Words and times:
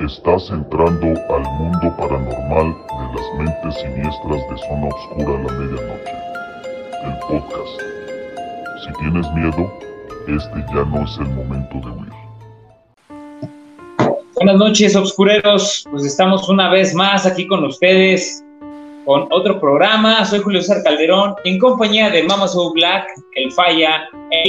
Estás 0.00 0.48
entrando 0.50 1.06
al 1.28 1.42
mundo 1.58 1.96
paranormal 1.98 2.72
de 2.72 3.06
las 3.16 3.34
mentes 3.36 3.74
siniestras 3.80 4.48
de 4.48 4.58
Zona 4.68 4.86
Oscura 4.94 5.34
a 5.34 5.42
la 5.42 5.52
Medianoche. 5.52 6.12
El 7.04 7.18
podcast. 7.26 7.80
Si 8.84 8.92
tienes 9.02 9.26
miedo, 9.32 9.72
este 10.28 10.64
ya 10.72 10.84
no 10.84 11.02
es 11.02 11.18
el 11.18 11.28
momento 11.30 11.80
de 11.80 11.90
huir. 11.90 12.12
Buenas 14.36 14.56
noches, 14.56 14.94
obscureros. 14.94 15.84
Pues 15.90 16.04
estamos 16.04 16.48
una 16.48 16.70
vez 16.70 16.94
más 16.94 17.26
aquí 17.26 17.48
con 17.48 17.64
ustedes 17.64 18.44
con 19.04 19.26
otro 19.32 19.58
programa. 19.58 20.24
Soy 20.24 20.38
Julio 20.38 20.62
César 20.62 20.84
Calderón 20.84 21.34
en 21.44 21.58
compañía 21.58 22.08
de 22.08 22.22
Mama 22.22 22.46
Soul 22.46 22.72
Black, 22.74 23.08
El 23.34 23.50
Falla 23.50 24.08
e. 24.30 24.48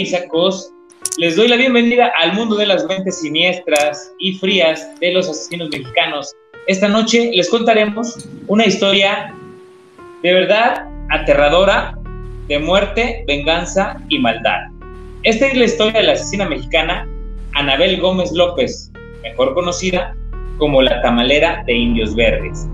Les 1.19 1.35
doy 1.35 1.49
la 1.49 1.57
bienvenida 1.57 2.13
al 2.21 2.31
mundo 2.31 2.55
de 2.55 2.65
las 2.65 2.85
mentes 2.85 3.19
siniestras 3.19 4.13
y 4.19 4.35
frías 4.35 4.97
de 5.01 5.11
los 5.11 5.27
asesinos 5.27 5.67
mexicanos. 5.69 6.33
Esta 6.65 6.87
noche 6.87 7.31
les 7.33 7.49
contaremos 7.49 8.25
una 8.47 8.65
historia 8.65 9.35
de 10.23 10.33
verdad 10.33 10.87
aterradora 11.09 11.99
de 12.47 12.59
muerte, 12.59 13.25
venganza 13.27 14.01
y 14.07 14.17
maldad. 14.17 14.69
Esta 15.23 15.47
es 15.47 15.57
la 15.57 15.65
historia 15.65 15.99
de 15.99 16.07
la 16.07 16.13
asesina 16.13 16.47
mexicana 16.47 17.05
Anabel 17.51 17.99
Gómez 17.99 18.31
López, 18.31 18.89
mejor 19.21 19.53
conocida 19.55 20.15
como 20.57 20.81
la 20.81 21.01
tamalera 21.01 21.63
de 21.65 21.73
Indios 21.73 22.15
Verdes. 22.15 22.65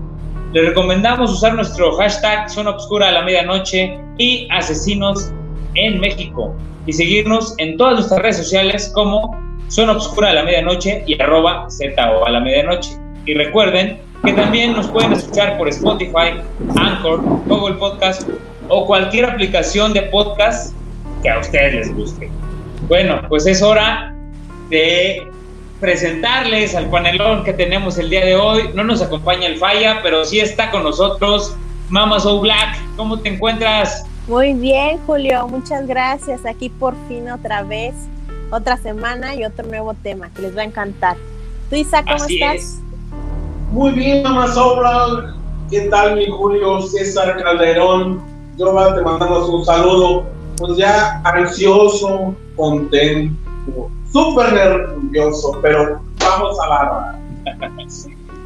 Les 0.52 0.66
recomendamos 0.66 1.32
usar 1.32 1.54
nuestro 1.54 1.96
hashtag 1.96 2.48
Zona 2.48 2.70
Obscura 2.70 3.08
a 3.08 3.12
la 3.12 3.22
medianoche 3.22 3.98
y 4.18 4.46
Asesinos 4.52 5.32
en 5.74 5.98
México 5.98 6.54
y 6.86 6.92
seguirnos 6.92 7.54
en 7.58 7.76
todas 7.76 7.94
nuestras 7.94 8.20
redes 8.20 8.36
sociales 8.38 8.90
como 8.94 9.38
Zona 9.68 9.92
Obscura 9.92 10.30
a 10.30 10.34
la 10.34 10.42
medianoche 10.44 11.02
y 11.06 11.20
arroba 11.20 11.66
ZO 11.70 12.26
a 12.26 12.30
la 12.30 12.40
medianoche. 12.40 12.96
Y 13.26 13.34
recuerden 13.34 13.98
que 14.24 14.32
también 14.32 14.72
nos 14.72 14.86
pueden 14.88 15.12
escuchar 15.12 15.58
por 15.58 15.68
Spotify, 15.68 16.40
Anchor, 16.76 17.20
Google 17.46 17.74
Podcast 17.74 18.28
o 18.68 18.86
cualquier 18.86 19.26
aplicación 19.26 19.92
de 19.92 20.02
podcast 20.02 20.74
que 21.22 21.30
a 21.30 21.38
ustedes 21.38 21.74
les 21.74 21.94
guste. 21.94 22.30
Bueno, 22.88 23.20
pues 23.28 23.46
es 23.46 23.62
hora 23.62 24.14
de 24.70 25.22
presentarles 25.80 26.74
al 26.74 26.88
panelón 26.88 27.44
que 27.44 27.52
tenemos 27.52 27.98
el 27.98 28.10
día 28.10 28.24
de 28.24 28.36
hoy. 28.36 28.70
No 28.74 28.84
nos 28.84 29.02
acompaña 29.02 29.46
el 29.46 29.58
Falla, 29.58 30.00
pero 30.02 30.24
sí 30.24 30.40
está 30.40 30.70
con 30.70 30.84
nosotros 30.84 31.54
Mama 31.88 32.20
So 32.20 32.40
Black. 32.40 32.78
¿Cómo 32.96 33.18
te 33.18 33.28
encuentras? 33.28 34.04
Muy 34.28 34.54
bien, 34.54 34.98
Julio. 35.06 35.46
Muchas 35.48 35.86
gracias. 35.86 36.44
Aquí 36.46 36.68
por 36.68 36.94
fin 37.08 37.30
otra 37.30 37.62
vez, 37.62 37.94
otra 38.50 38.76
semana 38.76 39.34
y 39.34 39.44
otro 39.44 39.66
nuevo 39.66 39.94
tema 39.94 40.30
que 40.30 40.42
les 40.42 40.56
va 40.56 40.62
a 40.62 40.64
encantar. 40.64 41.16
¿Tú, 41.70 41.76
Isa, 41.76 42.02
cómo 42.02 42.24
estás? 42.24 42.78
Muy 43.70 43.92
bien, 43.92 44.22
Mama 44.22 44.48
So 44.48 44.76
Black. 44.76 45.34
¿Qué 45.70 45.82
tal, 45.82 46.16
mi 46.16 46.26
Julio 46.26 46.82
César 46.82 47.42
Calderón? 47.42 48.20
Yo 48.56 48.72
te 48.94 49.02
mandamos 49.02 49.48
un 49.48 49.64
saludo, 49.64 50.24
pues 50.56 50.76
ya 50.76 51.20
ansioso, 51.24 52.34
contento 52.56 53.36
súper 54.12 54.52
nervioso, 54.52 55.58
pero 55.62 56.00
vamos 56.18 56.58
a 56.60 56.68
la... 56.68 57.18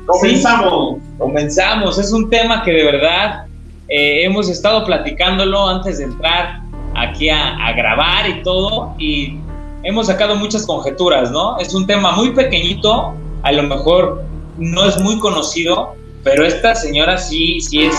Comenzamos. 0.06 0.98
comenzamos. 1.18 1.98
Es 1.98 2.12
un 2.12 2.28
tema 2.28 2.64
que 2.64 2.72
de 2.72 2.84
verdad 2.84 3.46
eh, 3.90 4.24
hemos 4.24 4.48
estado 4.48 4.84
platicándolo 4.84 5.68
antes 5.68 5.98
de 5.98 6.04
entrar 6.04 6.60
aquí 6.94 7.28
a, 7.28 7.72
grabar 7.72 8.28
y 8.28 8.42
todo 8.42 8.94
y 8.98 9.38
hemos 9.82 10.06
sacado 10.06 10.36
muchas 10.36 10.64
conjeturas, 10.64 11.30
¿no? 11.32 11.58
Es 11.58 11.74
un 11.74 11.86
tema 11.86 12.12
muy 12.12 12.30
pequeñito, 12.30 13.14
a 13.42 13.52
lo 13.52 13.64
mejor 13.64 14.24
no 14.58 14.84
es 14.84 14.98
muy 15.00 15.18
conocido, 15.18 15.94
pero 16.22 16.44
esta 16.44 16.74
señora 16.74 17.18
sí, 17.18 17.60
sí, 17.60 17.82
es, 17.82 17.96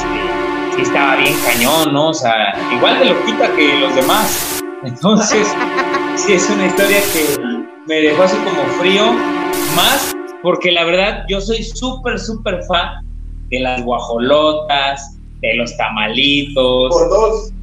sí 0.75 0.81
estaba 0.81 1.17
bien 1.17 1.33
cañón, 1.45 1.93
¿no? 1.93 2.09
O 2.09 2.13
sea, 2.13 2.53
igual 2.73 2.99
de 2.99 3.05
loquita 3.05 3.53
que 3.55 3.79
los 3.79 3.93
demás. 3.93 4.61
Entonces, 4.83 5.53
sí 6.15 6.33
es 6.33 6.49
una 6.49 6.67
historia 6.67 6.99
que 7.13 7.41
me 7.87 7.95
dejó 7.95 8.23
así 8.23 8.37
como 8.37 8.63
frío, 8.79 9.11
más 9.75 10.13
porque 10.41 10.71
la 10.71 10.85
verdad 10.85 11.25
yo 11.27 11.41
soy 11.41 11.63
súper, 11.63 12.17
súper 12.17 12.63
fan 12.63 13.05
de 13.49 13.59
las 13.59 13.83
guajolotas, 13.83 15.17
de 15.41 15.55
los 15.55 15.75
tamalitos. 15.77 16.93
Por 16.93 17.09
dos. 17.09 17.53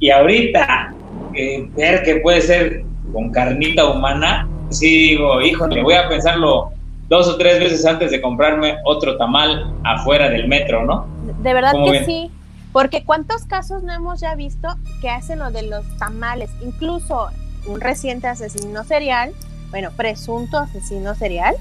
Y 0.00 0.10
ahorita, 0.10 0.94
eh, 1.34 1.68
ver 1.76 2.02
que 2.02 2.16
puede 2.16 2.40
ser 2.40 2.84
con 3.12 3.30
carnita 3.30 3.86
humana, 3.90 4.48
sí 4.70 5.10
digo, 5.10 5.40
híjole, 5.40 5.82
voy 5.82 5.94
a 5.94 6.08
pensarlo 6.08 6.70
dos 7.08 7.26
o 7.28 7.36
tres 7.36 7.58
veces 7.58 7.86
antes 7.86 8.10
de 8.10 8.20
comprarme 8.20 8.76
otro 8.84 9.16
tamal 9.16 9.74
afuera 9.84 10.28
del 10.28 10.46
metro, 10.46 10.84
¿no? 10.84 11.06
De 11.42 11.54
verdad 11.54 11.72
que 11.90 12.04
sí, 12.04 12.30
porque 12.72 13.02
cuántos 13.04 13.44
casos 13.44 13.82
no 13.82 13.92
hemos 13.92 14.20
ya 14.20 14.34
visto 14.34 14.68
que 15.00 15.08
hacen 15.08 15.38
lo 15.38 15.50
de 15.50 15.62
los 15.62 15.84
tamales, 15.96 16.50
incluso 16.62 17.28
un 17.66 17.80
reciente 17.80 18.28
asesino 18.28 18.84
serial 18.84 19.32
bueno, 19.70 19.90
presunto 19.96 20.58
asesino 20.58 21.14
serial, 21.14 21.54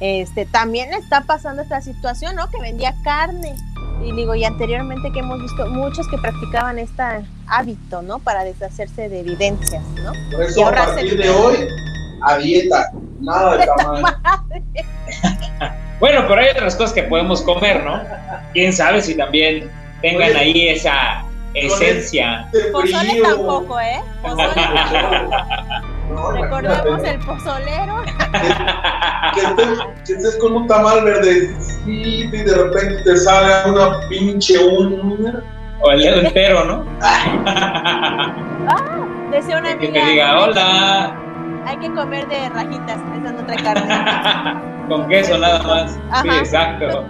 este, 0.00 0.44
también 0.44 0.92
está 0.92 1.22
pasando 1.22 1.62
esta 1.62 1.80
situación, 1.80 2.36
¿no? 2.36 2.50
Que 2.50 2.60
vendía 2.60 2.94
carne. 3.02 3.54
Y 4.04 4.12
digo, 4.12 4.34
y 4.34 4.44
anteriormente 4.44 5.10
que 5.10 5.20
hemos 5.20 5.40
visto 5.42 5.66
muchos 5.68 6.06
que 6.08 6.18
practicaban 6.18 6.78
este 6.78 7.02
hábito, 7.48 8.02
¿no? 8.02 8.18
Para 8.18 8.44
deshacerse 8.44 9.08
de 9.08 9.20
evidencias, 9.20 9.82
¿no? 10.02 10.12
Por 10.30 10.44
eso, 10.44 10.60
y 10.60 10.62
a 10.62 10.70
partir 10.72 11.16
de 11.16 11.30
hoy, 11.30 11.56
a 12.22 12.38
dieta, 12.38 12.92
nada 13.20 13.56
de 13.56 13.66
tamal. 13.66 14.04
bueno, 16.00 16.24
pero 16.28 16.40
hay 16.40 16.50
otras 16.50 16.76
cosas 16.76 16.92
que 16.92 17.02
podemos 17.04 17.42
comer, 17.42 17.84
¿no? 17.84 18.00
Quién 18.52 18.72
sabe 18.72 19.02
si 19.02 19.16
también 19.16 19.70
tengan 20.02 20.36
ahí 20.36 20.68
esa 20.68 21.24
esencia. 21.54 22.48
Pozole 22.72 23.20
tampoco, 23.22 23.80
¿eh? 23.80 24.00
Pozole 24.22 24.54
Recordemos 26.08 27.04
el 27.04 27.18
pozolero. 27.20 28.02
Que, 29.34 30.12
estés 30.12 30.36
con 30.40 30.54
un 30.54 30.66
tamal 30.66 31.04
verde 31.04 31.54
y 31.84 32.26
de 32.28 32.54
repente 32.54 33.02
te 33.02 33.16
sale 33.16 33.70
una 33.70 34.00
pinche 34.08 34.56
uña. 34.64 35.42
O 35.80 35.90
el 35.90 36.00
dedo 36.00 36.20
entero, 36.20 36.64
¿no? 36.64 36.86
ah, 37.02 38.32
decía 39.30 39.58
una 39.58 39.72
amiga. 39.72 39.92
Que 39.92 40.00
te 40.00 40.06
diga, 40.06 40.40
hola. 40.40 41.16
Hay 41.66 41.76
que 41.78 41.92
comer 41.92 42.26
de 42.28 42.48
rajitas, 42.48 42.98
esa 43.20 43.32
no 43.32 43.44
trae 43.44 43.62
carne. 43.62 44.76
con 44.88 45.08
queso 45.08 45.36
nada 45.38 45.62
más. 45.62 45.98
Sí, 46.22 46.28
exacto. 46.28 47.04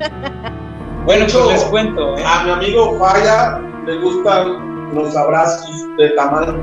Bueno, 1.05 1.27
pues 1.31 1.47
les 1.47 1.65
cuento. 1.65 2.17
¿eh? 2.17 2.25
A 2.27 2.45
mi 2.45 2.51
amigo 2.51 2.99
Falla 2.99 3.61
le 3.87 3.99
gustan 3.99 4.76
los 4.95 5.17
abrazos 5.17 5.97
de 5.99 6.11
tamal. 6.11 6.61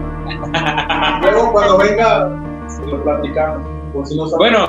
Luego 1.22 1.52
cuando 1.52 1.78
venga, 1.78 2.30
se 2.68 2.86
lo 2.86 3.04
platicamos. 3.04 3.68
bueno, 4.38 4.68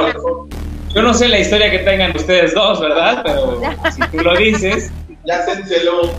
yo 0.95 1.03
no 1.03 1.15
sé 1.15 1.29
la 1.29 1.41
historia 1.41 1.71
que 1.71 1.81
tengan 1.81 2.17
ustedes 2.17 2.55
dos, 2.55 2.81
¿verdad? 2.81 3.23
Pero 3.25 3.61
si 3.91 4.01
tú 4.11 4.19
lo 4.19 4.37
dices. 4.37 4.93
Ya 5.25 5.43
se 5.43 5.53
enceló. 5.53 6.11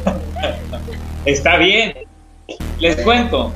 Está 1.25 1.57
bien. 1.57 1.93
Les 2.79 2.95
cuento. 2.97 3.53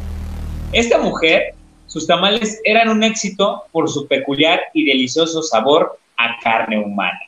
Esta 0.71 0.99
mujer, 0.99 1.55
sus 1.87 2.05
tamales 2.05 2.61
eran 2.63 2.89
un 2.89 3.03
éxito 3.03 3.63
por 3.71 3.89
su 3.89 4.07
peculiar 4.07 4.61
y 4.73 4.85
delicioso 4.85 5.41
sabor 5.41 5.97
a 6.17 6.39
carne 6.43 6.79
humana. 6.79 7.19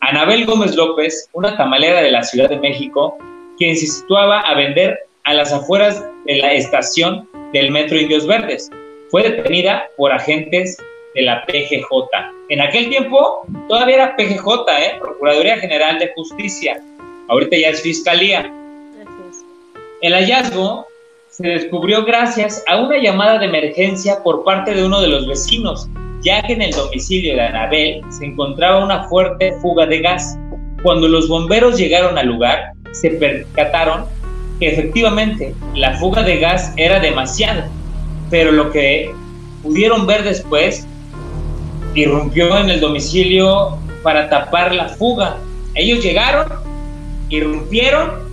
Anabel 0.00 0.44
Gómez 0.44 0.74
López, 0.74 1.28
una 1.32 1.56
tamalera 1.56 2.02
de 2.02 2.10
la 2.10 2.22
Ciudad 2.24 2.48
de 2.48 2.58
México, 2.58 3.16
quien 3.56 3.76
se 3.76 3.86
situaba 3.86 4.40
a 4.40 4.54
vender 4.54 4.98
a 5.24 5.34
las 5.34 5.52
afueras 5.52 6.02
de 6.26 6.36
la 6.36 6.52
estación 6.52 7.28
del 7.52 7.70
Metro 7.70 7.98
Indios 7.98 8.26
Verdes. 8.26 8.70
Fue 9.10 9.22
detenida 9.22 9.88
por 9.96 10.12
agentes 10.12 10.76
de 11.14 11.22
la 11.22 11.44
PGJ. 11.46 11.90
En 12.48 12.60
aquel 12.60 12.88
tiempo 12.88 13.46
todavía 13.68 13.94
era 13.94 14.16
PGJ, 14.16 14.48
¿eh? 14.78 14.98
Procuraduría 15.00 15.56
General 15.58 15.98
de 15.98 16.12
Justicia. 16.14 16.80
Ahorita 17.28 17.56
ya 17.56 17.68
es 17.70 17.82
Fiscalía. 17.82 18.52
El 20.02 20.12
hallazgo 20.12 20.86
se 21.30 21.48
descubrió 21.48 22.04
gracias 22.04 22.62
a 22.68 22.80
una 22.80 22.98
llamada 22.98 23.38
de 23.38 23.46
emergencia 23.46 24.22
por 24.22 24.44
parte 24.44 24.74
de 24.74 24.84
uno 24.84 25.00
de 25.00 25.08
los 25.08 25.26
vecinos, 25.26 25.88
ya 26.20 26.42
que 26.42 26.52
en 26.52 26.62
el 26.62 26.72
domicilio 26.72 27.34
de 27.34 27.40
Anabel 27.40 28.02
se 28.10 28.26
encontraba 28.26 28.84
una 28.84 29.04
fuerte 29.08 29.54
fuga 29.62 29.86
de 29.86 30.00
gas. 30.00 30.36
Cuando 30.82 31.08
los 31.08 31.28
bomberos 31.28 31.78
llegaron 31.78 32.18
al 32.18 32.26
lugar, 32.26 32.72
se 32.92 33.10
percataron 33.12 34.04
que 34.58 34.68
efectivamente 34.68 35.54
la 35.74 35.96
fuga 35.98 36.22
de 36.22 36.38
gas 36.38 36.72
era 36.76 37.00
demasiado, 37.00 37.64
pero 38.30 38.52
lo 38.52 38.70
que 38.70 39.12
pudieron 39.62 40.06
ver 40.06 40.22
después 40.22 40.86
irrumpió 41.94 42.58
en 42.58 42.70
el 42.70 42.80
domicilio 42.80 43.78
para 44.02 44.28
tapar 44.28 44.74
la 44.74 44.88
fuga. 44.88 45.38
Ellos 45.74 46.02
llegaron, 46.02 46.46
irrumpieron 47.30 48.24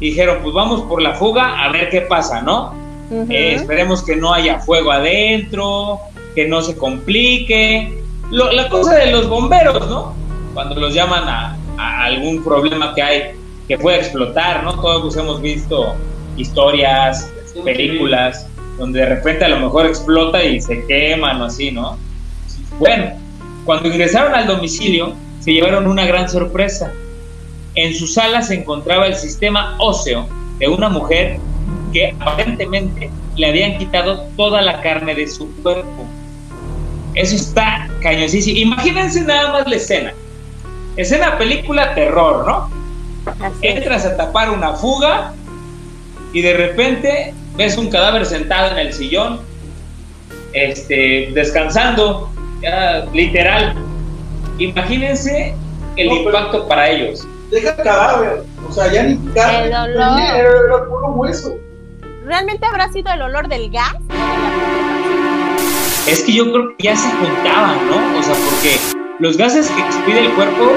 dijeron, 0.00 0.38
pues 0.42 0.54
vamos 0.54 0.82
por 0.82 1.02
la 1.02 1.14
fuga 1.14 1.60
a 1.60 1.72
ver 1.72 1.90
qué 1.90 2.02
pasa, 2.02 2.42
¿no? 2.42 2.74
Eh, 3.10 3.54
esperemos 3.54 4.02
que 4.02 4.16
no 4.16 4.32
haya 4.32 4.60
fuego 4.60 4.92
adentro, 4.92 5.98
que 6.34 6.46
no 6.46 6.60
se 6.60 6.76
complique. 6.76 8.02
la 8.30 8.68
cosa 8.68 8.94
de 8.94 9.10
los 9.10 9.28
bomberos, 9.28 9.88
¿no? 9.88 10.14
cuando 10.54 10.74
los 10.74 10.92
llaman 10.92 11.28
a, 11.28 11.56
a 11.78 12.04
algún 12.04 12.42
problema 12.42 12.92
que 12.94 13.02
hay 13.02 13.22
que 13.68 13.78
puede 13.78 13.98
explotar, 13.98 14.64
¿no? 14.64 14.80
Todos 14.80 15.16
hemos 15.16 15.40
visto 15.42 15.94
historias, 16.36 17.30
películas, 17.64 18.46
donde 18.78 19.00
de 19.00 19.06
repente 19.06 19.44
a 19.44 19.48
lo 19.48 19.60
mejor 19.60 19.86
explota 19.86 20.42
y 20.42 20.60
se 20.60 20.84
queman 20.86 21.40
o 21.42 21.44
así, 21.44 21.70
¿no? 21.70 21.98
Bueno, 22.78 23.12
cuando 23.64 23.88
ingresaron 23.88 24.34
al 24.34 24.46
domicilio, 24.46 25.12
se 25.40 25.52
llevaron 25.52 25.86
una 25.86 26.06
gran 26.06 26.28
sorpresa. 26.28 26.92
En 27.74 27.94
su 27.94 28.06
sala 28.06 28.42
se 28.42 28.54
encontraba 28.54 29.06
el 29.06 29.14
sistema 29.14 29.76
óseo 29.78 30.26
de 30.58 30.68
una 30.68 30.88
mujer 30.88 31.38
que 31.92 32.14
aparentemente 32.18 33.10
le 33.36 33.46
habían 33.46 33.78
quitado 33.78 34.24
toda 34.36 34.62
la 34.62 34.80
carne 34.80 35.14
de 35.14 35.26
su 35.26 35.54
cuerpo. 35.62 36.06
Eso 37.14 37.36
está 37.36 37.88
cañosísimo. 38.00 38.58
Imagínense 38.58 39.20
nada 39.22 39.52
más 39.52 39.66
la 39.68 39.76
escena. 39.76 40.14
Escena 40.96 41.36
película 41.36 41.94
terror, 41.94 42.46
¿no? 42.46 42.77
Entras 43.62 44.04
a 44.04 44.16
tapar 44.16 44.50
una 44.50 44.74
fuga 44.74 45.32
y 46.32 46.42
de 46.42 46.54
repente 46.54 47.34
ves 47.56 47.76
un 47.76 47.90
cadáver 47.90 48.26
sentado 48.26 48.72
en 48.72 48.78
el 48.78 48.92
sillón, 48.92 49.40
este, 50.52 51.30
descansando, 51.34 52.30
literal. 53.12 53.74
Imagínense 54.58 55.54
el 55.96 56.12
impacto 56.12 56.66
para 56.68 56.88
ellos. 56.90 57.26
Deja 57.50 57.70
el 57.70 57.82
cadáver, 57.82 58.42
o 58.68 58.72
sea, 58.72 58.92
ya 58.92 59.04
ni 59.04 59.16
carne, 59.32 59.66
El 59.68 59.74
olor. 59.74 60.20
era, 60.20 60.38
era 60.38 60.84
puro 60.88 61.12
hueso. 61.14 61.54
¿Realmente 62.24 62.66
habrá 62.66 62.92
sido 62.92 63.10
el 63.12 63.22
olor 63.22 63.48
del 63.48 63.70
gas? 63.70 63.94
Es 66.06 66.22
que 66.22 66.32
yo 66.34 66.52
creo 66.52 66.76
que 66.76 66.84
ya 66.84 66.96
se 66.96 67.08
juntaban, 67.08 67.88
¿no? 67.88 68.18
O 68.18 68.22
sea, 68.22 68.34
porque 68.34 68.76
los 69.18 69.36
gases 69.38 69.70
que 69.70 69.80
expide 69.80 70.26
el 70.26 70.32
cuerpo 70.34 70.72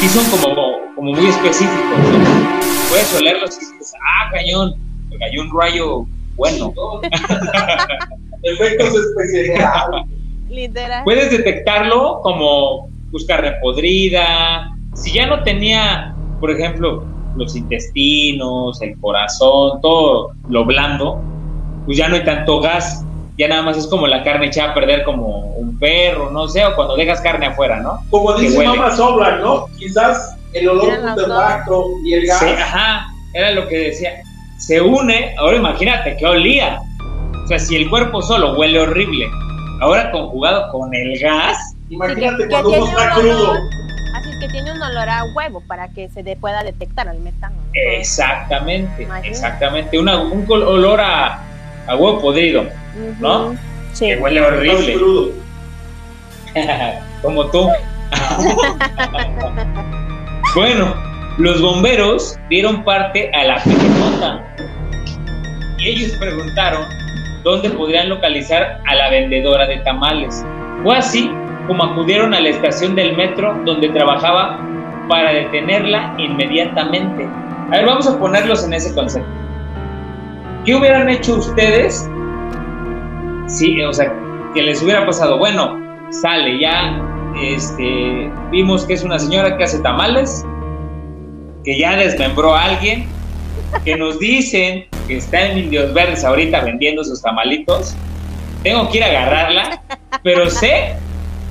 sí 0.00 0.08
son 0.08 0.24
como, 0.30 0.83
como 1.04 1.16
muy 1.16 1.26
específicos. 1.26 1.98
¿no? 1.98 2.88
Puedes 2.88 3.20
olerlos 3.20 3.56
y 3.56 3.60
dices, 3.60 3.94
ah, 4.00 4.30
cañón, 4.32 4.74
me 5.10 5.18
cayó 5.18 5.42
un 5.42 5.60
rayo 5.60 6.06
bueno. 6.36 6.72
Efectos 8.42 8.94
especiales. 8.94 10.06
Literal. 10.48 11.04
Puedes 11.04 11.30
detectarlo 11.30 12.20
como 12.22 12.88
pues, 13.10 13.24
carne 13.26 13.52
podrida. 13.62 14.74
Si 14.94 15.12
ya 15.12 15.26
no 15.26 15.42
tenía, 15.42 16.14
por 16.40 16.50
ejemplo, 16.50 17.04
los 17.36 17.54
intestinos, 17.56 18.80
el 18.80 18.98
corazón, 19.00 19.80
todo 19.80 20.32
lo 20.48 20.64
blando, 20.64 21.20
pues 21.84 21.98
ya 21.98 22.08
no 22.08 22.16
hay 22.16 22.24
tanto 22.24 22.60
gas. 22.60 23.04
Ya 23.36 23.48
nada 23.48 23.62
más 23.62 23.76
es 23.76 23.86
como 23.88 24.06
la 24.06 24.22
carne 24.22 24.46
echada 24.46 24.70
a 24.70 24.74
perder 24.74 25.02
como 25.02 25.54
un 25.56 25.76
perro, 25.78 26.30
no 26.30 26.46
sé, 26.46 26.64
o 26.64 26.74
cuando 26.76 26.94
dejas 26.96 27.20
carne 27.20 27.46
afuera, 27.46 27.80
¿no? 27.80 27.98
Como 28.08 28.34
Que 28.36 28.42
dice 28.42 28.58
huele. 28.58 28.70
Mama 28.70 28.94
Sobra, 28.94 29.38
¿no? 29.38 29.66
Quizás 29.76 30.36
el 30.54 30.68
olor 30.68 31.00
putrefacto 31.14 31.90
y 32.04 32.14
el 32.14 32.26
gas. 32.26 32.38
Sí, 32.40 32.46
ajá, 32.48 33.06
era 33.32 33.50
lo 33.52 33.66
que 33.68 33.76
decía. 33.78 34.22
Se 34.58 34.80
une, 34.80 35.34
ahora 35.38 35.56
imagínate 35.56 36.16
que 36.16 36.24
olía. 36.26 36.80
O 37.44 37.46
sea, 37.46 37.58
si 37.58 37.76
el 37.76 37.90
cuerpo 37.90 38.22
solo 38.22 38.54
huele 38.56 38.78
horrible, 38.80 39.26
ahora 39.80 40.10
conjugado 40.10 40.70
con 40.72 40.94
el 40.94 41.18
gas, 41.18 41.58
Imagínate 41.90 42.28
Sí, 42.30 42.36
que- 42.38 42.44
que 42.44 42.48
cuando 42.48 42.70
uno 42.70 42.86
está 42.86 43.04
un 43.04 43.20
crudo. 43.20 43.52
Así 44.14 44.30
es 44.30 44.38
que 44.40 44.48
tiene 44.48 44.72
un 44.72 44.80
olor 44.82 45.08
a 45.10 45.24
huevo 45.34 45.60
para 45.66 45.88
que 45.88 46.08
se 46.08 46.22
de- 46.22 46.34
pueda 46.36 46.62
detectar 46.62 47.08
al 47.08 47.18
metano. 47.18 47.56
¿no? 47.56 47.62
exactamente, 47.74 49.02
Imagínate. 49.02 49.28
exactamente, 49.28 49.98
una- 49.98 50.18
un 50.22 50.46
olor 50.50 51.00
a, 51.00 51.42
a 51.86 51.96
huevo 51.96 52.20
podrido, 52.20 52.62
Ujú. 52.62 52.70
¿no? 53.20 53.54
Sí. 53.92 54.06
que 54.06 54.16
huele 54.16 54.40
horrible, 54.40 54.94
crudo. 54.94 55.32
como 57.22 57.44
tú. 57.50 57.68
bueno, 60.54 60.94
los 61.38 61.60
bomberos 61.60 62.38
dieron 62.48 62.84
parte 62.84 63.30
a 63.34 63.44
la 63.44 63.56
nota 63.56 64.44
y 65.78 65.88
ellos 65.88 66.12
preguntaron 66.20 66.82
dónde 67.42 67.70
podrían 67.70 68.08
localizar 68.08 68.80
a 68.86 68.94
la 68.94 69.10
vendedora 69.10 69.66
de 69.66 69.78
tamales. 69.78 70.44
Fue 70.82 70.96
así 70.96 71.30
como 71.66 71.82
acudieron 71.84 72.34
a 72.34 72.40
la 72.40 72.50
estación 72.50 72.94
del 72.94 73.16
metro 73.16 73.60
donde 73.64 73.88
trabajaba 73.88 74.60
para 75.08 75.32
detenerla 75.32 76.14
inmediatamente. 76.18 77.26
A 77.70 77.76
ver, 77.76 77.86
vamos 77.86 78.06
a 78.06 78.18
ponerlos 78.18 78.64
en 78.64 78.74
ese 78.74 78.94
concepto. 78.94 79.28
¿Qué 80.64 80.74
hubieran 80.74 81.08
hecho 81.08 81.36
ustedes 81.36 82.08
si, 83.46 83.82
o 83.82 83.92
sea, 83.92 84.12
que 84.54 84.62
les 84.62 84.82
hubiera 84.82 85.04
pasado? 85.04 85.38
Bueno, 85.38 85.78
sale 86.10 86.58
ya, 86.60 86.98
este, 87.36 88.30
vimos 88.50 88.84
que 88.84 88.94
es 88.94 89.02
una 89.02 89.18
señora 89.18 89.56
que 89.56 89.64
hace 89.64 89.78
tamales, 89.80 90.44
que 91.64 91.78
ya 91.78 91.96
desmembró 91.96 92.54
a 92.54 92.64
alguien, 92.64 93.06
que 93.84 93.96
nos 93.96 94.18
dicen 94.18 94.86
que 95.06 95.16
está 95.16 95.46
en 95.46 95.58
Indios 95.58 95.92
Verdes 95.92 96.24
ahorita 96.24 96.60
vendiendo 96.64 97.04
sus 97.04 97.20
tamalitos. 97.20 97.94
Tengo 98.62 98.88
que 98.90 98.98
ir 98.98 99.04
a 99.04 99.08
agarrarla, 99.08 99.82
pero 100.22 100.48
sé 100.48 100.96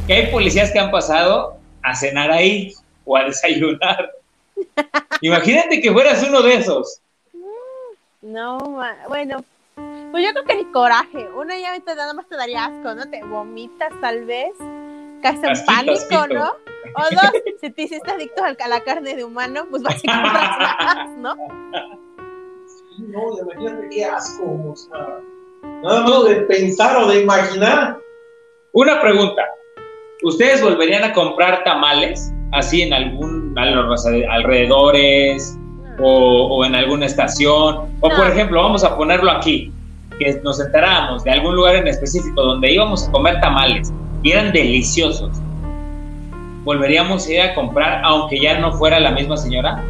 que 0.07 0.13
hay 0.13 0.31
policías 0.31 0.71
que 0.71 0.80
han 0.80 0.91
pasado 0.91 1.57
a 1.81 1.95
cenar 1.95 2.31
ahí 2.31 2.74
o 3.06 3.18
a 3.18 3.25
desayunar. 3.25 4.12
Imagínate 5.21 5.81
que 5.81 5.91
fueras 5.91 6.24
uno 6.27 6.41
de 6.41 6.56
esos. 6.56 7.00
No, 8.21 8.57
bueno, 9.09 9.44
pues 10.12 10.25
yo 10.25 10.31
creo 10.31 10.45
que 10.45 10.56
ni 10.56 10.65
coraje. 10.71 11.27
Una 11.35 11.57
ya 11.57 11.77
nada 11.95 12.13
más 12.13 12.27
te 12.27 12.35
daría 12.35 12.65
asco, 12.65 12.95
¿no? 12.95 13.09
Te 13.09 13.24
vomitas 13.24 13.91
tal 14.00 14.25
vez, 14.25 14.53
caes 15.24 15.40
en 15.44 15.66
pánico. 15.66 16.28
¿no? 16.34 16.52
O 16.96 17.02
dos, 17.16 17.31
si 17.60 17.72
te 17.72 17.81
hiciste 17.84 18.12
adicto 18.12 18.44
a 18.44 18.68
la 18.68 18.81
carne 18.84 19.16
de 19.16 19.24
humano, 19.24 19.66
pues 19.72 19.81
vas 19.81 20.04
y 20.04 20.08
compras 20.08 20.58
más, 20.60 21.10
¿no? 21.18 21.36
Sí, 22.68 23.04
No, 23.08 23.22
imagínate 23.42 23.90
qué 23.90 24.06
asco. 24.06 24.44
O 24.72 24.75
sea, 24.75 25.20
nada 25.81 26.02
más 26.02 26.24
de 26.25 26.36
pensar 26.42 26.98
o 26.98 27.08
de 27.08 27.22
imaginar. 27.24 27.98
Una 28.74 29.02
pregunta. 29.02 29.42
¿Ustedes 30.24 30.62
volverían 30.62 31.04
a 31.04 31.14
comprar 31.14 31.64
tamales 31.64 32.31
así 32.54 32.81
en 32.84 32.94
algún 32.94 33.58
a 33.58 33.66
los 33.66 34.06
alrededores 34.06 35.58
o, 36.00 36.48
o 36.58 36.66
en 36.66 36.76
alguna 36.76 37.06
estación? 37.08 37.78
O 38.02 38.10
por 38.10 38.18
No. 38.19 38.26
ejemplo, 38.28 38.62
vamos 38.62 38.84
a 38.84 38.96
ponerlo 38.96 39.31
aquí, 39.31 39.72
que 40.19 40.40
nos 40.44 40.60
enteráramos 40.60 41.24
de 41.24 41.31
algún 41.31 41.56
lugar 41.56 41.76
en 41.76 41.88
específico 41.88 42.42
donde 42.42 42.72
íbamos 42.72 43.08
a 43.08 43.12
comer 43.12 43.40
tamales 43.42 43.92
y 44.24 44.31
eran 44.31 44.52
deliciosos. 44.52 45.31
¿Volveríamos 46.64 47.28
a 47.28 47.31
ir 47.31 47.42
a 47.42 47.54
comprar 47.56 48.02
aunque 48.06 48.40
ya 48.40 48.58
no 48.58 48.72
fuera 48.72 49.00
la 49.00 49.12
misma 49.12 49.36
señora? 49.38 49.83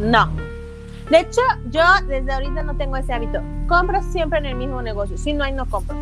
No. 0.00 0.28
De 1.10 1.20
hecho, 1.20 1.40
yo 1.70 1.82
desde 2.08 2.32
ahorita 2.32 2.64
no 2.64 2.76
tengo 2.76 2.96
ese 2.96 3.12
hábito. 3.12 3.40
Compro 3.68 4.02
siempre 4.02 4.40
en 4.40 4.46
el 4.46 4.56
mismo 4.56 4.82
negocio. 4.82 5.16
Si 5.16 5.32
no 5.32 5.44
hay, 5.44 5.52
no 5.52 5.64
compro. 5.66 5.96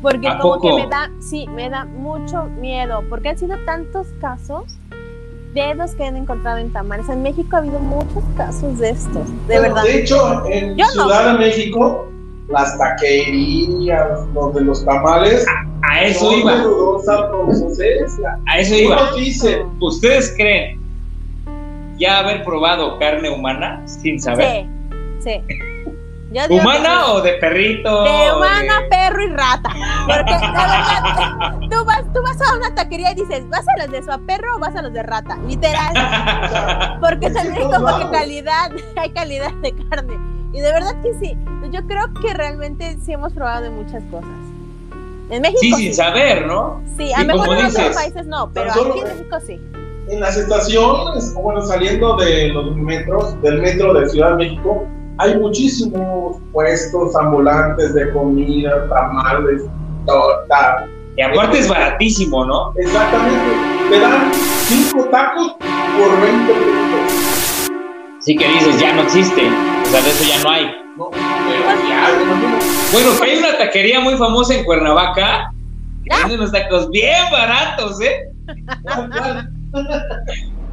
Porque 0.00 0.26
¿A 0.28 0.38
como 0.38 0.54
poco? 0.54 0.68
que 0.76 0.82
me 0.82 0.88
da, 0.88 1.10
sí, 1.20 1.46
me 1.48 1.68
da 1.68 1.84
mucho 1.84 2.44
miedo. 2.44 3.04
Porque 3.10 3.28
han 3.28 3.38
sido 3.38 3.56
tantos 3.66 4.06
casos 4.20 4.64
de 5.52 5.74
los 5.74 5.94
que 5.94 6.04
han 6.04 6.16
encontrado 6.16 6.56
en 6.58 6.72
tamales. 6.72 7.08
En 7.10 7.22
México 7.22 7.56
ha 7.56 7.58
habido 7.58 7.78
muchos 7.78 8.24
casos 8.36 8.78
de 8.78 8.90
estos, 8.90 9.26
de 9.46 9.58
Bueno, 9.58 9.62
verdad. 9.74 9.82
De 9.84 10.00
hecho, 10.00 10.46
en 10.46 10.76
Yo 10.76 10.86
no. 10.96 11.04
Ciudad 11.04 11.32
de 11.32 11.38
México, 11.38 12.06
las 12.48 12.78
taquerías, 12.78 14.20
los 14.34 14.54
de 14.54 14.60
los 14.62 14.84
tamales, 14.84 15.44
A 15.82 16.02
eso 16.02 16.30
son 16.30 16.40
iba, 16.40 16.56
dudosa 16.56 17.28
procedencia. 17.30 18.38
a 18.46 18.58
eso 18.58 18.74
iba. 18.74 19.10
¿Ustedes 19.80 20.34
creen 20.36 20.80
ya 21.98 22.18
haber 22.18 22.44
probado 22.44 22.98
carne 22.98 23.30
humana 23.30 23.82
sin 23.86 24.20
saber? 24.20 24.66
Sí, 25.20 25.30
sí. 25.30 25.44
Que 25.48 25.66
¿Humana 26.50 27.12
o 27.12 27.22
de 27.22 27.32
perrito? 27.34 28.02
De 28.02 28.32
humana, 28.36 28.80
de- 28.82 28.88
perro 28.90 29.22
y 29.24 29.28
rata. 29.30 29.70
Porque 30.06 30.34
de 30.34 30.40
verdad, 30.40 31.58
tú 31.70 31.84
vas, 31.86 32.02
tú 32.12 32.20
vas 32.22 32.40
a 32.42 32.56
una 32.56 32.74
taquería 32.74 33.12
y 33.12 33.14
dices, 33.14 33.48
¿vas 33.48 33.64
a 33.66 33.82
los 33.82 33.90
de 33.90 34.02
su 34.02 34.26
perro 34.26 34.56
o 34.56 34.58
vas 34.58 34.74
a 34.76 34.82
los 34.82 34.92
de 34.92 35.02
rata? 35.02 35.38
Literal. 35.46 36.98
Porque 37.00 37.30
también 37.30 37.70
no 37.70 37.80
como 37.80 37.98
que 37.98 38.10
calidad, 38.10 38.70
hay 38.96 39.10
calidad 39.10 39.52
de 39.62 39.72
carne. 39.88 40.35
Y 40.56 40.60
de 40.60 40.72
verdad 40.72 40.94
que 41.02 41.12
sí. 41.20 41.36
Yo 41.70 41.86
creo 41.86 42.04
que 42.22 42.32
realmente 42.32 42.96
sí 43.04 43.12
hemos 43.12 43.32
probado 43.34 43.64
de 43.64 43.70
muchas 43.70 44.02
cosas. 44.10 44.30
En 45.28 45.42
México 45.42 45.58
Sí, 45.60 45.72
sí. 45.74 45.82
sin 45.82 45.94
saber, 45.94 46.46
¿no? 46.46 46.80
Sí, 46.96 47.12
a 47.12 47.24
lo 47.24 47.34
mejor 47.34 47.58
en 47.58 47.66
otros 47.66 47.94
países 47.94 48.26
no, 48.26 48.50
pero 48.54 48.72
solo- 48.72 48.90
aquí 48.94 49.00
en 49.00 49.08
México 49.18 49.36
sí. 49.46 49.60
en 50.08 50.20
las 50.20 50.36
estaciones, 50.38 51.34
bueno, 51.34 51.60
saliendo 51.62 52.16
de 52.16 52.48
los 52.48 52.74
metros, 52.76 53.40
del 53.42 53.60
metro 53.60 53.92
de 53.92 54.08
Ciudad 54.08 54.30
de 54.30 54.36
México, 54.36 54.86
hay 55.18 55.36
muchísimos 55.38 56.36
puestos 56.52 57.14
ambulantes 57.16 57.92
de 57.92 58.10
comida, 58.12 58.88
tamales, 58.88 59.62
torta. 60.06 60.86
Y 61.16 61.22
aparte 61.22 61.58
es 61.58 61.68
baratísimo, 61.68 62.44
¿no? 62.46 62.72
Exactamente. 62.76 63.90
Te 63.90 64.00
dan 64.00 64.32
cinco 64.32 65.04
tacos 65.10 65.54
por 65.58 66.20
20 66.22 66.52
pesos. 66.52 67.35
Sí 68.26 68.36
que 68.36 68.48
dices, 68.48 68.80
ya 68.80 68.92
no 68.92 69.02
existe. 69.02 69.48
O 69.48 69.86
sea, 69.86 70.02
de 70.02 70.10
eso 70.10 70.24
ya 70.24 70.42
no 70.42 70.50
hay. 70.50 70.64
No, 70.96 71.10
pero 71.12 71.22
ya, 71.88 72.10
imagínate. 72.22 72.64
Bueno, 72.92 73.10
que 73.20 73.24
hay 73.30 73.38
una 73.38 73.56
taquería 73.58 74.00
muy 74.00 74.16
famosa 74.16 74.54
en 74.54 74.64
Cuernavaca 74.64 75.52
que 76.04 76.10
Ah. 76.12 76.18
vende 76.22 76.34
unos 76.34 76.50
tacos 76.50 76.90
bien 76.90 77.14
baratos, 77.30 78.00
¿eh? 78.00 78.28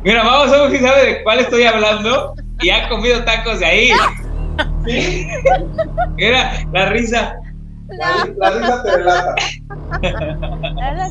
Mira, 0.03 0.23
vamos 0.23 0.51
a 0.51 0.61
ver 0.63 0.71
si 0.71 0.79
sabe 0.83 1.05
de 1.05 1.23
cuál 1.23 1.39
estoy 1.41 1.63
hablando 1.63 2.33
y 2.61 2.69
ha 2.71 2.89
comido 2.89 3.23
tacos 3.23 3.59
de 3.59 3.65
ahí. 3.67 3.91
Sí, 4.85 5.27
Mira, 6.15 6.53
la 6.71 6.85
risa. 6.87 7.35
la, 7.87 8.27
la 8.35 8.49
risa 8.49 8.83
te 8.83 8.97
relata. 8.97 9.35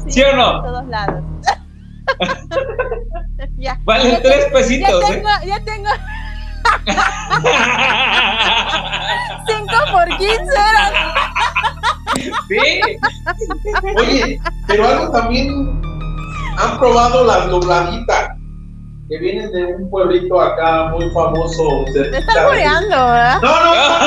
Sí, 0.04 0.10
¿Sí 0.10 0.22
o 0.22 0.36
no? 0.36 0.56
En 0.56 0.62
todos 0.64 0.86
lados. 0.88 1.24
ya. 3.58 3.78
Vale 3.84 4.10
Ya 4.10 4.22
tres 4.22 4.44
pesitos, 4.52 5.00
Ya 5.08 5.08
¿eh? 5.08 5.16
tengo, 5.16 5.28
ya 5.46 5.64
tengo 5.64 5.88
5 9.46 9.72
por 9.92 10.08
15 10.16 10.42
horas. 10.42 10.92
Sí. 12.48 12.58
Oye, 13.96 14.40
pero 14.66 14.86
algo 14.86 15.10
también 15.10 15.82
han 16.58 16.78
probado 16.78 17.24
las 17.24 17.48
dobladitas 17.48 18.30
que 19.08 19.18
vienen 19.18 19.52
de 19.52 19.74
un 19.74 19.90
pueblito 19.90 20.40
acá 20.40 20.88
muy 20.90 21.10
famoso. 21.10 21.84
Cerquita 21.92 22.18
están 22.18 22.46
coreando, 22.46 22.96
¿verdad? 22.96 23.40
No, 23.42 23.50
no, 23.50 23.74
no, 23.74 23.88
no, 23.88 24.06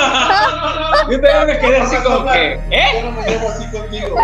no, 0.80 1.04
no. 1.04 1.12
Yo 1.12 1.22
también 1.22 1.48
me 1.48 1.60
quedé 1.60 1.78
así 1.78 1.96
como 1.98 2.26
que, 2.32 2.54
¿eh? 2.72 2.88
Yo 2.94 3.12
no 3.12 3.22
me 3.22 3.28
llevo 3.28 3.50
así 3.50 3.66
contigo. 3.72 4.18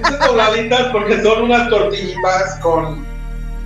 Esas 0.00 0.26
dobladitas 0.26 0.82
porque 0.92 1.22
son 1.22 1.42
unas 1.42 1.68
tortillitas 1.68 2.58
con 2.60 3.06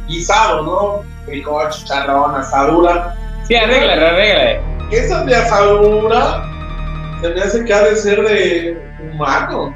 guisado, 0.09 0.63
¿no? 0.63 1.03
Frijol, 1.25 1.71
chicharrón, 1.71 2.35
asadura. 2.35 3.15
Sí, 3.49 3.55
arregla, 3.55 3.93
arregla. 3.95 4.61
Esas 4.91 5.27
de 5.27 5.35
asadura 5.37 6.43
se 7.21 7.29
me 7.31 7.41
hace 7.41 7.65
que 7.65 7.73
ha 7.75 7.83
de 7.83 7.97
ser 7.97 8.23
de 8.23 8.93
humano. 9.13 9.75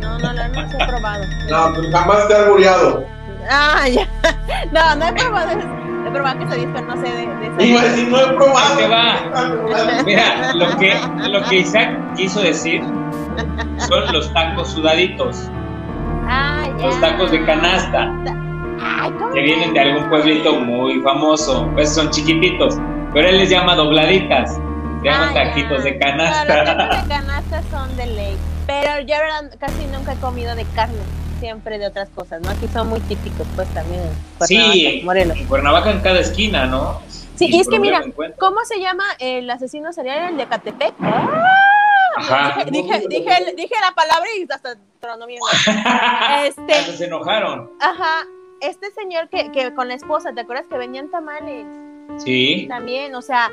No, 0.00 0.18
no, 0.18 0.32
no, 0.32 0.48
no 0.48 0.68
se 0.68 0.76
he 0.76 0.86
probado. 0.86 1.24
No, 1.50 1.90
jamás 1.92 2.28
te 2.28 2.34
ha 2.34 2.38
albureado. 2.44 3.06
Ah, 3.50 3.88
ya. 3.88 4.06
No, 4.72 4.94
no 4.96 5.06
he 5.08 5.12
probado. 5.12 5.50
He 6.06 6.10
probado 6.10 6.38
quesadillas, 6.40 6.70
pero 6.74 6.86
no 6.86 6.96
sé 6.96 7.02
de, 7.12 7.56
de 7.58 7.66
Iba 7.66 7.80
a 7.80 7.84
esa. 7.84 7.92
decir, 7.92 8.08
no 8.08 8.20
he 8.20 8.32
probado. 8.34 8.76
Te 8.76 8.88
va. 8.88 10.02
Mira, 10.06 10.52
lo 10.54 10.76
que, 10.78 10.94
lo 11.28 11.42
que 11.44 11.56
Isaac 11.56 12.14
quiso 12.16 12.40
decir 12.42 12.82
son 13.88 14.12
los 14.12 14.32
tacos 14.32 14.70
sudaditos, 14.72 15.48
Ah, 16.28 16.64
ya. 16.78 16.86
los 16.86 17.00
tacos 17.00 17.30
de 17.30 17.44
canasta, 17.44 18.12
Que 19.34 19.40
vienen 19.40 19.72
de 19.74 19.80
algún 19.80 20.08
pueblito 20.08 20.54
muy 20.54 21.00
famoso. 21.02 21.68
Pues 21.74 21.94
son 21.94 22.10
chiquititos, 22.10 22.76
pero 23.12 23.28
él 23.28 23.38
les 23.38 23.50
llama 23.50 23.74
dobladitas. 23.76 24.54
Se 24.54 25.08
llaman 25.08 25.28
Ah, 25.30 25.34
taquitos 25.34 25.82
de 25.84 25.92
No, 25.92 25.98
los 25.98 26.04
canasta. 26.06 27.02
de 27.02 27.08
canasta 27.08 27.62
son 27.70 27.96
de 27.96 28.06
ley. 28.06 28.36
Pero 28.66 29.00
yo, 29.06 29.14
casi 29.58 29.86
nunca 29.86 30.12
he 30.12 30.16
comido 30.16 30.54
de 30.54 30.64
carne. 30.74 30.98
Siempre 31.40 31.76
de 31.78 31.88
otras 31.88 32.08
cosas, 32.10 32.40
¿no? 32.40 32.50
Aquí 32.50 32.68
son 32.72 32.88
muy 32.88 33.00
típicos, 33.00 33.44
pues 33.56 33.66
también. 33.74 34.00
en 34.40 34.46
Sí, 34.46 35.00
Morelos. 35.04 35.36
en 35.36 35.46
Cuernavaca 35.46 35.90
en 35.90 36.00
cada 36.00 36.20
esquina, 36.20 36.66
¿no? 36.66 37.00
Sí, 37.08 37.46
Sin 37.48 37.54
y 37.54 37.60
es 37.60 37.68
que 37.68 37.80
mira. 37.80 38.00
¿cómo 38.38 38.58
se 38.64 38.78
llama 38.78 39.02
el 39.18 39.50
asesino 39.50 39.92
serial 39.92 40.30
el 40.30 40.36
de 40.36 40.46
Catepec? 40.46 40.94
Ajá. 42.16 42.64
Dije, 42.70 43.00
dije, 43.08 43.08
dije, 43.08 43.54
dije 43.56 43.74
la 43.80 43.92
palabra 43.94 44.28
y 44.38 44.46
hasta 44.52 44.76
tronó 45.00 45.26
mi 45.26 45.32
lengua. 45.32 45.50
Este, 46.46 46.96
se 46.96 47.04
enojaron. 47.06 47.70
ajá, 47.80 48.24
este 48.62 48.90
señor 48.92 49.28
que, 49.28 49.50
que 49.52 49.74
con 49.74 49.88
la 49.88 49.94
esposa, 49.94 50.32
¿te 50.32 50.40
acuerdas 50.42 50.66
que 50.68 50.78
vendían 50.78 51.10
tamales? 51.10 51.66
Sí. 52.18 52.66
También, 52.68 53.14
o 53.14 53.22
sea, 53.22 53.50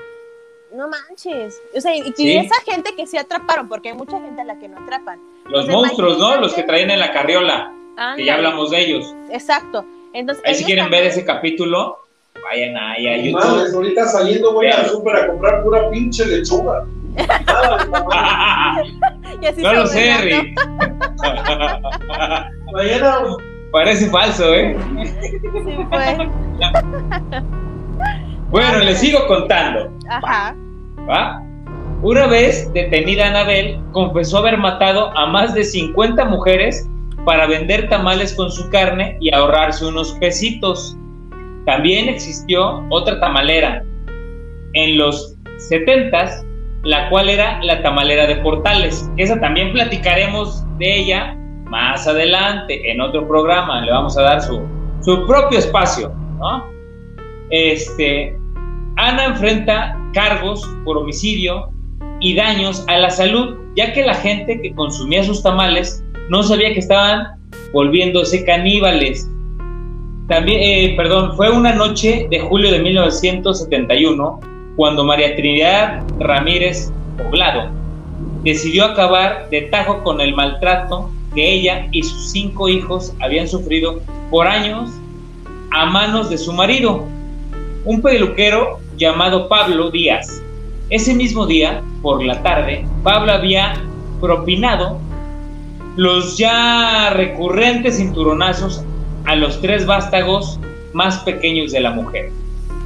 no 0.75 0.87
manches. 0.87 1.59
O 1.75 1.81
sea, 1.81 1.95
y, 1.95 1.99
y 2.01 2.13
Sí. 2.15 2.37
esa 2.37 2.55
gente 2.65 2.93
que 2.95 3.07
sí 3.07 3.17
atraparon, 3.17 3.67
porque 3.67 3.89
hay 3.89 3.95
mucha 3.95 4.19
gente 4.19 4.41
a 4.41 4.45
la 4.45 4.59
que 4.59 4.67
no 4.67 4.77
atrapan. 4.79 5.19
Los 5.45 5.67
monstruos, 5.67 6.17
¿no? 6.19 6.37
Los 6.37 6.53
que 6.53 6.63
traían 6.63 6.91
en 6.91 6.99
la 6.99 7.11
carriola, 7.11 7.71
que 7.95 8.01
Ándale. 8.01 8.25
ya 8.25 8.35
hablamos 8.35 8.69
de 8.71 8.79
ellos. 8.81 9.15
Exacto. 9.31 9.85
Entonces, 10.13 10.43
Ahí 10.45 10.55
si 10.55 10.63
quieren 10.65 10.85
también- 10.85 11.03
ver 11.03 11.11
ese 11.11 11.25
capítulo, 11.25 11.99
vayan 12.43 12.77
ahí 12.77 13.07
a 13.07 13.17
YouTube. 13.17 13.43
Madres, 13.43 13.73
ahorita 13.73 14.05
saliendo 14.07 14.53
voy 14.53 14.67
al 14.67 14.85
súper 14.87 15.15
a 15.15 15.27
comprar 15.27 15.63
pura 15.63 15.89
pinche 15.89 16.25
lechuga. 16.25 16.85
Nada, 17.15 17.17
y 19.41 19.45
así 19.45 19.61
no 19.61 19.69
se 19.69 19.75
lo 19.75 19.87
sé. 19.87 20.17
Rick. 20.21 20.59
Mañana 22.71 23.19
Parece 23.71 24.09
falso, 24.09 24.53
¿eh? 24.53 24.75
Sí, 25.21 25.77
fue. 25.89 26.29
Bueno, 28.49 28.79
les 28.79 28.97
sigo 28.97 29.27
contando. 29.27 29.91
Ajá. 30.09 30.55
¿va? 31.07 31.39
Una 32.01 32.27
vez 32.27 32.71
detenida 32.73 33.27
Anabel, 33.27 33.79
confesó 33.91 34.39
haber 34.39 34.57
matado 34.57 35.15
a 35.15 35.27
más 35.27 35.53
de 35.53 35.63
50 35.63 36.25
mujeres 36.25 36.89
para 37.25 37.45
vender 37.45 37.89
tamales 37.89 38.33
con 38.33 38.51
su 38.51 38.69
carne 38.69 39.17
y 39.19 39.33
ahorrarse 39.33 39.85
unos 39.85 40.13
pesitos. 40.13 40.97
También 41.65 42.09
existió 42.09 42.83
otra 42.89 43.19
tamalera 43.19 43.83
en 44.73 44.97
los 44.97 45.35
70s, 45.69 46.43
la 46.83 47.09
cual 47.09 47.29
era 47.29 47.61
la 47.63 47.83
tamalera 47.83 48.25
de 48.25 48.37
Portales. 48.37 49.09
Esa 49.17 49.39
también 49.39 49.73
platicaremos 49.73 50.65
de 50.77 50.99
ella 51.01 51.38
más 51.69 52.07
adelante 52.07 52.91
en 52.91 53.01
otro 53.01 53.27
programa. 53.27 53.81
Le 53.81 53.91
vamos 53.91 54.17
a 54.17 54.23
dar 54.23 54.41
su, 54.41 54.61
su 55.01 55.25
propio 55.25 55.59
espacio, 55.59 56.11
¿no? 56.39 56.65
Este, 57.49 58.37
Ana 58.97 59.25
enfrenta 59.25 59.97
cargos 60.13 60.61
por 60.83 60.97
homicidio 60.97 61.69
y 62.19 62.35
daños 62.35 62.83
a 62.87 62.97
la 62.97 63.09
salud, 63.09 63.57
ya 63.75 63.93
que 63.93 64.03
la 64.03 64.13
gente 64.13 64.61
que 64.61 64.73
consumía 64.73 65.23
sus 65.23 65.41
tamales 65.41 66.03
no 66.29 66.43
sabía 66.43 66.73
que 66.73 66.79
estaban 66.79 67.27
volviéndose 67.73 68.43
caníbales. 68.45 69.29
También, 70.27 70.59
eh, 70.61 70.93
perdón, 70.95 71.35
fue 71.35 71.49
una 71.49 71.73
noche 71.73 72.27
de 72.29 72.39
julio 72.39 72.71
de 72.71 72.79
1971 72.79 74.39
cuando 74.75 75.03
María 75.03 75.35
Trinidad 75.35 76.03
Ramírez 76.19 76.91
Poblado 77.17 77.69
decidió 78.43 78.85
acabar 78.85 79.49
de 79.49 79.63
tajo 79.63 80.03
con 80.03 80.21
el 80.21 80.35
maltrato 80.35 81.09
que 81.33 81.53
ella 81.53 81.87
y 81.91 82.03
sus 82.03 82.31
cinco 82.31 82.69
hijos 82.69 83.13
habían 83.19 83.47
sufrido 83.47 84.01
por 84.29 84.47
años 84.47 84.89
a 85.71 85.85
manos 85.85 86.29
de 86.29 86.37
su 86.37 86.53
marido, 86.53 87.05
un 87.85 88.01
peluquero 88.01 88.79
llamado 88.97 89.47
Pablo 89.47 89.91
Díaz. 89.91 90.41
Ese 90.89 91.13
mismo 91.13 91.45
día, 91.45 91.81
por 92.01 92.23
la 92.23 92.41
tarde, 92.41 92.85
Pablo 93.03 93.31
había 93.31 93.81
propinado 94.19 94.99
los 95.95 96.37
ya 96.37 97.11
recurrentes 97.11 97.97
cinturonazos 97.97 98.83
a 99.25 99.35
los 99.35 99.61
tres 99.61 99.85
vástagos 99.85 100.59
más 100.93 101.19
pequeños 101.19 101.71
de 101.71 101.81
la 101.81 101.91
mujer, 101.91 102.31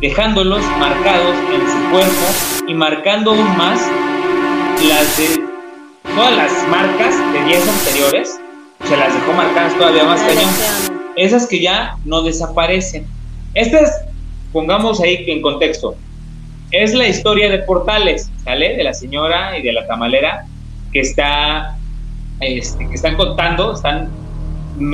dejándolos 0.01 0.61
marcados 0.79 1.35
en 1.53 1.61
su 1.61 1.91
cuerpo 1.91 2.67
y 2.67 2.73
marcando 2.73 3.31
aún 3.31 3.57
más 3.57 3.79
las 4.87 5.17
de 5.17 5.52
todas 6.15 6.35
las 6.35 6.67
marcas 6.67 7.15
de 7.33 7.43
días 7.45 7.67
anteriores, 7.67 8.39
se 8.83 8.97
las 8.97 9.13
dejó 9.13 9.33
marcadas 9.33 9.73
todavía 9.77 10.03
más 10.03 10.21
cañón 10.21 10.93
esas 11.15 11.47
que 11.47 11.61
ya 11.61 11.97
no 12.05 12.21
desaparecen. 12.21 13.05
Estas, 13.53 14.05
pongamos 14.51 14.99
ahí 15.01 15.23
en 15.27 15.41
contexto, 15.41 15.95
es 16.71 16.93
la 16.93 17.07
historia 17.07 17.49
de 17.49 17.59
Portales, 17.59 18.29
¿sale? 18.43 18.75
De 18.75 18.83
la 18.83 18.93
señora 18.93 19.57
y 19.57 19.61
de 19.61 19.73
la 19.73 19.85
tamalera 19.85 20.45
que 20.91 21.01
está, 21.01 21.77
este, 22.39 22.87
que 22.87 22.95
están 22.95 23.15
contando, 23.15 23.73
están, 23.73 24.09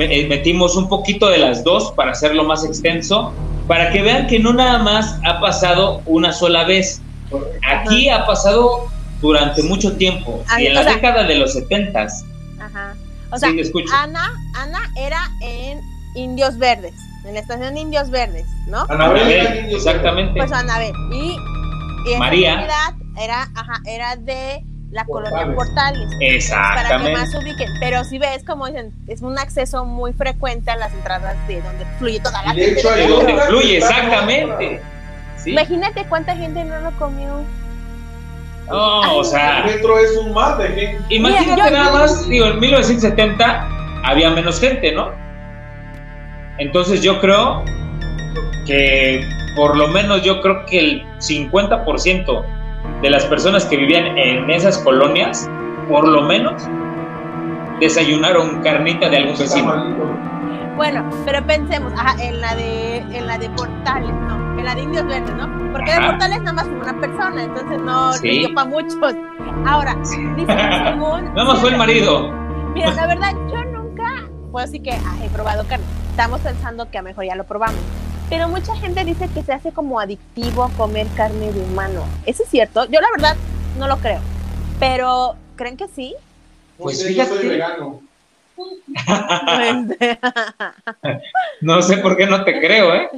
eh, 0.02 0.26
metimos 0.28 0.76
un 0.76 0.88
poquito 0.88 1.28
de 1.28 1.38
las 1.38 1.64
dos 1.64 1.92
para 1.92 2.12
hacerlo 2.12 2.44
más 2.44 2.64
extenso, 2.64 3.32
para 3.66 3.90
que 3.92 4.02
vean 4.02 4.26
que 4.26 4.38
no 4.38 4.52
nada 4.52 4.78
más 4.78 5.18
ha 5.24 5.40
pasado 5.40 6.02
una 6.06 6.32
sola 6.32 6.64
vez, 6.64 7.00
aquí 7.66 8.08
ha 8.08 8.26
pasado 8.26 8.88
durante 9.20 9.62
mucho 9.62 9.96
tiempo, 9.96 10.42
y 10.58 10.66
en 10.66 10.74
la 10.74 10.82
sea- 10.84 10.94
década 10.94 11.24
de 11.24 11.34
los 11.36 11.52
setentas, 11.52 12.24
Ajá. 12.60 12.94
O 13.32 13.38
sea, 13.38 13.50
Sí. 13.50 13.72
Ana, 13.94 14.32
Ana 14.56 14.80
era 14.96 15.20
en 15.42 15.80
Indios 16.16 16.58
Verdes, 16.58 16.94
en 17.24 17.34
la 17.34 17.40
estación 17.40 17.74
de 17.74 17.80
Indios 17.80 18.10
Verdes, 18.10 18.44
¿no? 18.66 18.84
Anabel 18.88 19.28
era 19.30 19.50
Anabel, 19.50 19.74
exactamente. 19.74 20.40
Pues 20.40 20.52
Anabel. 20.52 20.92
Y, 21.12 21.36
y 22.12 22.18
María. 22.18 22.66
era, 23.16 23.42
ajá, 23.54 23.80
era 23.86 24.16
de 24.16 24.64
la 24.90 25.04
colonia 25.04 25.46
Portales. 25.54 25.54
Portales. 25.54 26.08
Para 26.08 26.18
que 26.18 26.34
Exactamente. 26.36 27.12
más 27.12 27.34
ubiquen. 27.36 27.68
Pero 27.78 28.02
si 28.04 28.18
ves, 28.18 28.42
como 28.44 28.66
dicen, 28.66 28.92
es 29.06 29.22
un 29.22 29.38
acceso 29.38 29.84
muy 29.84 30.12
frecuente 30.12 30.70
a 30.72 30.76
las 30.76 30.92
entradas 30.92 31.36
de 31.46 31.62
donde 31.62 31.84
fluye 31.98 32.18
toda 32.20 32.42
la 32.42 32.52
Y 32.52 32.56
de 32.56 32.64
gente. 32.66 32.80
hecho, 32.80 32.90
De 32.90 33.06
donde 33.06 33.36
fluye, 33.42 33.76
exactamente. 33.78 34.80
Sí. 35.36 35.50
Imagínate 35.52 36.04
cuánta 36.06 36.34
gente 36.36 36.64
no 36.64 36.80
lo 36.80 36.90
comió. 36.98 37.44
No, 38.70 39.16
o 39.16 39.20
El 39.20 39.24
sea, 39.26 39.64
metro 39.66 39.98
es 39.98 40.16
un 40.16 40.32
mar 40.32 40.56
de 40.58 40.68
gente. 40.68 41.14
imagínate 41.14 41.50
Mira, 41.50 41.70
nada 41.70 41.92
más, 41.92 42.28
digo, 42.28 42.46
en 42.46 42.60
1970 42.60 43.68
había 44.04 44.30
menos 44.30 44.60
gente, 44.60 44.92
¿no? 44.92 45.10
Entonces 46.58 47.02
yo 47.02 47.20
creo 47.20 47.64
que 48.66 49.26
por 49.56 49.76
lo 49.76 49.88
menos 49.88 50.22
yo 50.22 50.40
creo 50.40 50.64
que 50.66 50.78
el 50.78 51.06
50% 51.18 52.44
de 53.02 53.10
las 53.10 53.24
personas 53.24 53.64
que 53.64 53.76
vivían 53.76 54.16
en 54.16 54.48
esas 54.50 54.78
colonias, 54.78 55.48
por 55.88 56.06
lo 56.06 56.22
menos, 56.22 56.62
desayunaron 57.80 58.62
carnita 58.62 59.08
de 59.08 59.16
algún 59.16 59.38
vecino. 59.38 59.96
Bueno, 60.76 61.08
pero 61.26 61.44
pensemos, 61.46 61.92
ajá, 61.94 62.22
en 62.22 62.40
la 62.40 62.54
de 62.54 62.98
en 62.98 63.26
la 63.26 63.38
de 63.38 63.50
Portales, 63.50 64.12
no, 64.12 64.39
la 64.56 64.74
de 64.74 64.82
Indios 64.82 65.06
Verdes, 65.06 65.34
¿no? 65.34 65.72
Porque 65.72 65.90
de 65.90 65.96
Ajá. 65.98 66.10
Portales 66.10 66.38
nada 66.42 66.52
más 66.52 66.66
una 66.66 67.00
persona, 67.00 67.42
entonces 67.44 67.80
no 67.80 68.12
Sí. 68.14 68.28
dio 68.40 68.54
para 68.54 68.68
muchos. 68.68 68.96
Ahora, 69.66 69.94
que 69.96 70.04
según 70.06 70.44
Nada 71.34 71.44
más 71.44 71.58
fue 71.60 71.70
el 71.70 71.76
marido. 71.76 72.30
Mira, 72.74 72.92
la 72.92 73.06
verdad, 73.06 73.32
yo 73.52 73.64
nunca, 73.64 74.28
pues 74.52 74.70
sí 74.70 74.80
que 74.80 74.92
ah, 74.92 75.16
he 75.24 75.28
probado 75.30 75.64
carne. 75.66 75.84
Estamos 76.10 76.40
pensando 76.40 76.90
que 76.90 76.98
a 76.98 77.02
lo 77.02 77.08
mejor 77.08 77.24
ya 77.24 77.34
lo 77.34 77.44
probamos. 77.44 77.80
Pero 78.28 78.48
mucha 78.48 78.74
gente 78.76 79.04
dice 79.04 79.28
que 79.34 79.42
se 79.42 79.52
hace 79.52 79.72
como 79.72 79.98
adictivo 79.98 80.70
comer 80.76 81.06
carne 81.16 81.52
de 81.52 81.60
humano. 81.64 82.02
¿Eso 82.26 82.42
es 82.44 82.48
cierto? 82.48 82.84
Yo 82.86 83.00
la 83.00 83.08
verdad 83.16 83.36
no 83.78 83.88
lo 83.88 83.96
creo. 83.96 84.20
Pero, 84.78 85.34
¿creen 85.56 85.76
que 85.76 85.88
sí? 85.88 86.14
Pues 86.78 86.98
No 86.98 87.04
sé, 87.06 87.14
yo 87.14 87.24
soy 87.26 87.48
vegano. 87.48 88.00
No 91.60 91.82
sé 91.82 91.98
por 91.98 92.16
qué 92.16 92.26
no 92.26 92.44
te 92.44 92.58
creo, 92.60 92.94
¿eh? 92.94 93.10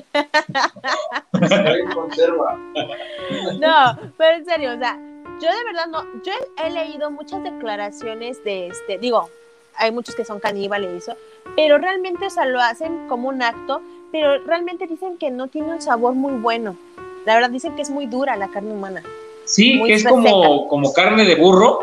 No, 3.61 3.99
pero 4.18 4.37
en 4.37 4.44
serio, 4.44 4.75
o 4.75 4.78
sea, 4.78 4.99
yo 5.40 5.49
de 5.49 5.64
verdad 5.64 5.87
no, 5.88 6.02
yo 6.25 6.32
he, 6.58 6.66
he 6.66 6.70
leído 6.70 7.11
muchas 7.11 7.42
declaraciones 7.42 8.42
de 8.44 8.68
este, 8.68 8.99
digo, 8.99 9.28
hay 9.76 9.90
muchos 9.92 10.14
que 10.14 10.25
son 10.25 10.40
caníbales 10.40 10.90
y 10.94 10.96
eso, 10.99 11.16
pero 11.56 11.78
realmente, 11.78 12.26
o 12.26 12.30
sea, 12.30 12.44
lo 12.46 12.61
hacen 12.61 13.08
como 13.08 13.28
un 13.28 13.42
acto, 13.42 13.80
pero 14.11 14.38
realmente 14.44 14.87
dicen 14.87 15.16
que 15.18 15.30
no 15.30 15.49
tiene 15.49 15.68
un 15.72 15.80
sabor 15.82 16.14
muy 16.14 16.32
bueno. 16.34 16.76
La 17.25 17.34
verdad 17.34 17.50
dicen 17.50 17.75
que 17.76 17.82
es 17.82 17.90
muy 17.90 18.06
dura 18.06 18.37
la 18.37 18.49
carne 18.49 18.72
humana. 18.72 19.02
Sí, 19.44 19.80
que 19.87 19.94
es 19.94 20.04
reseca. 20.04 20.11
como, 20.11 20.68
como 20.68 20.92
carne 20.92 21.25
de 21.25 21.34
burro. 21.37 21.80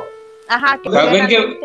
Ajá, 0.48 0.80
que 0.82 0.89
O 0.89 0.92
sea, 0.92 1.06
ven 1.06 1.28
que- 1.28 1.60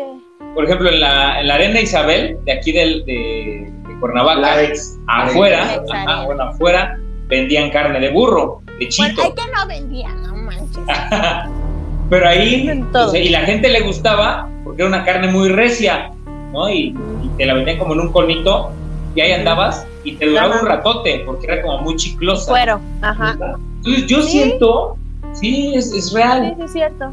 Por 0.55 0.63
ejemplo, 0.65 0.89
en 0.89 0.99
la, 1.01 1.39
en 1.41 1.47
la 1.47 1.55
arena 1.55 1.81
Isabel, 1.81 2.37
de 2.45 2.51
aquí 2.53 2.71
del, 2.71 3.03
de, 3.05 3.71
de 3.87 3.99
Cuernavaca, 3.99 4.39
La 4.39 4.63
ex. 4.63 4.97
afuera, 5.07 5.75
Ex 5.75 5.91
ajá, 5.91 6.01
arena. 6.03 6.25
bueno, 6.25 6.43
afuera 6.43 6.97
vendían 7.27 7.69
carne 7.71 7.99
de 7.99 8.09
burro, 8.09 8.61
de 8.65 8.73
Bueno, 8.73 8.89
chito. 8.89 9.21
hay 9.21 9.33
que 9.33 9.41
no 9.53 9.67
vendía, 9.67 10.09
no 10.09 10.35
manches. 10.35 10.83
Pero 12.09 12.27
ahí, 12.27 12.69
o 12.93 13.07
sea, 13.09 13.19
y 13.19 13.29
la 13.29 13.41
gente 13.41 13.67
le 13.67 13.81
gustaba 13.81 14.47
porque 14.63 14.83
era 14.83 14.89
una 14.89 15.03
carne 15.03 15.27
muy 15.31 15.49
recia, 15.49 16.11
¿no? 16.53 16.69
Y, 16.69 16.95
y 17.23 17.29
te 17.37 17.45
la 17.45 17.55
vendían 17.55 17.77
como 17.79 17.93
en 17.93 17.99
un 18.01 18.11
conito 18.11 18.71
y 19.15 19.21
ahí 19.21 19.31
andabas 19.31 19.87
y 20.03 20.15
te 20.17 20.27
duraba 20.27 20.53
Ajá. 20.55 20.61
un 20.61 20.67
ratote 20.67 21.23
porque 21.25 21.47
era 21.47 21.61
como 21.63 21.79
muy 21.79 21.95
chiclosa. 21.95 22.51
Fuero, 22.51 22.79
ajá. 23.01 23.35
Entonces 23.77 24.05
yo 24.07 24.21
Sí. 24.21 24.29
siento, 24.31 24.97
sí, 25.33 25.73
es, 25.75 25.91
es 25.93 26.09
Sí, 26.09 26.15
real. 26.15 26.53
sí, 26.57 26.63
es 26.63 26.71
cierto. 26.73 27.11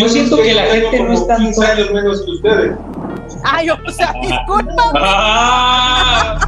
Yo 0.00 0.08
siento 0.08 0.36
que 0.36 0.54
la 0.54 0.62
gente 0.64 1.02
no 1.02 1.12
está 1.12 1.36
15 1.36 1.66
años 1.66 1.90
menos 1.92 2.22
que 2.22 2.30
ustedes. 2.30 2.76
Ay, 3.44 3.70
o 3.70 3.76
sea, 3.90 4.12
disculpa. 4.22 4.92
¡Ah! 4.96 6.38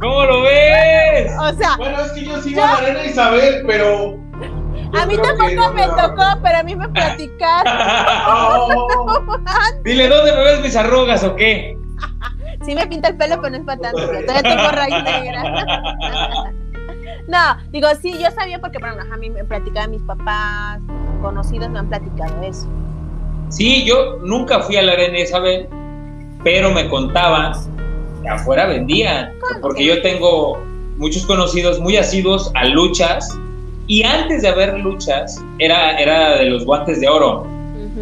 ¿Cómo 0.00 0.24
lo 0.24 0.42
ves? 0.42 1.32
O 1.40 1.52
sea, 1.54 1.76
Bueno, 1.78 2.00
es 2.00 2.12
que 2.12 2.24
yo 2.24 2.40
sigo 2.42 2.62
a 2.62 2.66
la 2.66 2.76
arena 2.78 3.04
Isabel, 3.04 3.64
pero. 3.66 4.16
yo 4.92 5.00
a 5.00 5.06
mí 5.06 5.16
tampoco 5.16 5.50
no 5.54 5.72
me 5.72 5.86
va- 5.86 5.96
tocó, 5.96 6.24
pero 6.42 6.58
a 6.58 6.62
mí 6.62 6.76
me 6.76 6.88
platicaron. 6.88 7.74
Dile, 9.84 10.08
¿dónde 10.08 10.32
me 10.32 10.42
ves 10.44 10.60
mis 10.62 10.76
arrugas 10.76 11.22
o 11.24 11.34
qué? 11.36 11.76
Sí 12.64 12.74
me 12.74 12.86
pinta 12.86 13.08
el 13.08 13.16
pelo, 13.18 13.36
pero 13.40 13.50
no 13.50 13.56
es 13.58 13.64
para 13.64 13.80
tanto. 13.80 14.00
Todavía 14.00 14.42
tengo 14.42 14.68
raíz 14.70 15.04
negra. 15.04 15.42
No, 17.28 17.56
digo, 17.70 17.88
sí, 18.00 18.12
yo 18.18 18.30
sabía 18.32 18.58
porque, 18.58 18.78
bueno, 18.78 18.96
a 19.12 19.16
mí 19.18 19.28
me 19.30 19.44
platicaban 19.44 19.90
mis 19.90 20.02
papás, 20.02 20.80
conocidos 21.20 21.68
me 21.70 21.78
han 21.80 21.88
platicado 21.88 22.42
eso. 22.42 22.66
Sí, 23.48 23.84
yo 23.84 24.18
nunca 24.22 24.60
fui 24.60 24.76
a 24.76 24.82
la 24.82 24.92
arena 24.92 25.20
Isabel, 25.20 25.68
pero 26.42 26.72
me 26.72 26.88
contaban 26.88 27.52
que 28.22 28.28
afuera 28.28 28.66
vendían. 28.66 29.32
Porque 29.60 29.84
yo 29.84 30.02
tengo 30.02 30.58
muchos 30.96 31.26
conocidos 31.26 31.80
muy 31.80 31.96
asiduos 31.96 32.50
a 32.54 32.64
luchas 32.66 33.28
y 33.86 34.02
antes 34.02 34.42
de 34.42 34.48
haber 34.48 34.78
luchas 34.80 35.42
era, 35.58 35.96
era 35.98 36.36
de 36.36 36.46
los 36.46 36.64
guantes 36.64 37.00
de 37.00 37.08
oro, 37.08 37.46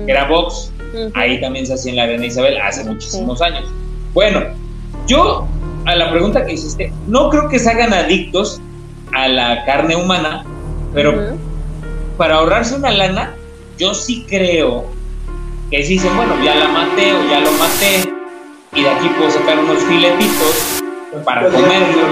era 0.06 0.26
box. 0.28 0.72
Ahí 1.14 1.40
también 1.40 1.66
se 1.66 1.74
hacía 1.74 1.90
en 1.90 1.96
la 1.96 2.02
arena 2.04 2.26
Isabel 2.26 2.56
hace 2.60 2.84
muchísimos 2.84 3.42
años. 3.42 3.64
Bueno, 4.12 4.40
yo 5.06 5.46
a 5.84 5.96
la 5.96 6.10
pregunta 6.10 6.46
que 6.46 6.52
hiciste, 6.52 6.92
no 7.06 7.28
creo 7.28 7.48
que 7.48 7.58
se 7.58 7.68
hagan 7.70 7.92
adictos 7.92 8.60
a 9.12 9.28
la 9.28 9.64
carne 9.64 9.96
humana, 9.96 10.44
pero 10.94 11.36
para 12.16 12.36
ahorrarse 12.36 12.76
una 12.76 12.90
lana, 12.92 13.34
yo 13.76 13.92
sí 13.92 14.24
creo 14.28 14.86
que 15.74 15.82
si 15.82 15.94
dicen, 15.94 16.16
bueno, 16.16 16.36
ya 16.44 16.54
la 16.54 16.68
maté 16.68 17.12
o 17.12 17.28
ya 17.28 17.40
lo 17.40 17.50
maté 17.52 18.08
y 18.76 18.82
de 18.82 18.90
aquí 18.90 19.08
puedo 19.18 19.28
sacar 19.28 19.58
unos 19.58 19.82
filetitos 19.82 20.82
para 21.24 21.48
comerlo, 21.48 22.06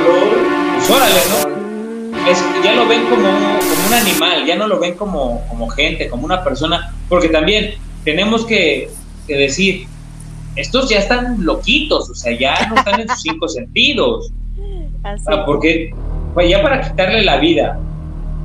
pues 0.75 0.90
órale, 0.90 1.20
¿no? 1.31 2.29
Es, 2.29 2.44
ya 2.64 2.75
lo 2.75 2.88
ven 2.88 3.03
como, 3.03 3.22
como 3.22 3.87
un 3.87 3.94
animal, 3.94 4.46
ya 4.46 4.57
no 4.57 4.66
lo 4.66 4.81
ven 4.81 4.94
como, 4.94 5.46
como 5.48 5.68
gente, 5.68 6.09
como 6.09 6.25
una 6.25 6.42
persona, 6.42 6.92
porque 7.09 7.29
también 7.29 7.75
tenemos 8.03 8.44
que, 8.44 8.90
que 9.29 9.37
decir, 9.37 9.87
estos 10.57 10.90
ya 10.90 10.98
están 10.98 11.44
loquitos, 11.44 12.11
o 12.11 12.14
sea, 12.16 12.37
ya 12.37 12.66
no 12.68 12.75
están 12.75 13.01
en 13.01 13.09
sus 13.11 13.22
cinco 13.22 13.46
sentidos, 13.48 14.33
Así. 15.05 15.25
Porque 15.46 15.94
pues, 16.35 16.48
ya 16.48 16.62
para 16.62 16.81
quitarle 16.81 17.22
la 17.22 17.37
vida 17.37 17.79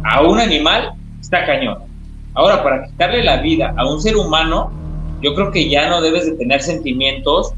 a 0.03 0.21
un 0.21 0.39
animal 0.39 0.93
está 1.19 1.43
cañón. 1.43 1.79
Ahora, 2.35 2.61
para 2.61 2.85
quitarle 2.85 3.23
la 3.23 3.37
vida 3.37 3.73
a 3.75 3.87
un 3.87 3.99
ser 3.99 4.15
humano, 4.15 4.76
yo 5.21 5.33
creo 5.33 5.51
que 5.51 5.69
ya 5.69 5.89
no 5.89 6.01
debes 6.01 6.25
de 6.25 6.33
tener 6.33 6.61
sentimientos 6.61 7.53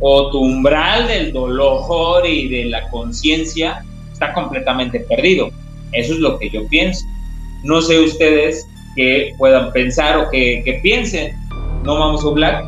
o 0.00 0.30
tu 0.30 0.40
umbral 0.40 1.06
del 1.06 1.32
dolor 1.32 2.26
y 2.26 2.48
de 2.48 2.64
la 2.66 2.88
conciencia 2.90 3.84
está 4.12 4.32
completamente 4.32 5.00
perdido. 5.00 5.50
Eso 5.92 6.14
es 6.14 6.18
lo 6.18 6.38
que 6.38 6.50
yo 6.50 6.66
pienso. 6.68 7.04
No 7.62 7.80
sé 7.80 8.00
ustedes 8.00 8.66
que 8.96 9.32
puedan 9.38 9.72
pensar 9.72 10.18
o 10.18 10.30
que, 10.30 10.62
que 10.64 10.74
piensen. 10.82 11.34
¿No 11.84 11.98
vamos 11.98 12.24
a 12.24 12.30
Black? 12.30 12.64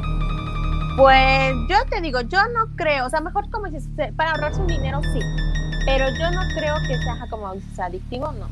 Pues 0.96 1.54
yo 1.68 1.76
te 1.90 2.00
digo, 2.00 2.20
yo 2.22 2.38
no 2.54 2.74
creo, 2.76 3.06
o 3.06 3.11
sea, 3.11 3.20
mejor 3.20 3.50
como 3.50 3.66
dices, 3.66 3.88
para 4.16 4.30
ahorrarse 4.32 4.61
un 4.61 4.66
dinero 4.66 5.00
sí, 5.12 5.18
pero 5.85 6.06
yo 6.18 6.30
no 6.30 6.40
creo 6.56 6.74
que 6.88 6.96
sea 7.02 7.26
como 7.28 7.54
dices, 7.54 7.78
adictivo, 7.78 8.32
no. 8.32 8.48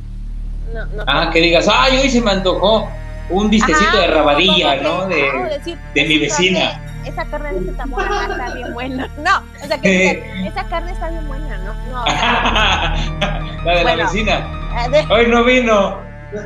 No, 0.74 0.86
no. 0.94 1.04
Ah, 1.06 1.30
que 1.32 1.40
digas, 1.40 1.68
ay, 1.72 1.98
hoy 1.98 2.10
se 2.10 2.20
me 2.20 2.32
antojó 2.32 2.88
un 3.30 3.50
distecito 3.50 3.88
Ajá, 3.90 4.00
de 4.00 4.06
rabadilla, 4.08 4.76
¿no? 4.76 5.08
que, 5.08 5.14
De, 5.14 5.48
decir, 5.58 5.78
de 5.94 6.04
mi 6.04 6.18
vecina. 6.18 6.80
esa 7.04 7.24
carne 7.26 7.52
de 7.52 7.60
ese 7.60 7.72
tamaño 7.72 8.22
está 8.32 8.54
bien 8.54 8.72
buena. 8.74 9.08
No, 9.18 9.38
o 9.62 9.66
sea, 9.66 9.78
que 9.78 9.88
digan, 9.90 10.46
esa 10.46 10.64
carne 10.64 10.92
está 10.92 11.08
bien 11.10 11.26
buena, 11.28 11.56
¿no? 11.58 11.74
No. 11.90 12.04
la 13.64 13.72
de 13.74 13.82
Bueno. 13.82 13.84
la 13.84 13.96
vecina. 13.96 14.46
ah, 14.74 14.88
De, 14.88 15.00
Hoy 15.12 15.26
no 15.28 15.44
vino 15.44 15.98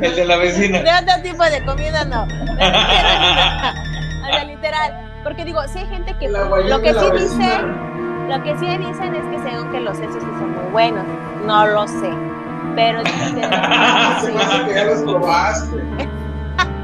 el 0.02 0.14
de 0.16 0.24
la 0.24 0.36
vecina. 0.36 0.78
de 0.80 0.90
otro 0.90 1.22
tipo 1.22 1.42
de 1.44 1.64
comida, 1.64 2.04
no. 2.04 2.22
O 4.28 4.30
sea, 4.32 4.44
literal. 4.44 4.92
Porque 5.24 5.44
digo, 5.44 5.60
sí 5.72 5.78
hay 5.78 5.86
gente 5.86 6.14
que 6.18 6.28
lo 6.28 6.80
que 6.82 6.92
sí 6.94 7.10
vecina. 7.12 7.62
lo 8.28 8.42
que 8.42 8.56
sí 8.58 8.66
dicen 8.78 9.14
es 9.14 9.24
que 9.30 9.50
según 9.50 9.70
que 9.72 9.80
los 9.80 9.96
sesos 9.96 10.14
sí 10.14 10.20
son 10.38 10.52
muy 10.54 10.70
buenos. 10.70 11.04
No 11.46 11.66
lo 11.66 11.88
sé. 11.88 12.10
Pero 12.76 13.02
dicen 13.04 13.34
que 13.36 13.40
Se 13.42 14.32
me 14.32 14.42
hace 14.42 14.64
que 14.66 14.74
ya 14.74 14.84
los 14.84 15.00
probaste. 15.02 15.76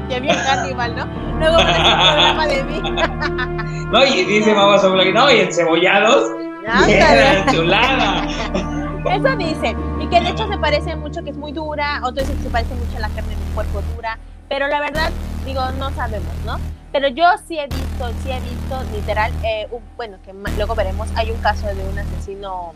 Que 0.07 0.19
bien 0.19 0.35
carnival, 0.45 0.95
¿no? 0.95 1.05
Luego 1.39 1.57
un 1.57 1.63
programa 1.65 2.47
de 2.47 2.63
mí. 2.63 2.81
No, 3.85 4.03
y 4.03 4.23
dice 4.25 4.53
mamá 4.53 4.79
sobre 4.79 5.13
no, 5.13 5.31
y 5.31 5.39
encebollados. 5.41 6.31
Era 6.87 7.45
chulada. 7.51 8.25
Eso 9.09 9.35
dicen. 9.37 9.77
Y 10.01 10.07
que 10.07 10.19
de 10.21 10.29
hecho 10.29 10.47
se 10.47 10.57
parece 10.57 10.95
mucho, 10.95 11.23
que 11.23 11.29
es 11.29 11.37
muy 11.37 11.51
dura. 11.51 11.99
Otros 12.03 12.27
dicen 12.27 12.37
que 12.37 12.43
se 12.43 12.49
parece 12.49 12.73
mucho 12.75 12.97
a 12.97 13.01
la 13.01 13.09
carne 13.09 13.35
de 13.35 13.43
un 13.43 13.51
cuerpo 13.53 13.81
dura. 13.95 14.17
Pero 14.49 14.67
la 14.67 14.79
verdad, 14.79 15.11
digo, 15.45 15.61
no 15.77 15.91
sabemos, 15.91 16.33
¿no? 16.45 16.57
Pero 16.91 17.07
yo 17.09 17.25
sí 17.47 17.59
he 17.59 17.67
visto, 17.67 18.09
sí 18.23 18.31
he 18.31 18.39
visto 18.39 18.81
literal, 18.93 19.31
eh, 19.43 19.67
un- 19.69 19.83
bueno, 19.97 20.17
que 20.25 20.33
luego 20.57 20.73
veremos, 20.75 21.07
hay 21.15 21.29
un 21.29 21.37
caso 21.41 21.67
de 21.67 21.83
un 21.87 21.99
asesino 21.99 22.73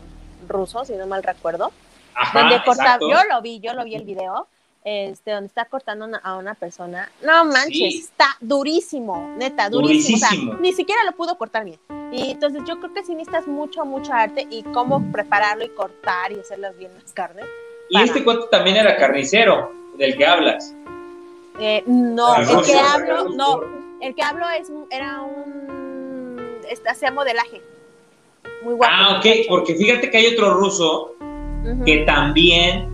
ruso, 0.48 0.84
si 0.84 0.92
no 0.94 1.06
mal 1.06 1.22
recuerdo, 1.22 1.72
Ajá, 2.14 2.38
donde 2.40 2.56
cortaba, 2.62 2.94
exacto. 2.96 3.08
yo 3.10 3.16
lo 3.32 3.40
vi, 3.40 3.60
yo 3.60 3.72
lo 3.74 3.82
vi 3.84 3.94
el 3.94 4.04
video, 4.04 4.46
este, 4.84 5.32
donde 5.32 5.46
está 5.48 5.64
cortando 5.66 6.06
una- 6.06 6.18
a 6.18 6.36
una 6.36 6.54
persona. 6.54 7.10
No 7.24 7.44
manches, 7.44 7.70
Sí. 7.72 7.98
está 7.98 8.26
durísimo, 8.40 9.34
neta, 9.36 9.68
durísimo. 9.68 10.16
O 10.16 10.20
sea, 10.20 10.30
ni 10.60 10.72
siquiera 10.72 11.04
lo 11.04 11.12
pudo 11.12 11.36
cortar 11.36 11.64
bien. 11.64 11.78
Y 12.12 12.30
entonces 12.32 12.62
yo 12.66 12.78
creo 12.80 12.92
que 12.94 13.04
sí 13.04 13.14
necesitas 13.14 13.46
mucho, 13.46 13.84
mucho 13.84 14.12
arte 14.12 14.46
y 14.50 14.62
cómo 14.64 15.12
prepararlo 15.12 15.64
y 15.64 15.68
cortar 15.68 16.32
y 16.32 16.40
hacerlas 16.40 16.76
bien 16.78 16.90
las 17.00 17.12
carnes. 17.12 17.44
Y 17.90 18.00
este 18.00 18.24
cuento 18.24 18.46
también 18.46 18.76
era 18.76 18.96
carnicero, 18.96 19.70
del 19.98 20.16
que 20.16 20.24
hablas. 20.26 20.74
Eh, 21.60 21.82
no, 21.86 22.32
Ah, 22.32 22.40
el 22.42 22.62
que 22.64 22.78
hablo, 22.78 23.28
no, 23.30 23.60
el 24.00 24.14
que 24.14 24.22
hablo 24.22 24.46
es, 24.48 24.70
era 24.90 25.20
un, 25.22 26.40
este, 26.70 26.88
hacía 26.88 27.10
modelaje. 27.10 27.60
Muy 28.62 28.74
guapo. 28.74 28.92
Ah, 28.96 29.18
ok, 29.18 29.26
porque 29.48 29.74
fíjate 29.74 30.10
que 30.10 30.16
hay 30.16 30.26
otro 30.28 30.54
ruso 30.54 31.14
que 31.84 31.98
también 32.06 32.88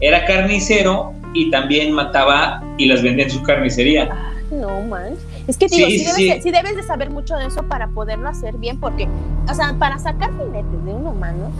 era 0.00 0.24
carnicero 0.24 1.12
y 1.34 1.50
también 1.50 1.92
mataba 1.92 2.62
y 2.78 2.86
las 2.86 3.02
vendía 3.02 3.24
en 3.24 3.30
su 3.30 3.42
carnicería. 3.42 4.08
No 4.50 4.80
manches. 4.82 5.18
Es 5.46 5.56
que 5.56 5.66
digo, 5.68 5.88
Sí, 5.88 5.98
sí, 5.98 6.04
debes 6.04 6.16
sí. 6.16 6.28
De, 6.30 6.42
sí 6.42 6.50
debes 6.50 6.76
de 6.76 6.82
saber 6.82 7.10
mucho 7.10 7.36
de 7.36 7.46
eso 7.46 7.62
para 7.64 7.88
poderlo 7.88 8.28
hacer 8.28 8.56
bien, 8.56 8.78
porque, 8.80 9.08
o 9.50 9.54
sea, 9.54 9.74
para 9.78 9.98
sacar 9.98 10.30
filetes 10.32 10.84
de 10.84 10.92
un 10.92 11.06
humano, 11.06 11.50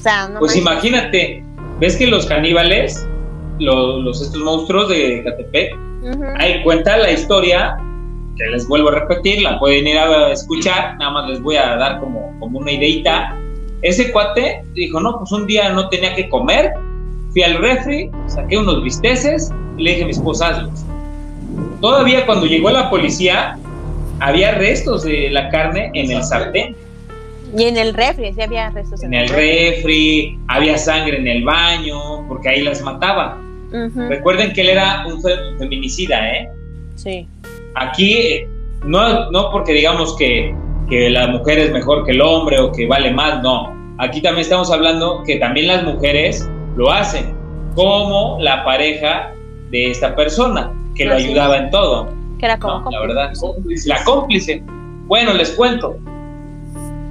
sea, 0.00 0.28
no 0.28 0.40
Pues 0.40 0.56
imagínate, 0.56 1.44
ves 1.80 1.96
que 1.96 2.06
los 2.06 2.26
caníbales, 2.26 3.06
los, 3.58 4.02
los- 4.02 4.20
estos 4.22 4.42
monstruos 4.42 4.88
de 4.88 5.22
Catepec, 5.24 5.76
Ujú. 6.02 6.24
ahí 6.38 6.62
cuenta 6.62 6.96
la 6.96 7.10
historia, 7.12 7.76
que 8.36 8.44
les 8.50 8.66
vuelvo 8.66 8.88
a 8.88 8.92
repetir, 9.00 9.42
la 9.42 9.58
pueden 9.58 9.86
ir 9.86 9.98
a 9.98 10.32
escuchar, 10.32 10.96
nada 10.98 11.10
más 11.12 11.30
les 11.30 11.40
voy 11.42 11.56
a 11.56 11.76
dar 11.76 12.00
como, 12.00 12.34
como 12.40 12.58
una 12.58 12.72
ideita. 12.72 13.36
Ese 13.82 14.10
cuate 14.12 14.62
dijo, 14.74 15.00
no, 15.00 15.18
pues 15.18 15.30
un 15.32 15.46
día 15.46 15.70
no 15.70 15.88
tenía 15.88 16.14
que 16.14 16.28
comer, 16.28 16.72
fui 17.32 17.42
al 17.42 17.58
refri, 17.58 18.10
saqué 18.26 18.58
unos 18.58 18.82
bisteces 18.82 19.50
y 19.78 19.82
le 19.82 19.90
dije 19.90 20.02
a 20.02 20.06
mi 20.06 20.12
esposa, 20.12 20.48
hazlos. 20.48 20.84
Todavía 21.80 22.24
cuando 22.26 22.46
llegó 22.46 22.70
la 22.70 22.88
policía, 22.90 23.58
había 24.20 24.52
restos 24.52 25.02
de 25.02 25.30
la 25.30 25.48
carne 25.50 25.90
en 25.94 26.10
el 26.10 26.22
sartén, 26.22 26.76
Y 27.56 27.64
en 27.64 27.76
el 27.76 27.92
refri, 27.92 28.32
sí 28.32 28.40
había 28.40 28.70
restos 28.70 29.02
en 29.02 29.12
el 29.12 29.28
refri, 29.28 30.38
había 30.48 30.78
sangre 30.78 31.18
en 31.18 31.26
el 31.28 31.44
baño, 31.44 32.26
porque 32.26 32.48
ahí 32.48 32.62
las 32.62 32.80
mataba. 32.82 33.38
Ujú, 33.68 34.00
Recuerden 34.08 34.52
que 34.54 34.62
él 34.62 34.70
era 34.70 35.04
un 35.06 35.20
fe- 35.20 35.36
feminicida, 35.58 36.30
¿eh? 36.32 36.48
Sí. 36.94 37.26
Aquí 37.74 38.40
no, 38.84 39.30
no 39.30 39.50
porque 39.50 39.72
digamos 39.72 40.16
que, 40.16 40.54
que 40.88 41.10
la 41.10 41.26
mujer 41.28 41.58
es 41.58 41.72
mejor 41.72 42.04
que 42.06 42.12
el 42.12 42.20
hombre 42.22 42.58
o 42.60 42.72
que 42.72 42.86
vale 42.86 43.10
más, 43.10 43.42
no. 43.42 43.74
Aquí 43.98 44.22
también 44.22 44.42
estamos 44.42 44.70
hablando 44.70 45.22
que 45.26 45.36
también 45.36 45.66
las 45.68 45.84
mujeres 45.84 46.48
lo 46.76 46.90
hacen, 46.90 47.34
como 47.74 48.38
la 48.40 48.64
pareja 48.64 49.32
de 49.70 49.90
esta 49.90 50.14
persona, 50.14 50.72
que 50.94 51.06
lo 51.06 51.14
ayudaba 51.14 51.56
en 51.58 51.70
todo. 51.70 52.08
Que 52.38 52.46
era 52.46 52.58
como 52.58 52.90
No, 52.90 52.90
la 52.90 52.98
cómplice. 53.38 53.88
verdad. 53.88 53.98
La 53.98 54.04
cómplice. 54.04 54.62
Bueno, 55.06 55.32
les 55.34 55.50
cuento. 55.52 55.96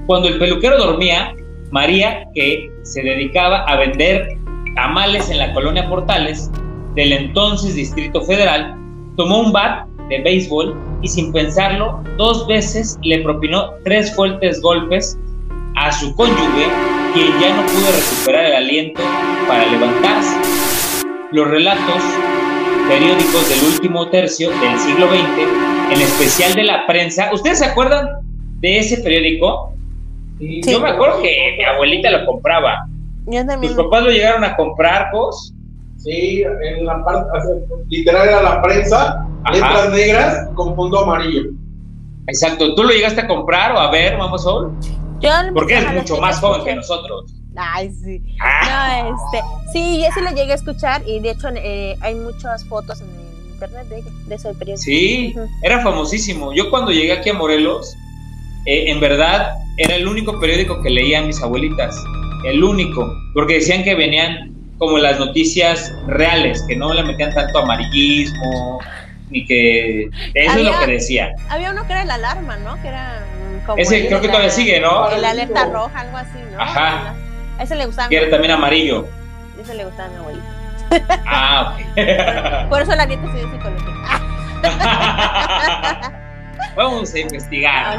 Cuando 0.07 0.27
el 0.27 0.39
peluquero 0.39 0.77
dormía, 0.77 1.33
María, 1.71 2.25
que 2.33 2.69
se 2.83 3.01
dedicaba 3.01 3.63
a 3.65 3.77
vender 3.77 4.37
tamales 4.75 5.29
en 5.29 5.37
la 5.37 5.53
colonia 5.53 5.87
Portales 5.87 6.51
del 6.95 7.13
entonces 7.13 7.75
Distrito 7.75 8.21
Federal, 8.23 8.75
tomó 9.15 9.39
un 9.39 9.51
bat 9.53 9.87
de 10.09 10.21
béisbol 10.21 10.75
y 11.01 11.07
sin 11.07 11.31
pensarlo, 11.31 12.03
dos 12.17 12.45
veces 12.47 12.97
le 13.03 13.21
propinó 13.21 13.71
tres 13.83 14.13
fuertes 14.15 14.61
golpes 14.61 15.17
a 15.75 15.91
su 15.91 16.13
cónyuge, 16.15 16.67
quien 17.13 17.39
ya 17.39 17.55
no 17.55 17.65
pudo 17.65 17.91
recuperar 17.91 18.45
el 18.45 18.55
aliento 18.55 19.01
para 19.47 19.65
levantarse. 19.65 20.37
Los 21.31 21.47
relatos 21.47 22.03
periódicos 22.87 23.49
del 23.49 23.73
último 23.73 24.09
tercio 24.09 24.49
del 24.49 24.79
siglo 24.79 25.07
XX, 25.07 25.93
en 25.93 26.01
especial 26.01 26.53
de 26.53 26.63
la 26.63 26.85
prensa. 26.87 27.29
¿Ustedes 27.33 27.59
se 27.59 27.65
acuerdan 27.65 28.07
de 28.59 28.79
ese 28.79 28.97
periódico? 29.01 29.73
Sí. 30.39 30.61
Yo 30.65 30.79
me 30.79 30.89
acuerdo 30.89 31.21
que 31.21 31.55
mi 31.57 31.63
abuelita 31.63 32.11
lo 32.11 32.25
compraba. 32.25 32.87
Yo 33.27 33.45
también. 33.45 33.75
Tus 33.75 33.83
papás 33.83 34.03
lo 34.03 34.11
llegaron 34.11 34.43
a 34.43 34.55
comprar, 34.55 35.11
vos. 35.13 35.53
Sí, 35.97 36.43
en 36.43 36.85
la 36.85 37.03
parte, 37.03 37.29
literal 37.89 38.27
era 38.27 38.41
la 38.41 38.61
prensa, 38.61 39.27
Ajá. 39.43 39.53
letras 39.53 39.91
negras 39.91 40.49
con 40.55 40.75
fondo 40.75 40.99
amarillo. 40.99 41.43
Exacto. 42.27 42.73
¿Tú 42.73 42.83
lo 42.83 42.89
llegaste 42.89 43.21
a 43.21 43.27
comprar 43.27 43.73
o 43.73 43.79
a 43.79 43.91
ver, 43.91 44.17
vamos 44.17 44.43
Sol? 44.43 44.71
Yo 45.21 45.29
Porque 45.53 45.77
es 45.77 45.93
mucho 45.93 46.17
más 46.17 46.39
joven 46.39 46.63
que 46.63 46.75
nosotros. 46.75 47.33
Ay, 47.55 47.91
sí. 47.91 48.21
Ah, 48.39 49.03
No, 49.03 49.15
este, 49.15 49.45
sí, 49.73 50.01
yo 50.01 50.07
sí 50.13 50.21
lo 50.21 50.29
llegué 50.31 50.53
a 50.53 50.55
escuchar 50.55 51.03
y 51.05 51.19
de 51.19 51.31
hecho 51.31 51.49
eh, 51.55 51.97
hay 52.01 52.15
muchas 52.15 52.65
fotos 52.65 53.01
en 53.01 53.09
el 53.09 53.53
internet 53.53 53.87
de, 53.87 54.03
de 54.27 54.35
ese 54.35 54.53
periódico. 54.53 54.83
sí, 54.83 55.35
era 55.61 55.81
famosísimo. 55.81 56.53
Yo 56.53 56.69
cuando 56.69 56.91
llegué 56.91 57.11
aquí 57.11 57.29
a 57.29 57.33
Morelos, 57.33 57.95
eh, 58.65 58.89
en 58.91 58.99
verdad 58.99 59.55
era 59.77 59.95
el 59.95 60.07
único 60.07 60.39
periódico 60.39 60.81
que 60.81 60.89
leían 60.89 61.27
mis 61.27 61.41
abuelitas. 61.41 61.95
El 62.45 62.63
único. 62.63 63.13
Porque 63.33 63.55
decían 63.55 63.83
que 63.83 63.95
venían 63.95 64.55
como 64.77 64.97
las 64.97 65.19
noticias 65.19 65.93
reales, 66.07 66.63
que 66.67 66.75
no 66.75 66.91
le 66.93 67.03
metían 67.03 67.31
tanto 67.33 67.59
amarillismo, 67.59 68.79
ni 69.29 69.45
que... 69.45 70.09
Eso 70.33 70.57
es 70.57 70.65
lo 70.65 70.79
que 70.79 70.91
decía. 70.93 71.33
Había 71.49 71.71
uno 71.71 71.85
que 71.85 71.93
era 71.93 72.03
la 72.05 72.15
alarma, 72.15 72.57
¿no? 72.57 72.81
Que 72.81 72.87
era 72.87 73.23
como. 73.65 73.77
Ese 73.77 74.07
creo 74.07 74.21
que 74.21 74.27
todavía 74.27 74.47
la- 74.49 74.53
sigue, 74.53 74.79
¿no? 74.79 75.09
El 75.09 75.23
alerta 75.25 75.65
roja, 75.65 75.99
algo 75.99 76.17
así, 76.17 76.39
¿no? 76.51 76.61
Ajá. 76.61 77.13
A 77.59 77.63
ese 77.63 77.75
le 77.75 77.85
gustaba. 77.85 78.09
Que 78.09 78.17
era 78.17 78.29
también 78.29 78.51
amarillo. 78.53 79.07
Ese 79.61 79.73
le 79.75 79.85
gustaba 79.85 80.07
a 80.09 80.11
mi 80.11 80.17
abuelita. 80.17 80.45
Ah, 81.25 81.73
ok. 81.75 81.79
Por 82.69 82.81
eso 82.81 82.95
la 82.95 83.05
nieta 83.05 83.25
estudió 83.25 83.51
psicología. 83.51 83.93
Ah, 84.83 86.11
Vamos 86.75 87.13
a 87.13 87.19
investigar. 87.19 87.97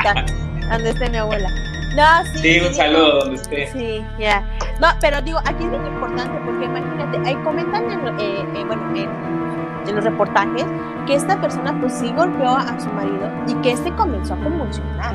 donde 0.71 0.91
esté 0.91 1.11
mi 1.11 1.17
abuela. 1.19 1.49
No, 1.95 2.25
sí. 2.33 2.39
Sí, 2.39 2.61
un 2.67 2.75
saludo 2.75 3.19
donde 3.21 3.37
esté. 3.37 3.67
Sí, 3.73 4.05
ya. 4.19 4.43
No, 4.81 4.89
pero 5.01 5.21
digo, 5.21 5.39
aquí 5.41 5.65
es 5.65 5.71
bien 5.71 5.87
importante 5.87 6.39
porque 6.45 6.65
imagínate, 6.65 7.29
ahí 7.29 7.35
comentan 7.45 7.91
en, 7.91 8.09
eh, 8.19 8.47
eh, 8.57 8.65
bueno, 8.67 8.83
en, 8.97 9.89
en 9.89 9.95
los 9.95 10.05
reportajes 10.05 10.65
que 11.07 11.15
esta 11.15 11.39
persona 11.41 11.77
pues 11.81 11.93
sí 11.99 12.11
golpeó 12.17 12.57
a 12.57 12.81
su 12.81 12.89
marido 12.91 13.31
y 13.47 13.55
que 13.63 13.73
este 13.73 13.93
comenzó 13.95 14.35
a 14.35 14.39
convulsionar. 14.39 15.15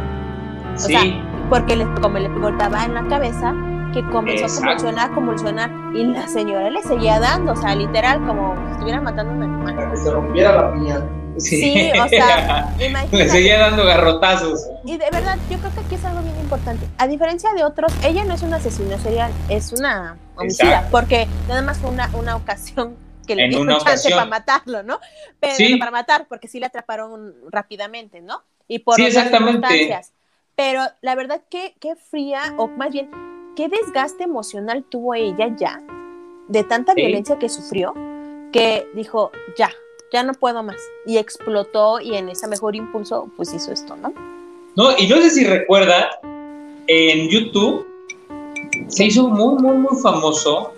O 0.78 0.80
Sí, 0.80 0.94
sea, 0.94 1.02
porque 1.50 1.76
le, 1.76 1.86
como 2.02 2.18
le 2.20 2.30
golpeaba 2.30 2.86
en 2.86 2.94
la 2.94 3.06
cabeza, 3.08 3.54
que 3.94 4.04
comenzó 4.10 4.46
Exacto. 4.46 4.68
a 4.70 4.76
convulsionar, 4.76 5.12
convulsionar 5.14 5.72
y 5.96 6.04
la 6.06 6.28
señora 6.28 6.70
le 6.70 6.82
seguía 6.84 7.20
dando, 7.20 7.54
o 7.54 7.56
sea, 7.56 7.74
literal, 7.76 8.26
como 8.28 8.56
si 8.68 8.72
estuviera 8.74 9.02
matando 9.02 9.32
a 9.34 9.36
un 9.36 9.44
animal. 9.44 9.76
Para 9.76 9.92
que 9.92 9.98
se 9.98 10.12
rompiera 10.12 10.52
la 10.54 10.74
piña. 10.74 11.02
sí. 11.38 11.58
Sí, 11.58 11.92
o 12.00 12.08
sea, 12.08 12.74
Le 13.12 13.30
seguía 13.30 13.60
dando 13.60 13.86
garrotazos. 13.86 14.68
Y 14.86 14.98
de 14.98 15.10
verdad, 15.12 15.38
yo 15.50 15.58
creo 15.58 15.72
que 15.74 15.80
aquí 15.80 15.96
es 15.96 16.06
algo 16.06 16.22
bien 16.22 16.38
importante. 16.40 16.86
A 16.98 17.08
diferencia 17.08 17.54
de 17.54 17.64
otros, 17.64 17.92
ella 18.04 18.24
no 18.26 18.34
es 18.34 18.44
una 18.44 18.58
asesina 18.58 18.98
serial, 19.00 19.32
es 19.50 19.72
una 19.74 20.18
homicida, 20.36 20.68
Exacto. 20.68 20.90
porque 20.92 21.28
nada 21.48 21.62
más 21.62 21.78
fue 21.78 21.90
una, 21.90 22.10
una 22.14 22.36
ocasión 22.36 22.96
que 23.26 23.36
le 23.36 23.48
dieron 23.50 23.64
una 23.68 23.74
chance 23.78 23.90
ocasión. 23.90 24.18
para 24.20 24.30
matarlo, 24.30 24.84
¿no? 24.84 25.00
Pero 25.40 25.54
Sí. 25.56 25.74
no 25.74 25.80
para 25.80 25.92
matar, 25.92 26.28
porque 26.30 26.48
sí 26.48 26.60
le 26.60 26.66
atraparon 26.68 27.34
rápidamente, 27.50 28.22
¿no? 28.22 28.42
Y 28.68 28.80
por 28.80 28.96
Sí, 28.96 29.04
otras 29.04 29.16
exactamente. 29.26 29.68
circunstancias. 29.68 30.14
Pero 30.58 30.82
la 31.02 31.14
verdad, 31.14 31.42
qué, 31.52 31.76
qué 31.80 31.96
fría, 31.96 32.42
o 32.58 32.68
más 32.68 32.92
bien, 32.92 33.10
qué 33.56 33.70
desgaste 33.70 34.24
emocional 34.24 34.84
tuvo 34.84 35.14
ella 35.14 35.56
ya 35.56 35.82
de 36.48 36.64
tanta 36.64 36.94
Sí. 36.94 37.02
violencia 37.02 37.38
que 37.38 37.48
sufrió, 37.48 37.94
que 38.52 38.88
dijo, 38.96 39.32
ya, 39.56 39.70
ya 40.12 40.24
no 40.24 40.34
puedo 40.34 40.64
más. 40.64 40.78
Y 41.06 41.18
explotó 41.18 42.00
y 42.00 42.16
en 42.16 42.30
ese 42.30 42.48
mejor 42.48 42.76
impulso, 42.76 43.30
pues 43.38 43.54
hizo 43.54 43.72
esto, 43.72 43.96
¿no? 43.96 44.12
No, 44.76 44.98
y 44.98 45.08
no 45.08 45.18
sé 45.18 45.30
si 45.30 45.46
recuerdan, 45.46 46.06
en 46.88 47.30
YouTube 47.30 47.86
se 48.88 49.06
hizo 49.06 49.28
muy, 49.28 49.62
muy, 49.62 49.78
muy 49.78 50.02
famoso 50.02 50.74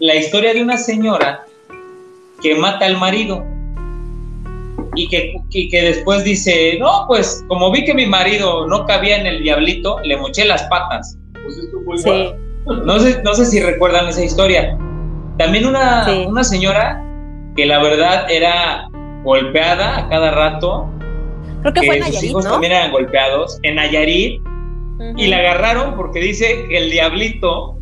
la 0.00 0.16
historia 0.16 0.52
de 0.54 0.62
una 0.62 0.76
señora 0.76 1.46
que 2.42 2.56
mata 2.56 2.86
al 2.86 2.96
marido 2.98 3.44
y 4.96 5.08
que, 5.08 5.34
y 5.50 5.68
que 5.68 5.82
después 5.82 6.24
dice, 6.24 6.76
no, 6.80 7.04
pues 7.08 7.44
como 7.48 7.70
vi 7.70 7.84
que 7.84 7.94
mi 7.94 8.06
marido 8.06 8.66
no 8.66 8.84
cabía 8.86 9.18
en 9.18 9.26
el 9.26 9.42
diablito, 9.42 9.98
le 10.04 10.16
moché 10.16 10.44
las 10.44 10.62
patas. 10.64 11.18
Pues 11.44 11.58
esto 11.58 11.78
fue 11.84 11.98
Sí. 11.98 12.08
igual. 12.08 12.86
No 12.86 12.98
sé, 12.98 13.22
no 13.22 13.34
sé 13.34 13.44
si 13.46 13.60
recuerdan 13.60 14.08
esa 14.08 14.24
historia. 14.24 14.76
También 15.38 15.66
una, 15.66 16.04
Sí. 16.06 16.24
una 16.26 16.44
señora 16.44 17.02
que 17.56 17.66
la 17.66 17.82
verdad 17.82 18.30
era 18.30 18.88
golpeada 19.22 19.98
a 19.98 20.08
cada 20.08 20.30
rato, 20.30 20.88
Creo 21.62 21.72
que 21.74 21.82
fue 21.82 21.90
que 21.90 21.96
en 21.98 22.02
sus 22.04 22.12
Nayarit, 22.14 22.30
hijos 22.30 22.44
¿no? 22.44 22.50
también 22.52 22.72
eran 22.72 22.92
golpeados, 22.92 23.58
en 23.62 23.74
Nayarit, 23.76 24.40
Ujú. 24.40 25.14
y 25.16 25.26
la 25.28 25.38
agarraron 25.38 25.96
porque 25.96 26.20
dice 26.20 26.66
que 26.68 26.76
el 26.78 26.90
diablito 26.90 27.76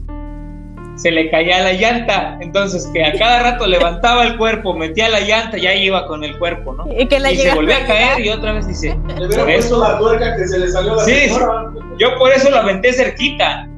se 1.02 1.10
le 1.10 1.28
caía 1.32 1.60
la 1.64 1.72
llanta, 1.72 2.38
entonces 2.40 2.88
que 2.92 3.04
a 3.04 3.12
cada 3.18 3.42
rato 3.42 3.66
levantaba 3.66 4.22
el 4.24 4.36
cuerpo, 4.38 4.72
metía 4.74 5.08
la 5.08 5.18
llanta 5.20 5.58
y 5.58 5.66
ahí 5.66 5.86
iba 5.86 6.06
con 6.06 6.22
el 6.22 6.38
cuerpo, 6.38 6.74
¿no? 6.74 6.84
Y 6.96 7.08
que 7.08 7.18
la 7.18 7.32
Y 7.32 7.36
se 7.38 7.52
volvía 7.56 7.78
a 7.78 7.86
caer 7.86 8.20
y 8.24 8.28
otra 8.28 8.52
vez 8.52 8.68
dice, 8.68 8.96
Le 9.18 9.26
hubiera 9.26 9.42
Por 9.42 9.50
eso- 9.50 9.68
puesto 9.76 9.80
la 9.80 9.98
tuerca 9.98 10.36
que 10.36 10.46
se 10.46 10.58
le 10.60 10.68
salió 10.68 10.92
a 10.92 10.96
la 10.96 11.04
Sí, 11.04 11.12
señora. 11.28 11.72
yo 11.98 12.16
por 12.18 12.30
eso 12.32 12.50
lo 12.50 12.58
aventé 12.58 12.92
cerquita, 12.92 13.68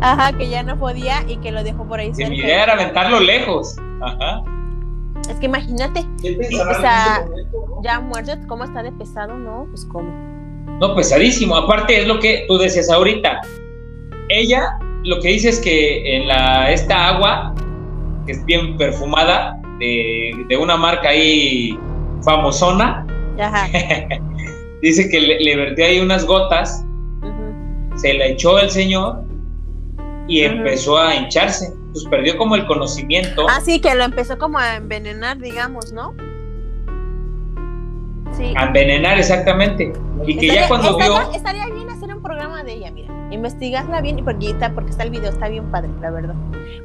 Ajá, 0.00 0.32
que 0.38 0.48
ya 0.48 0.62
no 0.62 0.78
podía 0.78 1.24
y 1.26 1.38
que 1.38 1.50
lo 1.50 1.64
dejó 1.64 1.84
por 1.88 1.98
ahí 1.98 2.10
que 2.10 2.14
cerca. 2.14 2.30
mi 2.30 2.38
idea 2.38 2.62
era 2.62 2.74
aventarlo 2.74 3.18
lejos. 3.18 3.74
Ajá. 4.00 4.40
Es 5.28 5.34
que 5.40 5.46
imagínate, 5.46 6.04
¿Qué 6.22 6.32
pensarán 6.34 6.76
O 6.76 6.80
sea, 6.80 7.24
momento, 7.26 7.64
no? 7.68 7.82
ya 7.82 7.98
muerto, 8.00 8.32
¿cómo 8.46 8.62
está 8.62 8.84
de 8.84 8.92
pesado? 8.92 9.34
No, 9.36 9.66
pues 9.70 9.84
cómo. 9.84 10.08
No, 10.78 10.94
pesadísimo. 10.94 11.56
Aparte 11.56 12.00
es 12.02 12.06
lo 12.06 12.20
que 12.20 12.44
tú 12.46 12.56
decías 12.56 12.88
ahorita. 12.88 13.40
Ella 14.28 14.78
lo 15.04 15.20
que 15.20 15.28
dice 15.28 15.48
es 15.50 15.60
que 15.60 16.16
en 16.16 16.28
la 16.28 16.70
esta 16.70 17.08
agua, 17.08 17.54
que 18.26 18.32
es 18.32 18.44
bien 18.44 18.76
perfumada, 18.76 19.60
de, 19.78 20.32
de 20.48 20.56
una 20.56 20.76
marca 20.76 21.10
ahí 21.10 21.78
famosona, 22.22 23.06
Ajá. 23.38 23.68
dice 24.82 25.08
que 25.08 25.20
le, 25.20 25.40
le 25.40 25.56
vertió 25.56 25.84
ahí 25.84 26.00
unas 26.00 26.24
gotas, 26.24 26.84
se 27.96 28.14
la 28.14 28.26
echó 28.26 28.58
el 28.58 28.70
señor 28.70 29.22
y 30.28 30.42
empezó 30.42 30.98
a 30.98 31.14
hincharse. 31.14 31.72
Pues 31.92 32.04
perdió 32.04 32.36
como 32.36 32.54
el 32.54 32.66
conocimiento. 32.66 33.46
Ah, 33.48 33.60
sí, 33.64 33.80
que 33.80 33.94
lo 33.94 34.04
empezó 34.04 34.38
como 34.38 34.58
a 34.58 34.76
envenenar, 34.76 35.38
digamos, 35.38 35.92
¿no? 35.92 36.14
Sí. 38.32 38.52
A 38.56 38.66
envenenar 38.66 39.18
exactamente. 39.18 39.92
Y 40.26 40.36
que 40.36 40.48
ya 40.48 40.68
cuando 40.68 40.90
estaría, 40.90 41.20
vio... 41.20 41.32
estaría 41.32 41.66
bien 41.66 41.88
programa 42.28 42.62
de 42.62 42.74
ella, 42.74 42.90
mira. 42.90 43.08
investigarla 43.30 44.02
bien, 44.02 44.22
porque 44.22 44.50
está, 44.50 44.74
porque 44.74 44.90
está 44.90 45.02
el 45.02 45.10
video, 45.10 45.30
está 45.30 45.48
bien 45.48 45.70
padre, 45.70 45.90
la 46.00 46.10
verdad. 46.10 46.34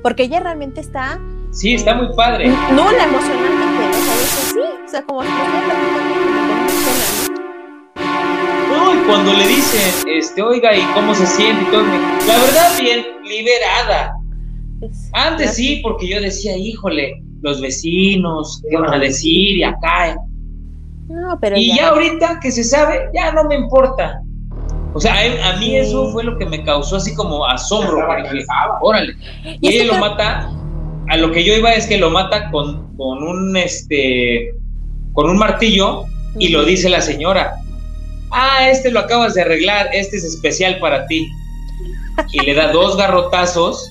Porque 0.02 0.24
ella 0.24 0.40
realmente 0.40 0.80
está. 0.80 1.20
Sí, 1.52 1.74
está 1.74 1.96
muy 1.96 2.08
padre. 2.16 2.48
No, 2.48 2.90
la 2.92 3.04
emocionalmente, 3.04 3.88
¿no? 3.88 3.94
Sea, 3.94 4.52
sí, 4.54 4.60
o 4.86 4.88
sea, 4.88 5.02
como 5.04 5.22
si 5.22 5.30
no, 8.70 8.96
y 8.96 9.06
cuando 9.06 9.34
le 9.34 9.48
dicen, 9.48 10.08
este, 10.08 10.42
oiga, 10.42 10.76
¿y 10.76 10.82
cómo 10.94 11.14
se 11.14 11.28
siente? 11.28 11.62
Y 11.62 11.72
todo, 11.72 11.84
la 11.84 12.38
verdad, 12.40 12.72
bien 12.80 13.06
liberada. 13.24 14.14
Antes 15.12 15.56
sí, 15.56 15.82
porque 15.84 16.08
yo 16.08 16.22
decía, 16.22 16.58
híjole, 16.58 17.22
los 17.42 17.62
vecinos, 17.62 18.64
¿qué 18.70 18.78
van 18.78 18.94
a 18.94 19.00
decir? 19.00 19.58
Y 19.58 19.64
acá. 19.64 20.16
No, 21.10 21.38
pero 21.40 21.58
y 21.58 21.76
ya. 21.76 21.90
ahorita 21.90 22.40
que 22.42 22.50
se 22.52 22.64
sabe, 22.64 23.10
ya 23.14 23.34
no 23.34 23.44
me 23.44 23.56
importa. 23.56 24.24
O 24.94 25.00
sea, 25.00 25.16
a, 25.50 25.58
mí 25.58 25.76
eso 25.76 26.12
fue 26.12 26.24
lo 26.24 26.38
que 26.38 26.46
me 26.46 26.64
causó 26.64 26.98
así 26.98 27.16
como 27.16 27.46
asombro. 27.48 28.06
Porque, 28.06 28.46
órale. 28.82 29.16
Y, 29.62 29.78
él 29.78 29.88
lo 29.88 29.98
mata. 29.98 30.50
A 31.10 31.18
lo 31.18 31.32
que 31.32 31.44
yo 31.44 31.54
iba 31.54 31.74
es 31.74 31.88
que 31.88 31.98
lo 31.98 32.10
mata 32.10 32.50
con, 32.50 32.96
con 32.96 33.24
un 33.24 33.58
este 33.58 34.54
con 35.14 35.30
un 35.30 35.38
martillo 35.38 36.06
y 36.40 36.50
lo 36.50 36.64
dice 36.64 36.90
la 36.90 37.02
señora. 37.02 37.56
Ah, 38.32 38.70
este 38.70 38.90
lo 38.90 39.00
acabas 39.00 39.36
de 39.36 39.42
arreglar, 39.42 39.90
este 39.94 40.18
es 40.18 40.24
especial 40.24 40.80
para 40.80 41.06
ti. 41.08 41.28
Y 42.32 42.40
le 42.46 42.54
da 42.54 42.72
dos 42.72 42.98
garrotazos 42.98 43.90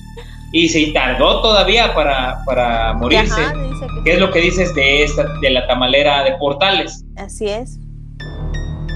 y 0.51 0.69
se 0.69 0.87
tardó 0.87 1.41
todavía 1.41 1.93
para, 1.93 2.43
para 2.45 2.93
morirse. 2.93 3.41
que 3.41 4.03
¿Qué 4.03 4.13
es 4.13 4.19
lo 4.19 4.31
que 4.31 4.39
dices 4.39 4.73
de 4.75 5.03
esta, 5.03 5.25
de 5.39 5.49
la 5.49 5.65
tamalera 5.67 6.23
de 6.23 6.33
portales? 6.33 7.05
Así 7.15 7.47
es. 7.47 7.79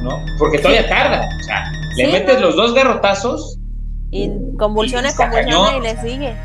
¿No? 0.01 0.23
Porque 0.37 0.59
todavía 0.59 0.87
tarda. 0.87 1.27
O 1.39 1.43
sea, 1.43 1.71
le 1.95 2.07
metes 2.07 2.39
los 2.41 2.55
dos 2.55 2.73
garrotazos. 2.73 3.57
Y 4.11 4.31
convulsiona, 4.57 5.09
y 5.09 5.13
convulsiona 5.13 5.77
y 5.77 5.81
le 5.81 6.01
sigue. 6.01 6.35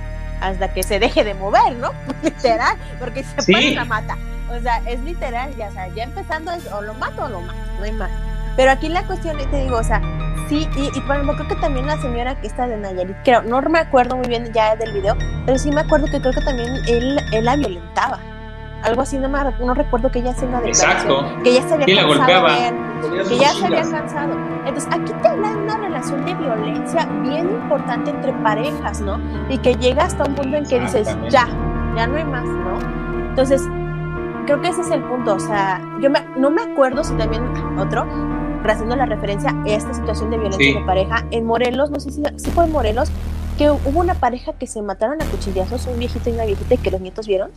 Hasta 0.41 0.75
que 0.75 0.83
se 0.83 0.99
deje 0.99 1.23
de 1.23 1.35
mover, 1.35 1.75
¿no? 1.77 1.93
literal. 2.23 2.77
Porque 2.99 3.23
se 3.23 3.41
sí. 3.43 3.75
la 3.75 3.85
mata. 3.85 4.17
O 4.51 4.61
sea, 4.61 4.83
es 4.87 5.01
literal, 5.01 5.55
ya, 5.57 5.69
o 5.69 5.73
sea, 5.73 5.89
ya 5.95 6.05
empezando 6.05 6.53
es 6.53 6.71
o 6.73 6.83
lo 6.83 6.93
mato 6.95 7.25
o 7.25 7.29
lo 7.29 7.41
mato, 7.41 7.59
no 7.79 7.85
hay 7.85 7.93
más. 7.93 8.11
Pero 8.55 8.71
aquí 8.71 8.89
la 8.89 9.03
cuestión, 9.07 9.39
te 9.39 9.63
digo, 9.63 9.79
o 9.79 9.83
sea, 9.83 10.03
sí, 10.49 10.69
y, 10.77 10.91
y 10.95 11.01
por 11.01 11.17
ejemplo, 11.17 11.37
creo 11.37 11.49
que 11.49 11.57
también 11.57 11.87
la 11.87 11.99
señora 12.03 12.39
que 12.39 12.49
está 12.49 12.67
de 12.67 12.77
Nayarit, 12.77 13.17
creo, 13.25 13.43
no 13.43 13.63
me 13.63 13.79
acuerdo 13.79 14.17
muy 14.17 14.29
bien 14.29 14.53
ya 14.53 14.77
del 14.77 14.93
video, 14.93 15.17
pero 15.47 15.59
sí 15.59 15.71
me 15.71 15.81
acuerdo 15.81 16.07
que 16.07 16.21
creo 16.21 16.35
que 16.35 16.43
también 16.43 16.69
él, 16.87 17.19
él 17.33 17.45
la 17.47 17.57
violentaba. 17.57 18.21
Algo 18.83 19.03
así, 19.03 19.19
no, 19.19 19.29
me, 19.29 19.39
no 19.61 19.75
recuerdo 19.75 20.11
que 20.11 20.19
ella 20.19 20.35
se 20.35 20.47
una 20.47 20.61
Exacto. 20.61 21.25
Que 21.45 21.55
ya 21.55 21.63
se 21.63 21.75
había 21.75 21.87
cansado. 21.87 22.09
La 22.09 22.17
golpeaba. 22.17 23.29
que 23.29 23.39
ya 23.39 23.53
se 23.53 23.67
había 23.67 23.83
cansado. 23.83 24.37
Entonces, 24.67 24.89
aquí 24.93 25.13
te 25.23 25.29
habla 25.29 25.51
de 25.51 25.57
una 25.57 25.77
relación 25.79 26.25
de 26.25 26.35
violencia 26.35 27.07
bien 27.23 27.51
importante 27.51 28.11
entre 28.11 28.33
parejas, 28.33 29.01
¿no? 29.01 29.21
Y 29.49 29.59
que 29.59 29.75
llega 29.77 30.05
hasta 30.05 30.25
un 30.25 30.35
punto 30.35 30.57
en 30.57 30.67
que 30.67 30.81
dices, 30.81 31.17
ya, 31.29 31.47
ya 31.97 32.07
no 32.07 32.17
hay 32.17 32.25
más, 32.25 32.45
¿no? 32.45 32.79
Entonces, 33.31 33.63
creo 34.47 34.61
que 34.61 34.69
ese 34.69 34.83
es 34.83 34.91
el 34.91 35.03
punto. 35.05 35.35
O 35.35 35.41
sea, 35.41 35.81
yo 36.01 36.09
no 36.37 36.51
me 36.51 36.63
acuerdo 36.63 37.05
si 37.05 37.15
también 37.15 37.45
otro, 37.79 38.07
haciendo 38.65 38.97
la 38.97 39.07
referencia 39.07 39.51
a 39.51 39.69
esta 39.69 39.95
situación 39.95 40.31
de 40.31 40.39
violencia 40.39 40.81
de 40.81 40.85
pareja, 40.85 41.25
en 41.31 41.45
Morelos, 41.45 41.91
no 41.91 42.01
sé 42.01 42.11
si, 42.11 42.23
si, 42.37 42.51
fue 42.51 42.65
en 42.65 42.73
Morelos, 42.73 43.11
que 43.59 43.71
hubo 43.71 44.01
una 44.01 44.15
pareja 44.15 44.53
que 44.55 44.67
se 44.67 44.83
mataron 44.83 45.21
a 45.23 45.25
cuchillazos, 45.27 45.87
un 45.87 45.99
viejito 45.99 46.31
y 46.31 46.33
una 46.33 46.45
viejita, 46.45 46.75
y 46.75 46.79
que 46.79 46.91
los 46.91 47.01
nietos 47.01 47.27
vieron. 47.27 47.51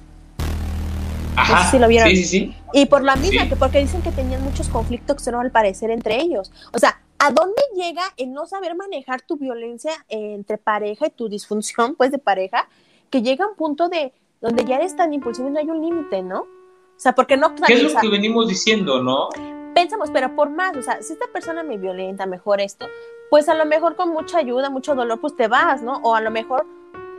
Ajá, 1.36 1.54
no 1.54 1.64
sé 1.64 1.72
si 1.72 1.80
lo 1.80 1.88
vieron. 1.88 2.10
Sí, 2.10 2.18
sí, 2.18 2.26
sí. 2.26 2.56
Y 2.74 2.86
por 2.86 3.04
la 3.04 3.16
misma, 3.16 3.48
que 3.48 3.56
porque 3.56 3.80
dicen 3.80 4.02
que 4.02 4.12
tenían 4.12 4.44
muchos 4.44 4.70
conflictos, 4.70 5.26
no 5.28 5.40
al 5.40 5.52
parecer, 5.52 5.92
entre 5.92 6.22
ellos. 6.22 6.52
O 6.74 6.80
sea, 6.80 7.02
¿a 7.20 7.32
dónde 7.32 7.62
llega 7.76 8.04
el 8.18 8.34
no 8.34 8.46
saber 8.46 8.76
manejar 8.76 9.22
tu 9.22 9.38
violencia 9.38 9.92
entre 10.10 10.58
pareja 10.58 11.08
y 11.08 11.12
tu 11.12 11.30
disfunción, 11.30 11.96
pues, 11.96 12.12
de 12.12 12.18
pareja, 12.18 12.68
que 13.10 13.22
llega 13.22 13.46
a 13.46 13.50
un 13.50 13.56
punto 13.56 13.90
de 13.90 14.14
donde 14.42 14.66
ya 14.66 14.76
eres 14.76 14.96
tan 14.96 15.14
impulsivo 15.14 15.48
y 15.48 15.52
no 15.52 15.60
hay 15.60 15.70
un 15.70 15.82
límite, 15.82 16.22
¿no? 16.22 16.42
O 16.42 17.00
sea, 17.00 17.14
porque 17.14 17.38
no... 17.38 17.56
¿Qué 17.56 17.74
es 17.74 17.94
lo 17.94 18.00
que 18.00 18.10
venimos 18.10 18.48
diciendo, 18.48 19.02
no? 19.02 19.30
pensamos, 19.76 20.10
pero 20.12 20.36
por 20.36 20.50
más, 20.50 20.76
o 20.76 20.82
sea, 20.82 21.04
si 21.04 21.14
esta 21.14 21.28
persona 21.28 21.62
me 21.62 21.78
violenta, 21.78 22.26
mejor 22.26 22.62
esto, 22.62 22.88
pues 23.30 23.50
a 23.50 23.54
lo 23.54 23.66
mejor 23.66 23.96
con 23.96 24.10
mucha 24.10 24.40
ayuda, 24.40 24.72
mucho 24.72 24.96
dolor, 24.96 25.20
pues 25.20 25.36
te 25.36 25.48
vas, 25.48 25.84
¿no? 25.84 25.98
O 25.98 26.16
a 26.16 26.22
lo 26.22 26.32
mejor, 26.32 26.66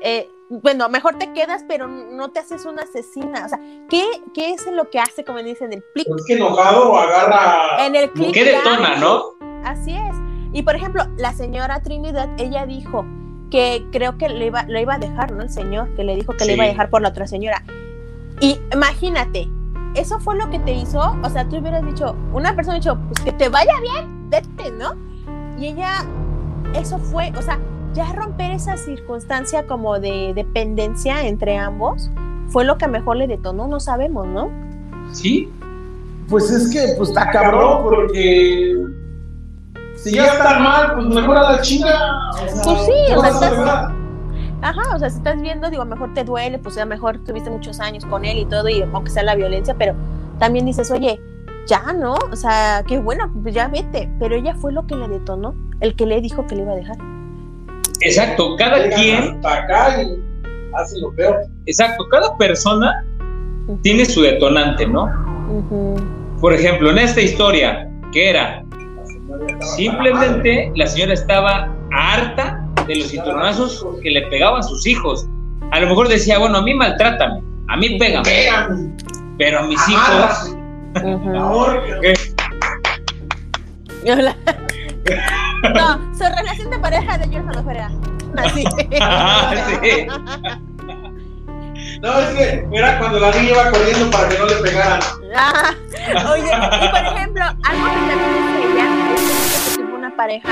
eh, 0.01 0.29
bueno, 0.49 0.89
mejor 0.89 1.19
te 1.19 1.33
quedas, 1.33 1.65
pero 1.69 1.89
no 1.89 2.31
te 2.31 2.41
haces 2.41 2.65
una 2.65 2.83
asesina. 2.83 3.45
O 3.47 3.49
sea, 3.49 3.59
¿qué, 3.89 4.05
qué 4.35 4.53
es 4.53 4.67
lo 4.67 4.91
que 4.91 4.99
hace, 5.01 5.25
como 5.25 5.43
dicen, 5.43 5.73
el 5.73 5.83
clic? 5.95 6.07
Es 6.17 6.25
que 6.27 6.35
enojado 6.35 6.97
agarra. 6.97 7.85
En 7.87 7.97
el 7.97 8.11
clic. 8.13 8.33
¿Qué 8.33 8.45
detona, 8.45 8.97
no? 8.97 9.37
Así 9.65 9.93
es. 9.93 10.15
Y 10.53 10.63
por 10.63 10.77
ejemplo, 10.77 11.05
la 11.17 11.33
señora 11.33 11.83
Trinidad, 11.83 12.29
ella 12.39 12.67
dijo 12.67 13.05
que 13.51 13.85
creo 13.93 14.17
que 14.19 14.29
le 14.29 14.47
iba, 14.47 14.65
lo 14.65 14.81
iba 14.81 14.95
a 14.95 14.99
dejar, 14.99 15.33
¿no? 15.33 15.43
El 15.43 15.51
señor, 15.51 15.95
que 15.95 16.05
le 16.05 16.15
dijo 16.15 16.33
que 16.35 16.45
le 16.45 16.55
iba 16.55 16.65
a 16.65 16.69
dejar 16.69 16.91
por 16.91 17.03
la 17.03 17.09
otra 17.09 17.27
señora. 17.27 17.63
Y 18.41 18.59
imagínate, 18.73 19.49
eso 19.95 20.21
fue 20.21 20.37
lo 20.37 20.51
que 20.51 20.59
te 20.61 20.73
hizo, 20.73 21.17
o 21.23 21.31
sea, 21.31 21.49
tú 21.49 21.57
hubieras 21.57 21.85
dicho, 21.85 22.15
una 22.33 22.55
persona 22.55 22.77
ha 22.77 22.81
dicho, 22.81 22.99
pues 23.09 23.25
que 23.25 23.33
te 23.33 23.49
vaya 23.49 23.73
bien, 23.81 24.31
vete, 24.31 24.71
¿no? 24.73 24.95
Y 25.59 25.69
ella, 25.69 26.05
eso 26.75 26.99
fue, 26.99 27.33
o 27.37 27.43
sea, 27.43 27.59
ya 27.97 28.13
romper 28.13 28.53
esa 28.53 28.77
circunstancia 28.77 29.67
como 29.67 29.99
de 29.99 30.33
dependencia 30.35 31.27
entre 31.27 31.57
ambos 31.57 32.11
fue 32.49 32.65
lo 32.65 32.79
que 32.79 32.87
mejor 32.87 33.17
le 33.17 33.27
detonó, 33.27 33.67
no 33.67 33.81
sabemos, 33.81 34.27
¿no? 34.27 34.51
Sí. 35.13 35.51
Pues 36.29 36.51
es 36.51 36.71
que, 36.71 36.95
pues 36.97 37.09
está 37.09 37.31
cabrón, 37.31 37.83
porque 37.83 38.77
si 39.97 40.13
ya 40.13 40.27
está 40.27 40.59
mal, 40.59 40.95
pues 40.95 41.07
mejor 41.07 41.37
a 41.39 41.53
la 41.53 41.61
chinga. 41.63 41.99
pues 42.63 42.79
sí, 42.85 43.15
o 43.15 43.21
sea, 43.21 43.93
Ajá, 44.63 44.95
o 44.95 44.99
sea, 44.99 45.11
si 45.11 45.19
estás 45.19 45.41
viendo, 45.41 45.71
digo, 45.71 45.83
a 45.83 45.85
lo 45.85 45.91
mejor 45.93 46.15
te 46.15 46.25
duele, 46.25 46.59
pues 46.59 46.77
a 46.79 46.81
lo 46.81 46.87
mejor 46.87 47.19
tuviste 47.25 47.51
muchos 47.51 47.81
años 47.81 48.05
con 48.05 48.25
él 48.25 48.39
y 48.39 48.45
todo, 48.47 48.69
y 48.69 48.83
aunque 48.83 49.11
sea 49.11 49.23
la 49.23 49.35
violencia, 49.35 49.75
pero 49.79 49.95
también 50.39 50.67
dices, 50.67 50.91
oye, 50.91 51.21
ya, 51.67 51.93
¿no? 51.93 52.17
O 52.31 52.37
sea, 52.37 52.85
qué 52.87 52.99
bueno, 52.99 53.31
pues 53.43 53.55
ya 53.55 53.69
vete. 53.69 54.11
Pero 54.19 54.37
ella 54.37 54.55
fue 54.55 54.73
lo 54.73 54.87
que 54.87 54.97
le 54.97 55.09
detonó, 55.09 55.55
el 55.81 55.95
que 55.95 56.07
le 56.07 56.21
dijo 56.21 56.47
que 56.47 56.57
le 56.57 56.63
iba 56.63 56.73
a 56.73 56.77
dejar. 56.77 57.16
Exacto, 58.01 58.57
cada 58.57 58.89
quien. 58.91 59.41
acá 59.45 60.03
y 60.03 60.17
hace 60.75 61.01
lo 61.01 61.13
peor. 61.13 61.47
Exacto, 61.67 62.05
cada 62.11 62.37
persona 62.37 63.05
tiene 63.83 64.05
su 64.05 64.23
detonante, 64.23 64.87
¿no? 64.87 65.11
Por 66.41 66.53
ejemplo, 66.53 66.91
en 66.91 66.99
esta 66.99 67.21
historia, 67.21 67.89
¿qué 68.13 68.31
era? 68.31 68.63
Simplemente 69.77 70.71
la 70.75 70.87
señora 70.87 71.15
estaba 71.15 71.73
harta 71.93 72.63
de 72.87 72.97
los 72.97 73.09
cinturonazos 73.09 73.85
que 74.03 74.11
le 74.11 74.23
pegaban 74.29 74.63
sus 74.63 74.87
hijos. 74.87 75.27
A 75.73 75.81
lo 75.81 75.89
mejor 75.89 76.09
decía, 76.09 76.39
bueno, 76.39 76.59
a 76.59 76.63
mí 76.63 76.75
maltrátame, 76.75 77.43
a 77.69 77.77
mí 77.77 77.99
pégame, 77.99 78.31
pero 79.39 79.61
a 79.61 79.67
mis 79.67 79.81
hijos... 79.89 80.57
no, 85.63 86.15
su 86.15 86.25
relación 86.25 86.71
de 86.71 86.79
pareja 86.79 87.19
de 87.19 87.29
George 87.29 87.63
Ferreira. 87.63 87.91
Así. 88.37 88.65
sí. 89.83 90.07
No, 92.01 92.19
es 92.19 92.29
que 92.35 92.67
era 92.73 92.99
cuando 92.99 93.21
la 93.21 93.31
niña 93.33 93.51
iba 93.51 93.71
corriendo 93.71 94.11
para 94.11 94.29
que 94.29 94.39
no 94.39 94.47
le 94.47 94.57
pegaran. 94.57 95.01
Ah, 95.35 95.75
oye, 96.33 96.51
y 96.85 96.89
por 96.89 97.05
ejemplo, 97.05 97.45
algo 97.45 97.85
que 97.87 98.01
también 98.09 98.33
es 98.37 98.65
ella 98.65 98.87
es 99.15 99.69
que 99.69 99.83
tuvo 99.83 99.95
una 99.97 100.17
pareja, 100.17 100.49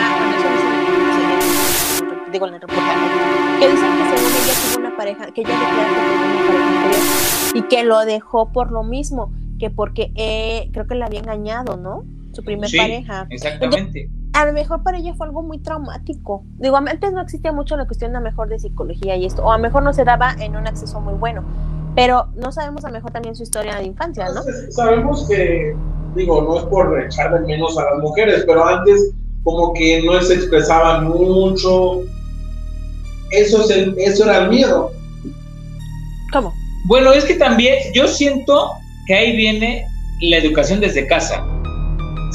cuando 1.99 2.31
digo 2.31 2.47
en 2.49 2.55
el 2.55 2.61
reportaje, 2.61 3.07
que 3.59 3.69
dicen 3.69 3.91
que 3.97 4.17
según 4.17 4.33
ella 4.33 4.55
tuvo 4.63 4.81
una 4.81 4.97
pareja, 4.97 5.27
que 5.33 5.41
ella 5.41 5.59
declara 5.59 5.89
que 5.89 5.95
tuvo 5.95 6.25
una 6.25 6.43
pareja 6.43 6.69
anterior 6.69 7.55
y 7.55 7.63
que 7.63 7.85
lo 7.85 8.05
dejó 8.05 8.53
por 8.53 8.71
lo 8.71 8.83
mismo, 8.83 9.33
que 9.59 9.71
porque 9.71 10.13
eh, 10.17 10.71
creo 10.73 10.87
que 10.87 10.95
le 10.95 11.05
había 11.05 11.21
engañado, 11.21 11.77
¿no? 11.77 12.05
Su 12.33 12.43
primer 12.43 12.71
pareja. 12.77 13.27
Exactamente. 13.31 14.09
A 14.35 14.45
lo 14.47 14.53
mejor 14.53 14.83
para 14.83 14.99
ella 14.99 15.15
fue 15.15 15.29
algo 15.29 15.43
muy 15.43 15.59
traumático. 15.59 16.45
Digo, 16.59 16.77
antes 16.77 17.13
no 17.13 17.21
existía 17.21 17.53
mucho 17.53 17.77
la 17.77 17.87
cuestión 17.87 18.15
a 18.17 18.19
lo 18.19 18.25
mejor 18.25 18.49
de 18.49 18.59
psicología 18.59 19.17
y 19.17 19.27
esto, 19.27 19.45
o 19.45 19.53
a 19.53 19.57
lo 19.57 19.63
mejor 19.63 19.85
no 19.85 19.93
se 19.93 20.05
daba 20.05 20.35
en 20.41 20.57
un 20.57 20.67
acceso 20.67 21.01
muy 21.01 21.15
bueno, 21.15 21.45
pero 21.95 22.27
no 22.35 22.51
sabemos 22.51 22.85
a 22.85 22.89
lo 22.89 22.95
mejor 22.95 23.13
también 23.13 23.37
su 23.37 23.45
historia 23.45 23.77
de 23.77 23.85
infancia, 23.85 24.27
¿no? 24.35 24.43
Sabemos 24.71 25.29
que, 25.29 25.77
digo, 26.17 26.43
no 26.43 26.59
es 26.59 26.65
por 26.65 27.01
echarle 27.01 27.41
menos 27.47 27.79
a 27.79 27.85
las 27.85 28.03
mujeres, 28.03 28.43
pero 28.45 28.67
antes 28.67 29.13
como 29.45 29.73
que 29.73 30.03
no 30.03 30.21
se 30.21 30.35
expresaban 30.35 31.09
mucho, 31.09 32.01
eso, 33.31 33.63
es 33.63 33.71
el, 33.71 33.95
eso 33.99 34.25
era 34.25 34.39
el 34.45 34.51
miedo. 34.51 34.91
¿Cómo? 36.33 36.53
Bueno, 36.87 37.13
es 37.13 37.25
que 37.25 37.35
también 37.35 37.77
yo 37.95 38.09
siento 38.09 38.73
que 39.07 39.15
ahí 39.15 39.37
viene 39.37 39.87
la 40.23 40.39
educación 40.39 40.81
desde 40.81 41.07
casa. 41.07 41.47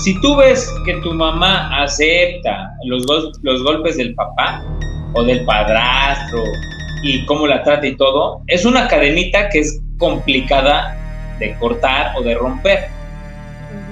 Si 0.04 0.20
tú 0.22 0.38
ves 0.38 0.74
que 0.86 0.94
tu 1.02 1.14
mamá 1.14 1.84
acepta 1.84 2.72
los, 2.86 3.06
los 3.42 3.64
golpes 3.64 3.98
del 3.98 4.16
papá 4.16 4.64
o 5.14 5.24
del 5.24 5.44
padrastro 5.44 6.42
y 7.04 7.26
cómo 7.26 7.46
la 7.46 7.64
trata 7.64 7.86
y 7.86 7.98
todo, 7.98 8.42
es 8.48 8.64
una 8.64 8.88
cadenita 8.88 9.50
que 9.50 9.60
es 9.60 9.82
complicada 9.98 10.98
de 11.40 11.54
cortar 11.56 12.14
o 12.18 12.22
de 12.22 12.34
romper. 12.36 12.88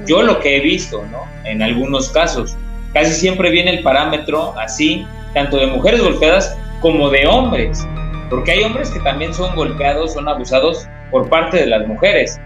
Yo 0.06 0.22
lo 0.22 0.40
que 0.40 0.56
he 0.56 0.60
visto, 0.62 1.04
¿no? 1.12 1.24
En 1.44 1.62
algunos 1.62 2.08
casos, 2.10 2.56
casi 2.94 3.12
siempre 3.12 3.50
viene 3.50 3.72
el 3.72 3.84
parámetro 3.84 4.58
así 4.58 5.06
tanto 5.34 5.58
de 5.58 5.68
mujeres 5.68 6.02
golpeadas 6.02 6.58
como 6.80 7.10
de 7.10 7.28
hombres, 7.28 7.86
porque 8.30 8.54
hay 8.54 8.64
hombres 8.64 8.92
que 8.92 9.00
también 9.02 9.34
son 9.34 9.54
golpeados, 9.58 10.14
son 10.14 10.30
abusados 10.30 10.88
por 11.12 11.28
parte 11.28 11.58
de 11.58 11.68
las 11.68 11.86
mujeres, 11.86 12.40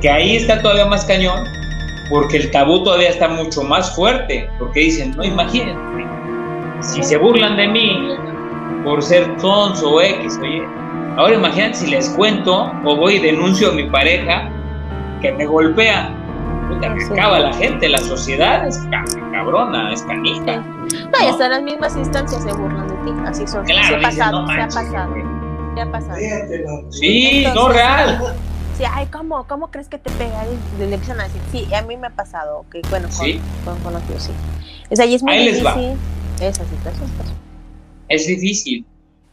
que 0.00 0.08
ahí 0.08 0.36
está 0.36 0.62
todavía 0.62 0.86
más 0.86 1.04
cañón, 1.04 1.44
porque 2.08 2.38
el 2.38 2.50
tabú 2.50 2.82
todavía 2.82 3.10
está 3.10 3.28
mucho 3.28 3.62
más 3.62 3.94
fuerte, 3.94 4.48
porque 4.58 4.80
dicen, 4.80 5.14
no 5.16 5.24
imagínense, 5.24 5.78
si 6.80 7.02
se 7.02 7.16
burlan 7.16 7.56
de 7.56 7.68
mí 7.68 8.08
por 8.84 9.02
ser 9.02 9.28
sonso 9.40 9.90
o 9.90 10.00
X, 10.00 10.38
oye, 10.40 10.62
ahora 11.16 11.34
imagínate 11.34 11.74
si 11.74 11.86
les 11.88 12.08
cuento 12.10 12.72
o 12.84 12.96
voy 12.96 13.16
y 13.16 13.18
denuncio 13.18 13.70
a 13.70 13.72
mi 13.72 13.84
pareja 13.90 14.50
que 15.20 15.32
me 15.32 15.46
golpea, 15.46 16.14
puta, 16.68 16.94
que 16.94 17.04
acaba 17.04 17.40
la 17.40 17.52
gente, 17.54 17.88
la 17.88 17.98
sociedad 17.98 18.66
es 18.66 18.78
cabrona, 19.32 19.92
es 19.92 20.02
canija. 20.02 20.56
No, 20.58 21.24
y 21.24 21.26
hasta 21.26 21.48
las 21.48 21.62
mismas 21.62 21.96
instancias 21.96 22.42
se 22.42 22.52
burlan 22.52 22.88
de 22.88 22.94
ti, 22.94 23.12
así 23.26 23.46
son. 23.46 23.64
Claro, 23.64 23.88
se 23.88 23.94
ha 23.96 24.00
pasado, 24.00 24.40
no 24.40 24.46
se 24.46 24.52
ha 24.52 24.56
manches, 24.56 24.74
pasado, 24.82 25.14
se 25.74 25.80
ha 25.80 25.92
pasado. 25.92 26.16
Sí, 26.90 27.42
no 27.42 27.48
Entonces, 27.48 27.76
real. 27.76 28.34
Sí, 28.78 28.84
ay, 28.88 29.06
¿cómo, 29.06 29.44
¿cómo 29.48 29.70
crees 29.72 29.88
que 29.88 29.98
te 29.98 30.08
pega? 30.12 30.44
Y 30.46 30.78
le 30.78 30.94
empiezan 30.94 31.20
a 31.20 31.24
decir, 31.24 31.40
sí, 31.50 31.74
a 31.74 31.82
mí 31.82 31.96
me 31.96 32.06
ha 32.06 32.10
pasado, 32.10 32.64
que 32.70 32.80
bueno, 32.90 33.08
con, 33.08 33.26
Sí. 33.26 33.40
con 33.64 33.76
conocidos, 33.80 34.22
sí. 34.22 34.32
O 34.90 34.94
sea, 34.96 35.04
y 35.04 35.14
es 35.14 35.22
muy 35.22 35.32
Ahí 35.32 35.44
les 35.46 35.64
va. 35.66 35.74
difícil 35.74 35.98
esa 36.40 36.64
situación. 36.64 37.10
Es 38.08 38.26
difícil. 38.26 38.84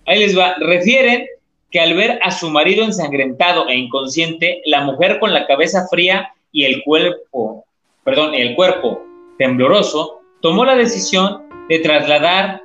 Ahí 0.07 0.19
les 0.19 0.37
va. 0.37 0.55
Refieren 0.59 1.25
que 1.71 1.79
al 1.79 1.93
ver 1.93 2.19
a 2.23 2.31
su 2.31 2.49
marido 2.49 2.83
ensangrentado 2.83 3.67
e 3.69 3.75
inconsciente, 3.77 4.61
la 4.65 4.81
mujer 4.81 5.19
con 5.19 5.31
la 5.33 5.45
cabeza 5.45 5.87
fría 5.89 6.33
y 6.51 6.63
el 6.65 6.83
cuerpo, 6.83 7.65
perdón, 8.03 8.33
el 8.33 8.55
cuerpo 8.55 9.01
tembloroso, 9.37 10.21
tomó 10.41 10.65
la 10.65 10.75
decisión 10.75 11.43
de 11.69 11.79
trasladar 11.79 12.61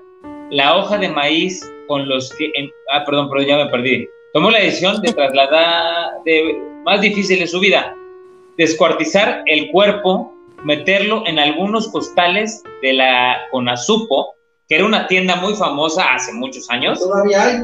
la 0.51 0.77
hoja 0.77 0.97
de 0.99 1.09
maíz 1.09 1.61
con 1.87 2.09
los 2.09 2.33
que, 2.35 2.51
en- 2.55 2.71
ah, 2.93 3.05
perdón, 3.05 3.29
perdón, 3.29 3.47
ya 3.47 3.57
me 3.59 3.67
perdí. 3.67 4.09
Tomó 4.33 4.51
la 4.51 4.61
decisión 4.61 5.01
de 5.03 5.13
trasladar, 5.13 6.23
de 6.25 6.70
más 6.85 7.01
difícil 7.01 7.39
de 7.39 7.47
su 7.47 7.61
vida, 7.61 7.95
descuartizar 8.57 9.43
el 9.47 9.71
cuerpo, 9.71 10.33
meterlo 10.65 11.27
en 11.27 11.39
algunos 11.39 11.89
costales 11.89 12.63
de 12.83 12.93
la 12.95 13.39
Conazupo, 13.51 14.35
que 14.69 14.77
era 14.77 14.85
una 14.85 15.07
tienda 15.07 15.37
muy 15.37 15.55
famosa 15.55 16.15
hace 16.15 16.33
muchos 16.33 16.71
años. 16.71 16.99
Todavía 17.01 17.45
hay. 17.45 17.57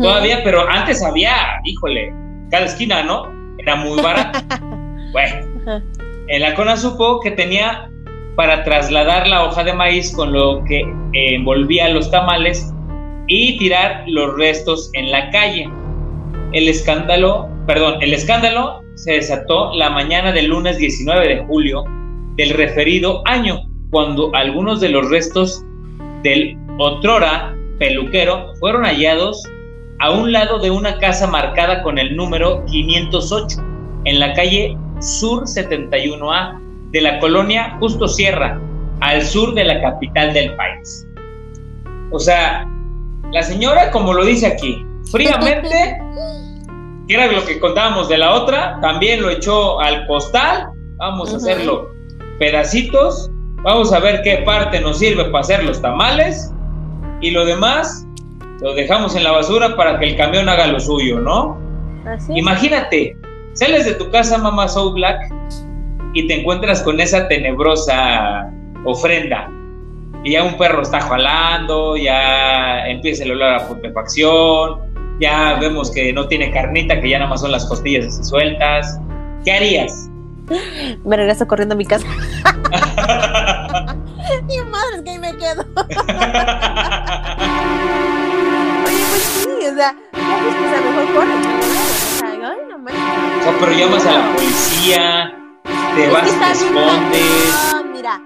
Todavía, 0.00 0.42
pero 0.44 0.68
antes 0.68 1.02
había, 1.02 1.34
híjole, 1.64 2.14
cada 2.50 2.66
esquina, 2.66 3.02
¿no? 3.02 3.24
Era 3.58 3.76
muy 3.76 4.00
barato. 4.00 4.38
bueno, 5.12 5.82
en 6.28 6.40
la 6.40 6.54
CONA 6.54 6.76
supo 6.76 7.20
que 7.20 7.32
tenía 7.32 7.90
para 8.36 8.64
trasladar 8.64 9.26
la 9.26 9.44
hoja 9.44 9.64
de 9.64 9.72
maíz 9.72 10.14
con 10.14 10.32
lo 10.32 10.62
que 10.64 10.80
eh, 10.80 11.34
envolvía 11.34 11.88
los 11.88 12.10
tamales 12.10 12.72
y 13.26 13.58
tirar 13.58 14.04
los 14.06 14.36
restos 14.36 14.90
en 14.94 15.10
la 15.10 15.30
calle. 15.30 15.68
El 16.52 16.68
escándalo, 16.68 17.48
perdón, 17.66 18.02
el 18.02 18.12
escándalo 18.12 18.82
se 18.94 19.12
desató 19.12 19.74
la 19.74 19.88
mañana 19.88 20.32
del 20.32 20.48
lunes 20.48 20.76
19 20.76 21.28
de 21.28 21.44
julio 21.44 21.84
del 22.36 22.50
referido 22.50 23.22
año, 23.26 23.60
cuando 23.90 24.34
algunos 24.34 24.80
de 24.80 24.90
los 24.90 25.08
restos 25.10 25.64
del 26.22 26.56
otrora 26.78 27.56
peluquero 27.78 28.54
fueron 28.60 28.84
hallados 28.84 29.42
a 30.00 30.10
un 30.10 30.32
lado 30.32 30.58
de 30.58 30.70
una 30.70 30.98
casa 30.98 31.26
marcada 31.26 31.82
con 31.82 31.98
el 31.98 32.16
número 32.16 32.64
508 32.66 33.56
en 34.04 34.18
la 34.18 34.34
calle 34.34 34.76
Sur 35.00 35.44
71A 35.44 36.60
de 36.90 37.00
la 37.00 37.18
colonia 37.18 37.76
Justo 37.80 38.06
Sierra, 38.06 38.60
al 39.00 39.22
sur 39.22 39.54
de 39.54 39.64
la 39.64 39.80
capital 39.80 40.32
del 40.34 40.54
país. 40.54 41.06
O 42.10 42.18
sea, 42.18 42.68
la 43.32 43.42
señora, 43.42 43.90
como 43.90 44.12
lo 44.12 44.24
dice 44.24 44.46
aquí, 44.46 44.84
fríamente, 45.10 45.68
que 47.08 47.14
era 47.14 47.26
lo 47.26 47.44
que 47.44 47.58
contábamos 47.58 48.08
de 48.08 48.18
la 48.18 48.34
otra, 48.34 48.78
también 48.80 49.22
lo 49.22 49.30
echó 49.30 49.80
al 49.80 50.06
costal, 50.06 50.68
vamos 50.96 51.32
a 51.32 51.36
hacerlo 51.36 51.90
pedacitos, 52.38 53.30
vamos 53.62 53.92
a 53.92 54.00
ver 54.00 54.22
qué 54.22 54.38
parte 54.38 54.80
nos 54.80 54.98
sirve 54.98 55.24
para 55.26 55.40
hacer 55.40 55.64
los 55.64 55.80
tamales 55.80 56.52
y 57.20 57.30
lo 57.30 57.44
demás 57.44 58.06
lo 58.60 58.74
dejamos 58.74 59.16
en 59.16 59.24
la 59.24 59.32
basura 59.32 59.76
para 59.76 59.98
que 59.98 60.06
el 60.06 60.16
camión 60.16 60.48
haga 60.48 60.66
lo 60.68 60.78
suyo, 60.78 61.20
¿no? 61.20 61.58
Así. 62.06 62.32
Imagínate, 62.36 63.16
sales 63.54 63.84
de 63.84 63.94
tu 63.94 64.10
casa, 64.10 64.38
mamá 64.38 64.68
Soul 64.68 64.94
Black, 64.94 65.20
y 66.14 66.26
te 66.26 66.40
encuentras 66.40 66.82
con 66.82 67.00
esa 67.00 67.26
tenebrosa 67.28 68.50
ofrenda. 68.84 69.50
Y 70.24 70.32
ya 70.32 70.44
un 70.44 70.56
perro 70.56 70.82
está 70.82 71.00
jalando, 71.00 71.96
ya 71.96 72.86
empieza 72.86 73.24
el 73.24 73.32
olor 73.32 73.54
a 73.54 73.66
putrefacción, 73.66 74.91
ya 75.22 75.54
vemos 75.60 75.90
que 75.92 76.12
no 76.12 76.26
tiene 76.28 76.50
carnita, 76.50 77.00
que 77.00 77.08
ya 77.08 77.18
nada 77.18 77.30
más 77.30 77.40
son 77.40 77.52
las 77.52 77.64
costillas 77.66 78.06
así 78.06 78.24
sueltas. 78.24 78.98
¿Qué 79.44 79.52
harías? 79.52 80.08
Me 81.04 81.16
regreso 81.16 81.46
corriendo 81.46 81.74
a 81.74 81.78
mi 81.78 81.86
casa. 81.86 82.06
Mi 84.46 84.58
madre, 84.58 84.96
es 84.96 85.02
que 85.02 85.10
ahí 85.10 85.18
me 85.18 85.36
quedo. 85.36 85.64
Oye, 88.86 89.04
pues 89.10 89.22
sí, 89.22 89.48
o 89.66 89.74
sea, 89.74 89.94
ya 90.12 90.36
ves 90.42 90.54
que 90.54 90.64
a 90.76 90.80
lo 90.80 90.90
mejor 90.90 91.06
corre. 91.14 91.34
Ay, 92.24 92.38
no. 92.68 92.76
O 92.84 92.88
sea, 93.42 93.52
pero 93.60 93.72
llamas 93.72 94.06
a 94.06 94.12
la 94.12 94.32
policía, 94.34 95.32
te 95.94 96.02
Es 96.06 96.12
vas 96.12 96.24
te 96.24 96.50
escondes. 96.52 97.54
mira, 97.92 98.20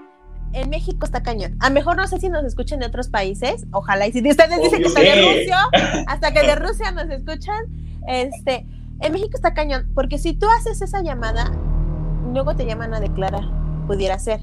en 0.56 0.70
México 0.70 1.04
está 1.04 1.22
cañón. 1.22 1.56
A 1.60 1.68
lo 1.68 1.74
mejor 1.74 1.96
no 1.96 2.06
sé 2.08 2.18
si 2.18 2.30
nos 2.30 2.44
escuchan 2.44 2.80
de 2.80 2.86
otros 2.86 3.08
países. 3.08 3.66
Ojalá 3.72 4.06
y 4.06 4.12
si 4.12 4.18
ustedes 4.28 4.62
dicen 4.62 4.80
que 4.80 4.88
está 4.88 5.00
de. 5.00 5.22
Rusia, 5.22 5.58
hasta 6.06 6.32
que 6.32 6.42
de 6.42 6.54
Rusia 6.56 6.90
nos 6.92 7.10
escuchan. 7.10 7.64
Este, 8.08 8.66
en 9.00 9.12
México 9.12 9.32
está 9.34 9.52
cañón, 9.52 9.90
porque 9.94 10.18
si 10.18 10.32
tú 10.32 10.46
haces 10.58 10.80
esa 10.80 11.02
llamada, 11.02 11.52
luego 12.32 12.56
te 12.56 12.64
llaman 12.64 12.94
a 12.94 13.00
declarar. 13.00 13.44
Pudiera 13.86 14.18
ser. 14.18 14.40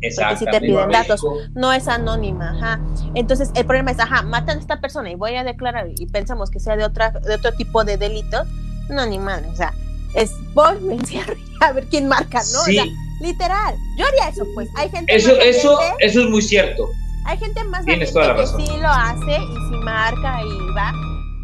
Porque 0.00 0.36
si 0.36 0.44
te 0.44 0.60
piden 0.60 0.90
datos. 0.90 1.24
No 1.54 1.72
es 1.72 1.88
anónima, 1.88 2.50
ajá. 2.50 2.80
Entonces, 3.14 3.50
el 3.54 3.66
problema 3.66 3.90
es, 3.90 3.98
ajá, 3.98 4.22
matan 4.22 4.58
a 4.58 4.60
esta 4.60 4.80
persona 4.80 5.10
y 5.10 5.16
voy 5.16 5.34
a 5.34 5.42
declarar 5.42 5.88
y 5.98 6.06
pensamos 6.06 6.50
que 6.50 6.60
sea 6.60 6.76
de 6.76 6.84
otra, 6.84 7.10
de 7.10 7.34
otro 7.34 7.52
tipo 7.52 7.82
de 7.82 7.96
delito. 7.96 8.44
No, 8.88 9.04
ni 9.04 9.18
madre, 9.18 9.48
o 9.48 9.56
sea, 9.56 9.74
es 10.14 10.32
voy, 10.54 10.80
me 10.80 10.94
encierro 10.94 11.34
a 11.60 11.72
ver 11.72 11.86
quién 11.86 12.06
marca, 12.06 12.38
¿no? 12.38 12.60
Sí, 12.60 12.78
O 12.78 12.84
sea, 12.84 12.92
literal. 13.20 13.74
Yo 13.98 14.06
haría 14.06 14.28
eso, 14.28 14.44
pues. 14.54 14.68
Hay 14.76 14.88
gente 14.90 15.14
eso, 15.14 15.34
más 15.36 15.44
eso, 15.44 15.78
eso 16.00 16.20
es 16.20 16.26
muy 16.28 16.42
cierto. 16.42 16.88
hay 17.24 17.38
gente 17.38 17.62
más 17.64 17.84
Tienes 17.84 18.12
toda 18.12 18.28
la 18.28 18.34
que 18.36 18.40
razón. 18.42 18.66
sí 18.66 18.72
lo 18.80 18.88
hace 18.88 19.42
y 19.42 19.54
sí 19.70 19.76
marca 19.84 20.40
y 20.42 20.74
va. 20.76 20.92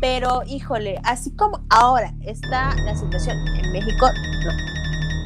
Pero, 0.00 0.42
híjole, 0.46 0.98
así 1.04 1.30
como 1.37 1.61
ahora 1.70 2.12
está 2.26 2.74
la 2.85 2.96
situación 2.96 3.37
en 3.62 3.72
México, 3.72 4.06
no. 4.44 4.50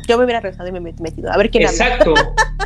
Yo 0.06 0.18
me 0.18 0.24
hubiera 0.24 0.40
regresado 0.40 0.68
y 0.68 0.72
me 0.72 0.80
hubiera 0.80 0.98
metido. 1.00 1.32
A 1.32 1.36
ver 1.38 1.50
quién 1.50 1.66
habla. 1.66 1.76
Exacto. 1.76 2.14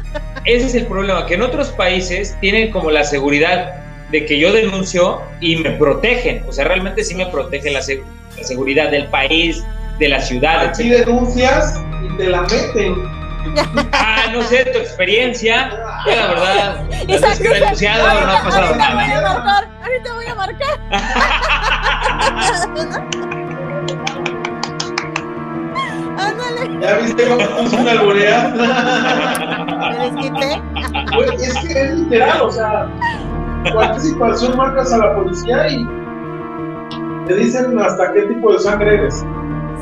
Ese 0.44 0.66
es 0.66 0.74
el 0.74 0.86
problema, 0.86 1.24
que 1.26 1.34
en 1.34 1.42
otros 1.42 1.68
países 1.68 2.36
tienen 2.40 2.70
como 2.72 2.90
la 2.90 3.04
seguridad 3.04 3.74
de 4.10 4.26
que 4.26 4.38
yo 4.40 4.52
denuncio 4.52 5.20
y 5.40 5.56
me 5.56 5.70
protegen. 5.72 6.44
O 6.48 6.52
sea, 6.52 6.64
realmente 6.64 7.04
sí 7.04 7.14
me 7.14 7.26
protegen 7.26 7.74
la, 7.74 7.82
se- 7.82 8.02
la 8.36 8.42
seguridad 8.44 8.90
del 8.90 9.06
país, 9.08 9.62
de 9.98 10.08
la 10.08 10.20
ciudad, 10.20 10.66
Aquí 10.66 10.90
etc. 10.92 11.06
denuncias 11.06 11.78
y 12.04 12.16
te 12.16 12.26
la 12.28 12.42
meten. 12.42 12.94
Ah, 13.92 14.24
no 14.33 14.42
sé, 14.42 14.64
tu 14.66 14.79
experiencia. 14.79 15.70
Yo 16.07 16.14
la 16.16 16.26
verdad, 16.29 16.85
he 16.90 17.18
denunciado 17.48 18.05
no 18.05 18.33
ha 18.33 18.42
pasado 18.42 18.66
ahorita 18.66 18.94
voy 18.94 19.07
nada. 19.07 19.18
a 19.18 19.35
marcar, 19.35 19.68
ahorita 19.83 20.14
voy 20.14 20.26
a 20.26 20.35
marcar. 20.35 20.74
Ándale, 26.18 26.81
¿Ya 26.81 26.96
viste 26.98 27.29
cómo 27.29 27.46
puso 27.62 27.76
una 27.79 27.92
alburear? 27.92 28.53
me 28.55 30.11
desquité. 30.11 30.62
Es 31.42 31.55
que 31.59 31.83
es 31.83 31.94
literal, 31.94 32.42
o 32.42 32.51
sea, 32.51 32.88
cualquier 33.72 34.01
situación 34.01 34.57
marcas 34.57 34.93
a 34.93 34.99
la 34.99 35.14
policía 35.14 35.68
y 35.68 35.86
te 37.26 37.34
dicen 37.36 37.78
hasta 37.78 38.12
qué 38.12 38.22
tipo 38.22 38.53
de 38.53 38.59
sangre 38.59 38.95
eres. 38.95 39.24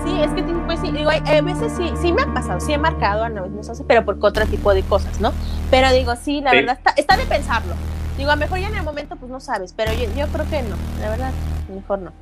Sí, 0.05 0.21
es 0.23 0.31
que 0.33 0.43
pues 0.43 0.81
sí, 0.81 0.91
digo, 0.93 1.11
hay 1.11 1.41
veces 1.41 1.73
sí, 1.77 1.91
sí 2.01 2.13
me 2.13 2.23
ha 2.23 2.33
pasado, 2.33 2.61
sí 2.61 2.73
he 2.73 2.79
marcado 2.79 3.25
a 3.25 3.29
no, 3.29 3.47
no 3.47 3.63
sé, 3.63 3.83
pero 3.87 4.05
por 4.05 4.17
otro 4.21 4.47
tipo 4.47 4.73
de 4.75 4.83
cosas, 4.83 5.21
¿no? 5.21 5.33
Pero 5.71 5.93
digo, 5.93 6.15
sí, 6.17 6.41
la 6.41 6.51
Sí. 6.53 6.57
verdad 6.59 6.77
está, 6.79 6.91
está 6.97 7.17
de 7.17 7.25
pensarlo. 7.27 7.75
Digo, 8.17 8.31
a 8.31 8.35
lo 8.37 8.41
mejor 8.41 8.59
ya 8.59 8.69
en 8.69 8.77
el 8.77 8.83
momento 8.85 9.17
pues 9.17 9.31
no 9.31 9.41
sabes, 9.41 9.73
pero 9.77 9.93
yo, 9.93 10.05
yo 10.17 10.27
creo 10.29 10.49
que 10.49 10.63
no, 10.63 10.77
la 11.01 11.11
verdad, 11.11 11.33
mejor 11.75 11.99
no. 12.01 12.13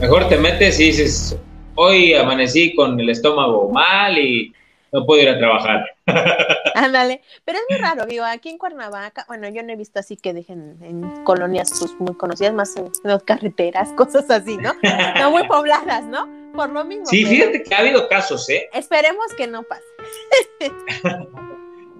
Mejor 0.00 0.28
te 0.28 0.36
metes 0.36 0.78
y 0.80 0.84
dices, 0.86 1.36
hoy 1.74 2.14
amanecí 2.14 2.74
con 2.74 2.98
el 3.00 3.08
estómago 3.08 3.70
mal 3.70 4.16
y 4.18 4.52
no 4.92 5.04
puedo 5.06 5.22
ir 5.22 5.28
a 5.30 5.38
trabajar. 5.38 5.84
Ándale, 6.74 7.22
pero 7.44 7.58
es 7.58 7.64
muy 7.70 7.78
raro, 7.78 8.04
digo, 8.06 8.24
aquí 8.24 8.50
en 8.50 8.58
Cuernavaca, 8.58 9.24
bueno, 9.28 9.48
yo 9.48 9.62
no 9.62 9.72
he 9.72 9.76
visto 9.76 9.98
así 9.98 10.16
que 10.16 10.34
dejen 10.34 10.76
en 10.82 11.24
colonias 11.24 11.70
pues, 11.78 11.94
muy 11.98 12.14
conocidas, 12.14 12.52
más 12.52 12.76
en, 12.76 12.84
en 12.86 12.92
las 13.10 13.22
carreteras, 13.22 13.90
cosas 13.96 14.30
así, 14.30 14.56
¿no? 14.58 14.72
No 15.18 15.30
muy 15.30 15.46
pobladas, 15.48 16.04
¿no? 16.04 16.28
Por 16.56 16.70
lo 16.70 16.84
mismo. 16.84 17.06
Sí, 17.06 17.24
pero 17.24 17.36
fíjate 17.36 17.62
que 17.62 17.74
ha 17.74 17.78
habido 17.78 18.08
casos, 18.08 18.48
¿eh? 18.48 18.68
Esperemos 18.72 19.26
que 19.36 19.46
no 19.46 19.62
pase. 19.62 19.84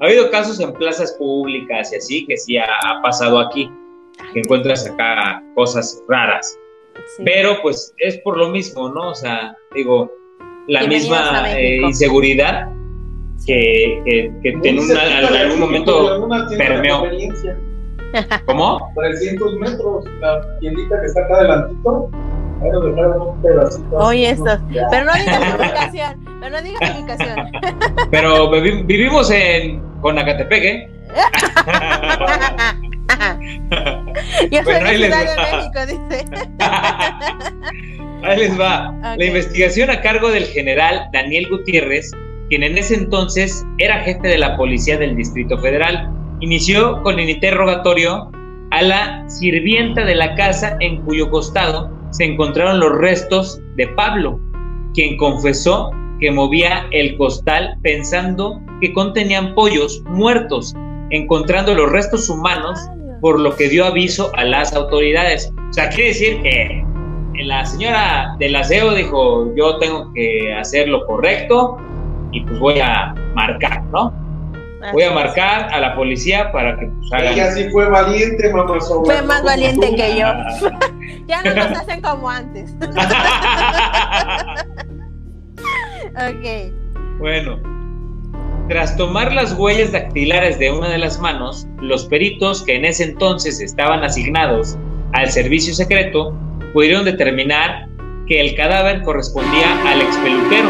Ha 0.01 0.05
habido 0.05 0.31
casos 0.31 0.61
en 0.61 0.73
plazas 0.75 1.13
públicas 1.15 1.93
y 1.93 1.97
así 1.97 2.27
que 2.27 2.37
sí 2.37 2.57
ha, 2.59 2.65
ha 2.65 3.03
pasado 3.03 3.39
aquí. 3.39 3.71
que 4.33 4.41
encuentras 4.41 4.87
acá 4.87 5.43
cosas 5.55 6.03
raras. 6.09 6.59
Sí. 7.17 7.23
Pero 7.25 7.61
pues 7.63 7.95
es 7.99 8.19
por 8.19 8.37
lo 8.39 8.49
mismo, 8.51 8.89
¿no? 8.89 9.11
O 9.11 9.15
sea, 9.15 9.57
digo, 9.75 10.11
la 10.67 10.81
Bienvenidos 10.81 11.11
misma 11.21 11.53
eh, 11.59 11.77
inseguridad 11.83 12.69
que, 13.47 14.03
que, 14.05 14.33
que 14.43 14.49
en, 14.69 14.77
Muy 14.77 14.85
una- 14.85 15.01
cerquita 15.01 15.29
en 15.29 15.37
algún 15.37 15.61
momento 15.61 16.29
permeó. 16.57 17.05
¿Cómo? 18.47 18.93
300 18.97 19.57
metros, 19.57 20.05
la 20.21 20.59
tiendita 20.61 21.01
que 21.01 21.07
está 21.07 21.21
acá 21.25 21.37
adelantito. 21.37 22.11
Oye, 23.93 24.31
esto. 24.31 24.59
Pero 24.91 25.05
no 25.05 25.13
digas 25.15 25.55
ubicación. 25.59 26.25
Pero 26.41 26.51
no 26.57 26.63
digas 26.63 26.97
ubicación. 26.99 27.37
Pero 28.11 28.51
vivi- 28.51 28.83
vivimos 28.87 29.31
en 29.31 29.83
Conacatepec, 30.01 30.65
¿eh? 30.65 30.89
Yo 34.51 34.63
soy 34.63 34.65
Bueno, 34.65 34.81
de 34.81 34.89
ahí 34.89 34.99
les 34.99 35.15
Ciudad 35.15 35.25
de 35.25 35.37
va. 35.37 35.43
México, 35.57 35.79
dice. 35.87 36.25
Ahí 38.23 38.39
les 38.39 38.59
va. 38.61 38.91
Ok. 38.91 38.97
La 39.19 39.25
investigación 39.25 39.91
a 39.91 40.01
cargo 40.01 40.31
del 40.31 40.45
general 40.47 41.09
Daniel 41.13 41.49
Gutiérrez, 41.51 42.11
quien 42.49 42.63
en 42.63 42.79
ese 42.79 42.95
entonces 42.95 43.65
era 43.79 43.99
jefe 44.01 44.27
de 44.27 44.39
la 44.39 44.57
policía 44.57 44.97
del 44.99 45.17
Distrito 45.17 45.59
Federal, 45.59 46.11
inició 46.41 47.03
con 47.03 47.19
el 47.19 47.29
interrogatorio 47.31 48.31
a 48.71 48.83
la 48.83 49.25
sirvienta 49.29 50.05
de 50.05 50.15
la 50.17 50.35
casa 50.35 50.77
en 50.81 51.03
cuyo 51.03 51.31
costado 51.31 51.91
se 52.17 52.25
encontraron 52.25 52.81
los 52.81 52.97
restos 52.97 53.61
de 53.77 53.89
Pablo, 53.89 54.41
quien 54.95 55.19
confesó 55.19 55.91
que 56.19 56.31
movía 56.31 56.87
el 56.93 57.15
costal 57.19 57.77
pensando 57.83 58.59
que 58.81 58.95
contenían 58.95 59.55
pollos 59.55 60.03
muertos, 60.07 60.75
encontrando 61.11 61.75
los 61.75 61.93
restos 61.93 62.31
humanos 62.31 62.81
por 63.21 63.39
lo 63.39 63.55
que 63.55 63.69
dio 63.69 63.85
aviso 63.85 64.31
a 64.35 64.45
las 64.45 64.73
autoridades. 64.73 65.53
O 65.69 65.73
sea, 65.75 65.91
quiere 65.91 66.09
decir 66.09 66.41
que 66.41 66.85
la 67.45 67.67
señora 67.67 68.35
del 68.39 68.57
aseo 68.57 68.95
dijo, 68.95 69.55
yo 69.55 69.77
tengo 69.77 70.11
que 70.15 70.55
hacer 70.55 70.89
lo 70.89 71.05
correcto 71.05 71.77
y 72.33 72.41
pues 72.41 72.59
voy 72.59 72.79
a 72.81 73.15
marcar, 73.35 73.85
¿no? 73.93 74.26
Voy 74.93 75.03
a 75.03 75.13
marcar 75.13 75.69
a 75.73 75.81
la 75.81 75.95
policía 75.95 76.51
para 76.53 76.79
que 76.79 76.87
pues 76.87 77.13
hagan... 77.13 77.33
Ella 77.33 77.53
sí 77.53 77.69
fue 77.71 77.89
valiente, 77.89 78.53
mamá. 78.53 78.81
Sobra, 78.81 79.17
Fue 79.17 79.23
más 79.27 79.43
valiente 79.43 79.87
tú. 79.89 79.97
que 79.97 80.19
yo. 80.19 80.27
Ya 81.29 81.43
no 81.43 81.55
nos 81.55 81.79
hacen 81.79 82.01
como 82.01 82.29
antes. 82.31 82.75
Ok. 86.17 86.73
Bueno, 87.19 87.59
tras 88.69 88.97
tomar 88.97 89.33
las 89.33 89.53
huellas 89.53 89.93
dactilares 89.93 90.59
de 90.59 90.71
una 90.71 90.89
de 90.89 90.99
las 90.99 91.21
manos, 91.21 91.67
los 91.81 92.07
peritos 92.07 92.63
que 92.63 92.77
en 92.77 92.85
ese 92.85 93.05
entonces 93.05 93.61
estaban 93.61 94.03
asignados 94.03 94.77
al 95.13 95.31
servicio 95.31 95.75
secreto 95.75 96.35
pudieron 96.73 97.05
determinar 97.05 97.87
que 98.27 98.41
el 98.41 98.57
cadáver 98.57 99.03
correspondía 99.03 99.81
al 99.87 100.01
expeluquero, 100.03 100.69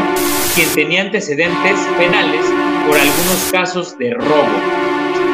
quien 0.55 0.69
tenía 0.75 1.01
antecedentes 1.01 1.79
penales 1.97 2.45
por 2.87 2.97
algunos 2.97 3.49
casos 3.51 3.97
de 3.97 4.13
robo. 4.13 4.47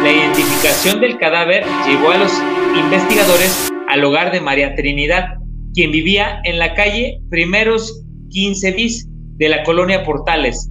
La 0.01 0.11
identificación 0.11 0.99
del 0.99 1.17
cadáver 1.19 1.63
llevó 1.87 2.11
a 2.11 2.17
los 2.17 2.33
investigadores 2.75 3.71
al 3.87 4.03
hogar 4.03 4.31
de 4.31 4.41
María 4.41 4.75
Trinidad, 4.75 5.37
quien 5.73 5.91
vivía 5.91 6.41
en 6.45 6.57
la 6.57 6.73
calle 6.73 7.19
Primeros 7.29 8.03
15 8.31 8.71
bis 8.71 9.07
de 9.37 9.49
la 9.49 9.63
colonia 9.63 10.03
Portales, 10.03 10.69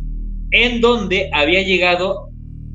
en 0.51 0.81
donde 0.81 1.31
había 1.33 1.63
llegado 1.63 2.29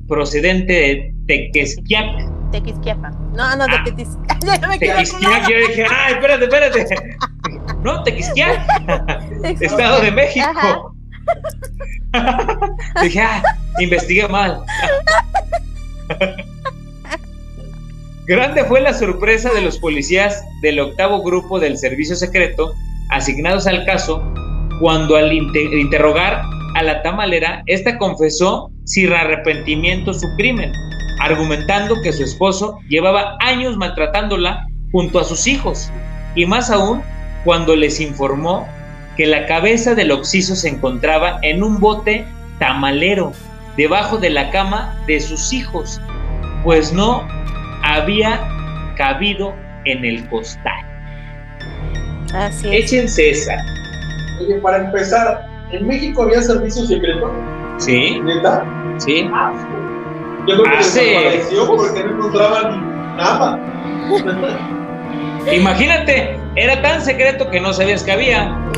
procedente 0.08 0.74
de 0.74 1.14
Tequesquiac. 1.28 2.52
Tequisquiapa. 2.52 3.10
No, 3.36 3.56
no, 3.58 3.66
de 3.68 3.74
Ah. 3.74 3.84
Tequis. 3.84 4.10
Ya 4.62 4.68
me 4.68 4.80
quedé 4.80 4.94
con 4.94 5.04
Tequisquiac, 5.04 5.50
yo 5.50 5.58
dije, 5.68 5.86
ay, 5.90 6.14
espérate, 6.14 6.44
espérate. 6.46 6.86
No, 7.84 8.04
Tequisquiac, 8.04 8.60
Estado 9.62 10.02
de 10.02 10.12
México. 10.12 10.94
dije, 13.04 13.22
ah, 13.22 13.44
investigué 13.80 14.28
mal. 14.28 14.62
Grande 18.26 18.66
fue 18.66 18.82
la 18.82 18.94
sorpresa 18.94 19.54
de 19.54 19.62
los 19.62 19.78
policías 19.78 20.44
del 20.62 20.80
octavo 20.80 21.24
grupo 21.24 21.60
del 21.60 21.78
servicio 21.78 22.16
secreto 22.16 22.74
asignados 23.10 23.68
al 23.68 23.86
caso 23.86 24.22
cuando 24.82 25.16
al 25.16 25.32
inte- 25.32 25.80
interrogar 25.80 26.42
a 26.76 26.84
la 26.84 27.02
tamalera, 27.02 27.64
esta 27.66 27.98
confesó 27.98 28.70
sin 28.84 29.12
arrepentimiento 29.14 30.14
su 30.14 30.28
crimen, 30.36 30.72
argumentando 31.20 31.96
que 32.04 32.14
su 32.14 32.24
esposo 32.24 32.80
llevaba 32.90 33.38
años 33.40 33.78
maltratándola 33.78 34.68
junto 34.92 35.20
a 35.20 35.24
sus 35.24 35.48
hijos, 35.48 35.90
y 36.36 36.46
más 36.46 36.70
aún 36.70 37.02
cuando 37.44 37.76
les 37.76 38.00
informó 38.00 38.68
que 39.16 39.26
la 39.26 39.46
cabeza 39.48 39.96
del 39.96 40.12
occiso 40.12 40.56
se 40.56 40.70
encontraba 40.70 41.40
en 41.42 41.64
un 41.64 41.80
bote 41.80 42.26
tamalero 42.60 43.32
debajo 43.78 44.18
de 44.18 44.30
la 44.32 44.50
cama 44.52 44.96
de 45.08 45.20
sus 45.20 45.54
hijos, 45.54 46.02
pues 46.64 46.92
no 46.92 47.28
había 47.84 48.42
cabido 48.98 49.56
en 49.86 50.04
el 50.04 50.28
costal. 50.30 50.84
Así 52.34 52.68
es. 52.76 52.86
Échense 52.86 53.30
esa, 53.30 53.54
Oye, 54.42 54.56
para 54.56 54.86
empezar, 54.86 55.46
¿en 55.72 55.88
México 55.88 56.24
había 56.24 56.42
servicio 56.42 56.86
secreto? 56.86 57.32
¿sí? 57.78 58.20
¿Neta? 58.24 58.64
¿Sí? 58.98 59.30
Ah, 59.34 59.52
Yo 60.48 60.56
creo 60.56 60.64
que 60.64 60.78
Hace- 60.78 61.02
desapareció 61.02 61.68
porque 61.68 62.04
no 62.04 62.12
encontraban 62.12 63.16
nada. 63.18 63.60
Imagínate, 65.52 66.38
era 66.56 66.82
tan 66.82 67.02
secreto 67.02 67.50
que 67.50 67.60
no 67.60 67.74
sabías 67.74 68.04
que 68.04 68.12
había. 68.12 68.48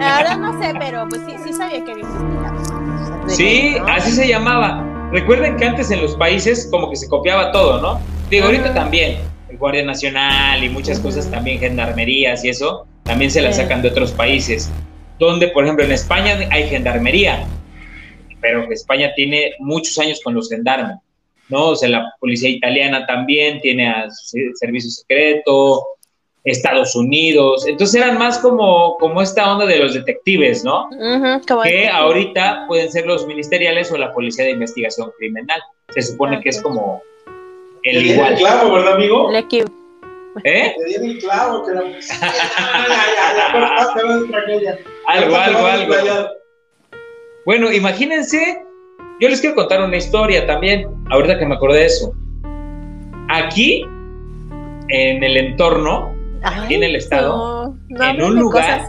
Ahora 0.00 0.36
no 0.36 0.62
sé, 0.62 0.72
pero 0.78 1.08
pues 1.08 1.22
sí, 1.26 1.34
sí 1.44 1.52
sabía 1.52 1.84
que 1.84 1.92
había. 1.92 2.06
Sí, 3.26 3.76
¿no? 3.78 3.86
así 3.88 4.12
se 4.12 4.28
llamaba. 4.28 4.86
Recuerden 5.12 5.56
que 5.56 5.64
antes 5.64 5.90
en 5.90 6.00
los 6.00 6.16
países 6.16 6.68
como 6.70 6.90
que 6.90 6.96
se 6.96 7.08
copiaba 7.08 7.52
todo, 7.52 7.80
¿no? 7.80 8.00
Digo, 8.30 8.46
ahorita 8.46 8.72
también, 8.72 9.18
el 9.50 9.58
Guardia 9.58 9.84
Nacional 9.84 10.62
y 10.64 10.68
muchas 10.68 10.98
cosas 11.00 11.30
también, 11.30 11.58
gendarmerías 11.58 12.44
y 12.44 12.48
eso, 12.48 12.86
también 13.02 13.30
se 13.30 13.42
las 13.42 13.56
sacan 13.56 13.82
de 13.82 13.88
otros 13.88 14.12
países. 14.12 14.70
Donde, 15.18 15.48
por 15.48 15.64
ejemplo, 15.64 15.84
en 15.84 15.92
España 15.92 16.38
hay 16.50 16.68
gendarmería, 16.68 17.44
pero 18.40 18.70
España 18.70 19.12
tiene 19.14 19.52
muchos 19.58 19.98
años 19.98 20.20
con 20.22 20.34
los 20.34 20.48
gendarmes, 20.48 20.96
¿no? 21.48 21.70
O 21.70 21.76
sea, 21.76 21.88
la 21.88 22.14
policía 22.20 22.48
italiana 22.48 23.06
también 23.06 23.60
tiene 23.60 23.88
a 23.88 24.08
servicio 24.54 24.90
secreto, 24.90 25.84
Estados 26.44 26.96
Unidos, 26.96 27.66
entonces 27.68 28.00
eran 28.02 28.18
más 28.18 28.38
como, 28.38 28.96
como 28.98 29.22
esta 29.22 29.52
onda 29.52 29.64
de 29.64 29.78
los 29.78 29.94
detectives, 29.94 30.64
¿no? 30.64 30.88
Como 31.46 31.62
que 31.62 31.88
ahorita 31.88 32.64
pueden 32.66 32.90
ser 32.90 33.06
los 33.06 33.26
ministeriales 33.26 33.92
o 33.92 33.96
la 33.96 34.12
policía 34.12 34.46
de 34.46 34.50
investigación 34.52 35.12
criminal. 35.18 35.60
Se 35.90 36.02
supone 36.02 36.40
que 36.40 36.48
es 36.48 36.60
como 36.60 37.00
Te 37.84 37.90
el 37.90 38.02
dieron 38.02 38.16
igual. 38.16 38.32
el 38.32 38.38
clavo, 38.38 38.72
¿verdad, 38.72 38.94
amigo? 38.94 39.30
el 39.30 39.36
equipo. 39.36 39.72
¿Eh? 40.42 40.74
Te 40.76 40.84
dieron 40.84 41.10
el 41.10 41.18
clavo. 41.18 41.64
Que 41.64 41.72
la... 41.74 41.82
Algo, 45.06 45.36
algo, 45.36 45.66
algo. 45.66 45.94
Bueno, 47.44 47.72
imagínense, 47.72 48.64
yo 49.22 49.28
les 49.28 49.40
quiero 49.40 49.54
contar 49.54 49.80
una 49.84 49.96
historia 49.96 50.44
también, 50.48 50.88
ahorita 51.10 51.38
que 51.38 51.46
me 51.46 51.54
acordé 51.54 51.78
de 51.78 51.86
eso. 51.86 52.12
Aquí, 53.28 53.86
en 54.88 55.22
el 55.22 55.36
entorno, 55.36 56.12
aquí 56.42 56.74
en 56.74 56.82
el 56.82 56.96
estado, 56.96 57.68
No, 57.88 57.98
no 57.98 58.04
en 58.04 58.20
un 58.20 58.34
lugar- 58.40 58.82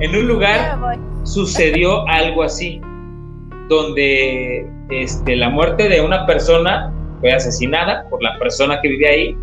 en 0.00 0.16
un 0.16 0.28
lugar 0.28 0.78
sucedió 1.22 2.06
algo 2.08 2.42
así, 2.42 2.78
donde 3.70 4.70
este, 4.90 5.34
la 5.36 5.48
muerte 5.48 5.88
de 5.88 6.02
una 6.02 6.26
persona 6.26 6.92
fue 7.20 7.32
asesinada 7.32 8.06
por 8.10 8.22
la 8.22 8.38
persona 8.38 8.82
que 8.82 8.88
vivía 8.90 9.08
ahí 9.12 9.34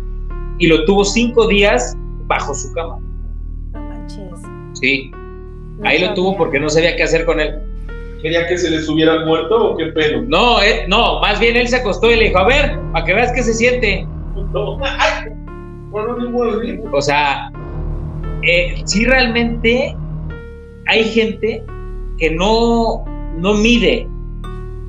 y 0.58 0.68
lo 0.68 0.84
tuvo 0.84 1.04
cinco 1.04 1.48
días 1.48 1.96
bajo 2.26 2.54
su 2.54 2.72
cama. 2.74 3.00
No 3.72 3.80
manches. 3.82 4.40
Sí, 4.74 5.10
No 5.78 5.88
ahí 5.88 5.98
lo 6.00 6.14
tuvo 6.14 6.36
porque 6.36 6.60
no 6.60 6.68
sabía 6.68 6.94
qué 6.94 7.02
hacer 7.02 7.24
con 7.24 7.40
él. 7.40 7.60
¿Quería 8.22 8.46
que 8.46 8.56
se 8.58 8.70
les 8.70 8.88
hubiera 8.88 9.14
el 9.14 9.26
muerto 9.26 9.72
o 9.72 9.76
qué 9.76 9.86
pedo? 9.86 10.22
No, 10.22 10.62
eh, 10.62 10.86
no, 10.88 11.20
más 11.20 11.38
bien 11.38 11.56
él 11.56 11.68
se 11.68 11.76
acostó 11.76 12.10
y 12.10 12.16
le 12.16 12.24
dijo, 12.24 12.38
a 12.38 12.46
ver, 12.46 12.78
para 12.92 13.04
que 13.04 13.14
veas 13.14 13.32
qué 13.32 13.42
se 13.42 13.54
siente. 13.54 14.06
No. 14.52 14.78
Ay, 14.82 15.30
bueno, 15.90 16.16
ni 16.18 16.28
morir. 16.28 16.82
O 16.92 17.00
sea, 17.00 17.50
eh, 18.42 18.82
sí 18.84 19.04
realmente 19.04 19.94
hay 20.86 21.04
gente 21.04 21.62
que 22.18 22.30
no, 22.30 23.04
no 23.36 23.54
mide. 23.54 24.08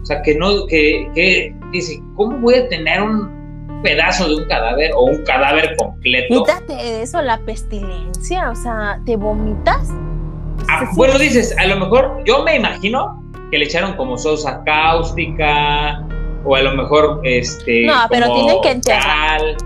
O 0.02 0.06
sea, 0.06 0.22
que 0.22 0.36
no, 0.36 0.66
que, 0.68 1.10
que 1.14 1.54
dice, 1.72 2.02
¿cómo 2.16 2.38
voy 2.38 2.56
a 2.56 2.70
tener 2.70 3.02
un 3.02 3.82
pedazo 3.84 4.30
de 4.30 4.36
un 4.36 4.46
cadáver 4.46 4.92
o 4.96 5.06
un 5.06 5.24
cadáver 5.24 5.76
completo? 5.78 6.44
Quítate 6.44 6.74
de 6.74 7.02
eso, 7.04 7.22
la 7.22 7.40
pestilencia. 7.40 8.50
O 8.52 8.56
sea, 8.56 9.02
¿te 9.06 9.16
vomitas? 9.16 9.92
Ah, 10.70 10.90
bueno, 10.96 11.18
dices, 11.18 11.56
a 11.58 11.66
lo 11.68 11.78
mejor 11.78 12.22
yo 12.26 12.44
me 12.44 12.56
imagino 12.56 13.24
que 13.52 13.58
le 13.58 13.66
echaron 13.66 13.94
como 13.94 14.18
sosa 14.18 14.62
cáustica 14.66 16.06
o 16.44 16.56
a 16.56 16.62
lo 16.62 16.76
mejor 16.76 17.22
este. 17.24 17.86
No, 17.86 17.94
pero 18.10 18.34
tienen 18.34 18.62
que 18.62 18.72
enterrar. 18.72 19.40
cal. 19.40 19.58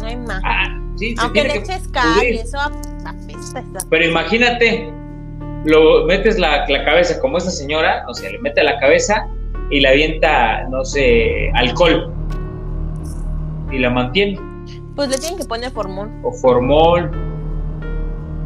No 0.00 0.06
hay 0.06 0.16
más. 0.16 0.42
Ah, 0.44 0.80
sí, 0.96 1.14
Aunque 1.18 1.44
le 1.44 1.56
eches 1.56 1.88
cal 1.88 2.24
y 2.24 2.38
eso 2.38 2.58
apesta. 2.58 3.80
Pero 3.90 4.04
imagínate, 4.04 4.92
lo 5.64 6.04
metes 6.06 6.38
la, 6.38 6.66
la 6.68 6.84
cabeza 6.84 7.20
como 7.20 7.38
esta 7.38 7.50
señora, 7.50 8.04
o 8.08 8.14
sea, 8.14 8.30
le 8.30 8.38
mete 8.38 8.62
la 8.62 8.78
cabeza 8.78 9.28
y 9.70 9.80
le 9.80 9.88
avienta, 9.88 10.64
no 10.68 10.84
sé, 10.84 11.50
alcohol. 11.54 12.12
Y 13.70 13.78
la 13.78 13.90
mantiene. 13.90 14.38
Pues 14.94 15.08
le 15.08 15.18
tienen 15.18 15.38
que 15.38 15.44
poner 15.44 15.70
formol. 15.70 16.10
O 16.22 16.32
formol. 16.32 17.10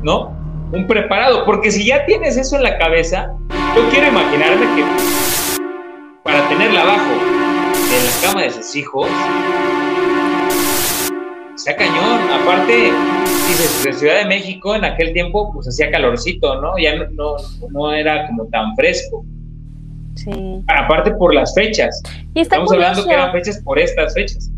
¿No? 0.03 0.36
Un 0.73 0.87
preparado. 0.87 1.45
Porque 1.45 1.71
si 1.71 1.87
ya 1.87 2.05
tienes 2.07 2.37
eso 2.37 2.57
en 2.57 2.63
la 2.63 2.79
cabeza, 2.79 3.33
yo 3.75 3.89
quiero 3.91 4.09
imaginarme 4.09 4.67
que 4.75 4.85
para 6.23 6.49
tenerla 6.49 6.83
abajo 6.83 7.13
de 7.13 8.05
la 8.05 8.29
cama 8.29 8.43
de 8.43 8.51
sus 8.51 8.75
hijos, 8.75 9.09
sea 11.57 11.77
cañón. 11.77 12.21
Aparte, 12.43 12.93
dices, 13.49 13.85
de 13.85 13.93
Ciudad 13.93 14.19
de 14.19 14.27
México 14.27 14.75
en 14.75 14.85
aquel 14.85 15.13
tiempo, 15.13 15.53
pues 15.53 15.69
hacía 15.69 15.91
calorcito, 15.91 16.61
¿no? 16.61 16.77
Ya 16.79 16.97
no, 16.97 17.07
no, 17.13 17.37
no 17.71 17.93
era 17.93 18.27
como 18.27 18.47
tan 18.47 18.75
fresco. 18.75 19.25
Sí. 20.15 20.63
Aparte 20.67 21.13
por 21.13 21.35
las 21.35 21.55
fechas. 21.55 22.03
Y 22.35 22.41
está 22.41 22.57
Estamos 22.57 22.73
hablando 22.73 23.05
que 23.05 23.13
eran 23.13 23.33
fechas 23.33 23.61
por 23.63 23.79
estas 23.79 24.15
fechas. 24.15 24.51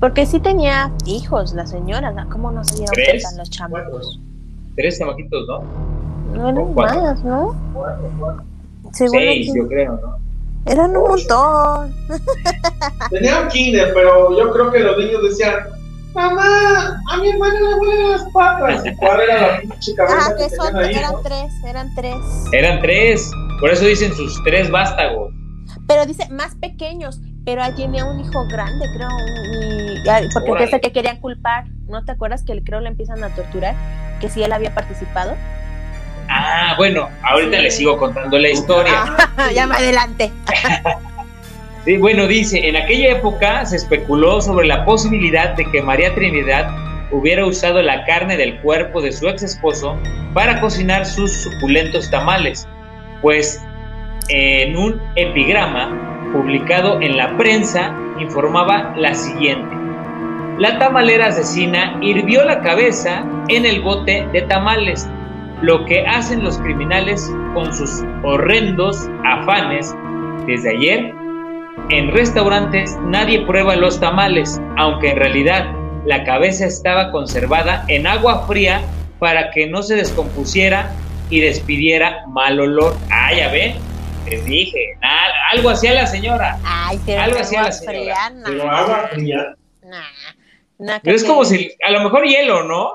Porque 0.00 0.26
sí 0.26 0.40
tenía 0.40 0.92
hijos 1.06 1.54
la 1.54 1.66
señora, 1.66 2.10
¿no? 2.10 2.28
¿cómo 2.28 2.50
no 2.50 2.62
se 2.64 2.76
dieron 2.76 2.94
cuenta 2.94 3.28
los 3.38 3.50
chamacos? 3.50 4.20
Tres 4.76 4.98
chamaquitos, 4.98 5.46
¿no? 5.48 5.62
No 6.34 6.48
eran 6.48 6.74
Cuatro. 6.74 7.00
más, 7.02 7.24
¿no? 7.24 7.56
Según 8.92 9.18
Seis, 9.18 9.48
aquí, 9.50 9.58
yo 9.58 9.68
creo, 9.68 9.92
¿no? 10.00 10.18
Eran 10.66 10.96
un 10.96 11.08
montón. 11.08 11.94
Tenían 13.10 13.48
kinder, 13.48 13.92
pero 13.94 14.36
yo 14.38 14.50
creo 14.52 14.70
que 14.72 14.80
los 14.80 14.96
niños 14.98 15.22
decían, 15.22 15.54
mamá, 16.14 17.00
a 17.10 17.16
mi 17.18 17.30
hermana 17.30 17.54
le 17.60 17.74
huelen 17.76 18.10
las 18.12 18.24
patas. 18.32 18.86
¿Y 18.86 18.94
cuál 18.96 19.20
era 19.20 19.40
la 19.52 19.60
pinche 19.60 19.94
cabeza 19.94 20.16
Ah, 20.20 20.34
que 20.36 20.44
que 20.48 20.56
son, 20.56 20.76
ahí, 20.76 20.94
eran 20.94 21.12
no? 21.12 21.20
tres, 21.20 21.52
eran 21.66 21.94
tres. 21.94 22.16
Eran 22.52 22.80
tres. 22.80 23.30
Por 23.60 23.70
eso 23.70 23.84
dicen 23.84 24.12
sus 24.14 24.42
tres 24.44 24.70
vástagos. 24.70 25.32
Pero 25.86 26.06
dice 26.06 26.28
más 26.30 26.54
pequeños, 26.56 27.20
pero 27.44 27.62
ahí 27.62 27.72
tenía 27.72 28.04
un 28.04 28.20
hijo 28.20 28.46
grande, 28.46 28.86
creo, 28.96 29.08
y- 29.26 30.28
porque 30.32 30.50
Órale. 30.50 30.80
que 30.80 30.92
querían 30.92 31.18
culpar. 31.18 31.64
¿No 31.88 32.04
te 32.04 32.12
acuerdas 32.12 32.42
que 32.42 32.58
creo 32.64 32.80
le 32.80 32.88
empiezan 32.88 33.22
a 33.22 33.28
torturar? 33.30 33.74
Que 34.20 34.28
si 34.28 34.42
él 34.42 34.52
había 34.52 34.74
participado. 34.74 35.34
Ah, 36.28 36.74
bueno, 36.78 37.08
ahorita 37.22 37.58
Sí. 37.58 37.62
les 37.62 37.76
sigo 37.76 37.98
contando 37.98 38.38
la 38.38 38.48
historia. 38.48 38.92
Ah, 39.36 39.50
ya 39.54 39.66
más 39.66 39.78
adelante. 39.78 40.32
Sí, 41.84 41.98
bueno, 41.98 42.26
dice, 42.26 42.66
en 42.66 42.76
aquella 42.76 43.10
época 43.12 43.66
se 43.66 43.76
especuló 43.76 44.40
sobre 44.40 44.66
la 44.66 44.86
posibilidad 44.86 45.50
de 45.54 45.70
que 45.70 45.82
María 45.82 46.14
Trinidad 46.14 46.70
hubiera 47.12 47.44
usado 47.44 47.82
la 47.82 48.04
carne 48.06 48.38
del 48.38 48.58
cuerpo 48.60 49.02
de 49.02 49.12
su 49.12 49.28
ex 49.28 49.42
esposo 49.42 49.98
para 50.32 50.60
cocinar 50.62 51.04
sus 51.04 51.30
suculentos 51.42 52.10
tamales, 52.10 52.66
pues 53.20 53.60
en 54.30 54.76
un 54.78 55.00
epigrama 55.16 56.13
publicado 56.34 57.00
en 57.00 57.16
la 57.16 57.34
prensa 57.38 57.96
informaba 58.18 58.92
la 58.98 59.14
siguiente. 59.14 59.74
La 60.58 60.78
tamalera 60.78 61.28
asesina 61.28 61.96
hirvió 62.02 62.44
la 62.44 62.60
cabeza 62.60 63.24
en 63.48 63.64
el 63.64 63.80
bote 63.80 64.28
de 64.34 64.42
tamales, 64.42 65.08
lo 65.62 65.86
que 65.86 66.06
hacen 66.06 66.44
los 66.44 66.58
criminales 66.58 67.32
con 67.54 67.72
sus 67.72 68.02
horrendos 68.22 69.08
afanes 69.24 69.96
desde 70.46 70.76
ayer 70.76 71.24
en 71.90 72.12
restaurantes 72.12 72.96
nadie 73.04 73.44
prueba 73.44 73.76
los 73.76 74.00
tamales, 74.00 74.60
aunque 74.76 75.10
en 75.10 75.16
realidad 75.16 75.66
la 76.06 76.24
cabeza 76.24 76.66
estaba 76.66 77.10
conservada 77.10 77.84
en 77.88 78.06
agua 78.06 78.46
fría 78.46 78.80
para 79.18 79.50
que 79.50 79.66
no 79.66 79.82
se 79.82 79.96
descompusiera 79.96 80.92
y 81.28 81.40
despidiera 81.40 82.24
mal 82.28 82.58
olor. 82.58 82.96
Ah, 83.10 83.34
ya 83.34 83.50
ven, 83.50 83.74
les 84.26 84.44
dije, 84.44 84.96
nada, 85.00 85.32
algo 85.52 85.70
hacía 85.70 85.94
la 85.94 86.06
señora. 86.06 86.58
Ay, 86.64 86.98
pero 87.04 87.22
Algo 87.22 87.38
hacía 87.38 87.62
la 87.62 87.72
señora. 87.72 87.98
fría, 87.98 88.30
nah, 88.30 88.44
Pero 88.46 88.70
agua 88.70 89.08
fría. 89.12 89.54
nah, 89.82 90.02
nah, 90.78 90.98
Pero 91.02 91.16
es 91.16 91.22
que- 91.22 91.28
como 91.28 91.44
si, 91.44 91.70
a 91.82 91.90
lo 91.90 92.00
mejor 92.00 92.24
hielo, 92.24 92.64
¿no? 92.64 92.92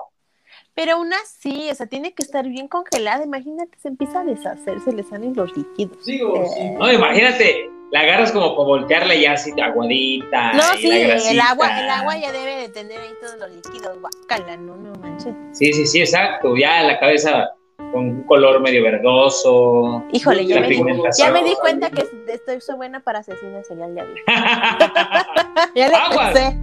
Pero 0.76 0.94
aún 0.94 1.12
así, 1.14 1.70
o 1.70 1.76
sea, 1.76 1.88
tiene 1.88 2.14
que 2.14 2.24
estar 2.24 2.48
bien 2.48 2.68
congelada. 2.70 3.24
Imagínate, 3.26 3.78
se 3.82 3.90
empieza 3.90 4.22
a 4.22 4.24
deshacer, 4.24 4.80
se 4.80 4.94
le 4.94 5.04
salen 5.04 5.34
los 5.36 5.56
líquidos. 5.58 5.98
Eh, 6.08 6.22
sí. 6.56 6.70
No, 6.78 6.90
imagínate, 6.92 7.70
la 7.92 8.00
agarras 8.02 8.32
como 8.32 8.56
para 8.56 8.66
voltearla 8.66 9.14
y 9.16 9.24
ya 9.24 9.34
así 9.34 9.52
aguadita. 9.60 10.54
No, 10.54 10.64
y 10.78 10.82
sí, 10.82 10.88
la 10.88 11.16
el 11.32 11.40
agua, 11.42 11.82
el 11.82 11.90
agua 11.90 12.18
ya 12.18 12.32
debe 12.32 12.56
de 12.62 12.70
tener 12.70 12.98
ahí 12.98 13.10
todos 13.20 13.36
los 13.40 13.52
líquidos. 13.52 14.00
Guácala, 14.00 14.56
no, 14.56 14.78
no 14.78 14.94
manches. 15.02 15.34
Sí, 15.52 15.74
sí, 15.74 15.86
sí, 15.86 16.00
exacto. 16.00 16.56
Ya 16.56 16.82
la 16.84 16.98
cabeza 16.98 17.50
con 17.92 18.06
un 18.06 18.24
color 18.24 18.62
medio 18.62 18.84
verdoso. 18.84 20.04
Híjole, 20.12 20.46
ya 20.46 20.62
me, 20.62 20.70
ya 21.18 21.32
me 21.32 21.44
di 21.44 21.56
cuenta 21.56 21.90
que 21.90 22.08
estoy 22.28 22.62
soy 22.62 22.76
buena 22.76 23.00
para 23.00 23.20
asesinar 23.20 23.64
serial, 23.64 23.96
ya 23.96 24.04
vi. 24.04 24.14
Ya 25.76 25.88
le 25.88 25.96
pensé. 26.16 26.60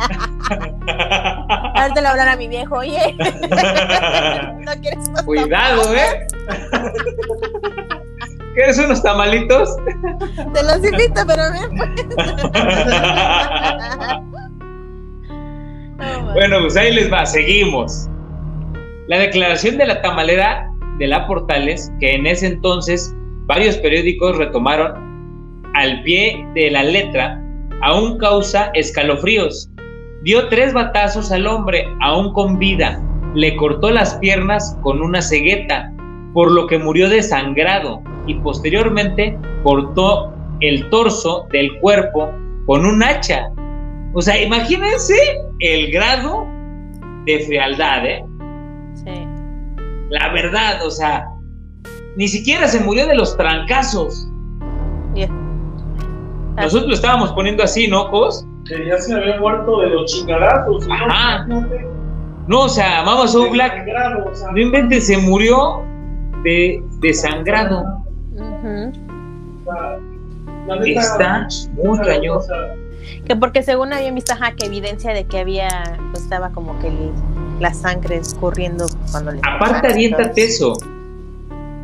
Ahorita 1.75 2.01
le 2.01 2.09
hablar 2.09 2.29
a 2.29 2.37
mi 2.37 2.49
viejo, 2.49 2.77
oye. 2.77 3.15
¿No 3.19 4.73
quieres 4.81 5.09
más 5.11 5.23
Cuidado, 5.25 5.95
¿eh? 5.95 6.27
¿Quieres 8.55 8.79
unos 8.79 9.03
tamalitos? 9.03 9.77
Te 10.55 10.63
los 10.63 10.77
invito, 10.83 11.23
pero 11.27 11.43
ven, 11.53 11.77
pues. 11.77 11.91
bueno, 16.33 16.61
pues 16.61 16.77
ahí 16.77 16.95
les 16.95 17.13
va, 17.13 17.27
seguimos. 17.27 18.09
La 19.09 19.19
declaración 19.19 19.77
de 19.77 19.87
la 19.87 20.01
tamalera 20.01 20.73
de 20.99 21.07
la 21.07 21.27
Portales, 21.27 21.93
que 22.01 22.15
en 22.15 22.27
ese 22.27 22.47
entonces 22.47 23.15
varios 23.47 23.77
periódicos 23.79 24.37
retomaron 24.37 25.07
al 25.75 26.03
pie 26.03 26.47
de 26.55 26.71
la 26.71 26.83
letra, 26.83 27.43
aún 27.83 28.19
causa 28.19 28.71
escalofríos. 28.75 29.71
Dio 30.23 30.49
tres 30.49 30.73
batazos 30.73 31.31
al 31.31 31.47
hombre, 31.47 31.85
aún 32.01 32.33
con 32.33 32.59
vida. 32.59 33.03
Le 33.35 33.55
cortó 33.57 33.91
las 33.91 34.15
piernas 34.17 34.77
con 34.83 35.03
una 35.03 35.21
cegueta, 35.21 35.93
por 36.33 36.51
lo 36.51 36.67
que 36.67 36.79
murió 36.79 37.09
desangrado 37.09 38.03
y 38.27 38.35
posteriormente 38.35 39.39
cortó 39.63 40.33
el 40.61 40.89
torso 40.91 41.47
del 41.53 41.79
cuerpo 41.79 42.31
con 42.67 42.85
un 42.85 43.03
hacha. 43.03 43.49
O 44.15 44.23
sea, 44.23 44.43
imagínense 44.43 45.15
el 45.61 45.91
grado 45.93 46.47
de 47.27 47.41
frialdad, 47.41 48.07
¿eh? 48.07 48.25
Sí. 48.95 49.26
La 50.11 50.33
verdad, 50.33 50.85
o 50.87 50.91
sea, 50.91 51.27
ni 52.17 52.29
siquiera 52.29 52.69
se 52.69 52.81
murió 52.81 53.07
de 53.07 53.15
los 53.17 53.37
trancazos. 53.37 54.29
Nosotros 56.57 56.89
lo 56.89 56.95
estábamos 56.95 57.33
poniendo 57.33 57.63
así, 57.63 57.87
¿no, 57.87 58.11
Cos? 58.11 58.47
Que 58.67 58.87
ya 58.87 58.97
se 58.99 59.15
había 59.15 59.39
muerto 59.39 59.81
de 59.81 59.91
los 59.91 60.11
chingadazos. 60.11 60.87
¿no? 60.89 60.95
Ajá. 60.95 61.47
No, 62.49 62.61
o 62.61 62.69
sea, 62.69 63.03
Mama 63.03 63.29
So 63.29 63.51
Black, 63.51 63.73
desangrado, 63.73 64.31
o 64.31 64.35
sea, 64.35 64.51
no 64.53 64.59
inventes, 64.59 65.07
se 65.07 65.19
murió 65.19 65.83
de 66.45 66.83
desangrado. 67.01 67.83
Ujú. 68.35 68.93
o 69.67 69.73
sea, 69.73 69.99
la 70.67 70.77
neta, 70.77 71.01
Está 71.01 71.49
muy 71.75 71.99
cañón. 72.01 72.41
Que 73.25 73.37
porque 73.37 73.63
según 73.63 73.93
habían 73.93 74.15
visto, 74.15 74.33
ajá, 74.33 74.53
que 74.57 74.67
evidencia 74.67 75.13
de 75.13 75.25
que 75.25 75.41
había, 75.41 75.69
pues 76.13 76.23
estaba 76.23 76.51
como 76.51 76.79
que 76.79 76.89
el- 76.89 77.13
la 77.61 77.73
sangre 77.75 78.17
escurriendo 78.17 78.87
cuando 79.11 79.33
le. 79.33 79.41
Aparte, 79.49 79.89
aviéntate 79.93 80.45
eso. 80.45 80.77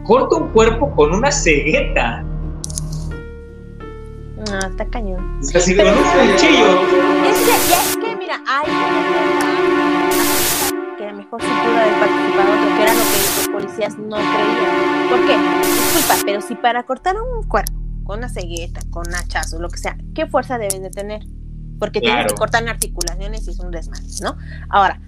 Corta 0.05 0.37
un 0.37 0.49
cuerpo 0.49 0.91
con 0.95 1.15
una 1.15 1.31
cegueta. 1.31 2.23
No, 4.51 4.59
está 4.59 4.85
cañón. 4.87 5.39
O 5.41 5.45
sea, 5.45 5.61
si 5.61 5.77
con 5.77 5.87
un 5.87 5.95
cuchillo. 5.95 6.67
Es 7.25 7.39
que, 7.39 7.71
ya 7.71 7.81
es 7.83 7.97
que, 7.97 8.17
mira, 8.17 8.41
hay 8.49 8.67
que 10.99 11.05
a 11.07 11.13
lo 11.13 11.17
mejor 11.19 11.41
sí 11.41 11.49
pudo 11.49 11.79
haber 11.79 11.95
participado 12.01 12.53
otro, 12.53 12.77
que 12.77 12.83
era 12.83 12.93
lo 12.95 13.01
que 13.01 13.17
los 13.37 13.49
policías 13.53 13.99
no 13.99 14.17
creían. 14.17 15.09
¿Por 15.11 15.27
qué? 15.27 15.37
Disculpa, 15.69 16.15
pero 16.25 16.41
si 16.41 16.55
para 16.57 16.83
cortar 16.83 17.17
un 17.21 17.45
cuerpo 17.49 17.73
con 18.05 18.19
una 18.19 18.29
cegueta, 18.29 18.81
con 18.91 19.05
hachazos, 19.15 19.61
lo 19.61 19.69
que 19.69 19.79
sea, 19.79 19.97
¿qué 20.15 20.27
fuerza 20.27 20.59
deben 20.59 20.83
de 20.83 20.91
tener? 20.91 21.23
Porque 21.79 22.01
tienes 22.01 22.17
Claro. 22.19 22.29
que 22.31 22.35
cortar 22.35 22.69
articulaciones 22.69 23.47
y 23.47 23.51
es 23.51 23.59
un 23.61 23.71
desmadre, 23.71 24.05
¿no? 24.23 24.37
Ahora, 24.69 25.01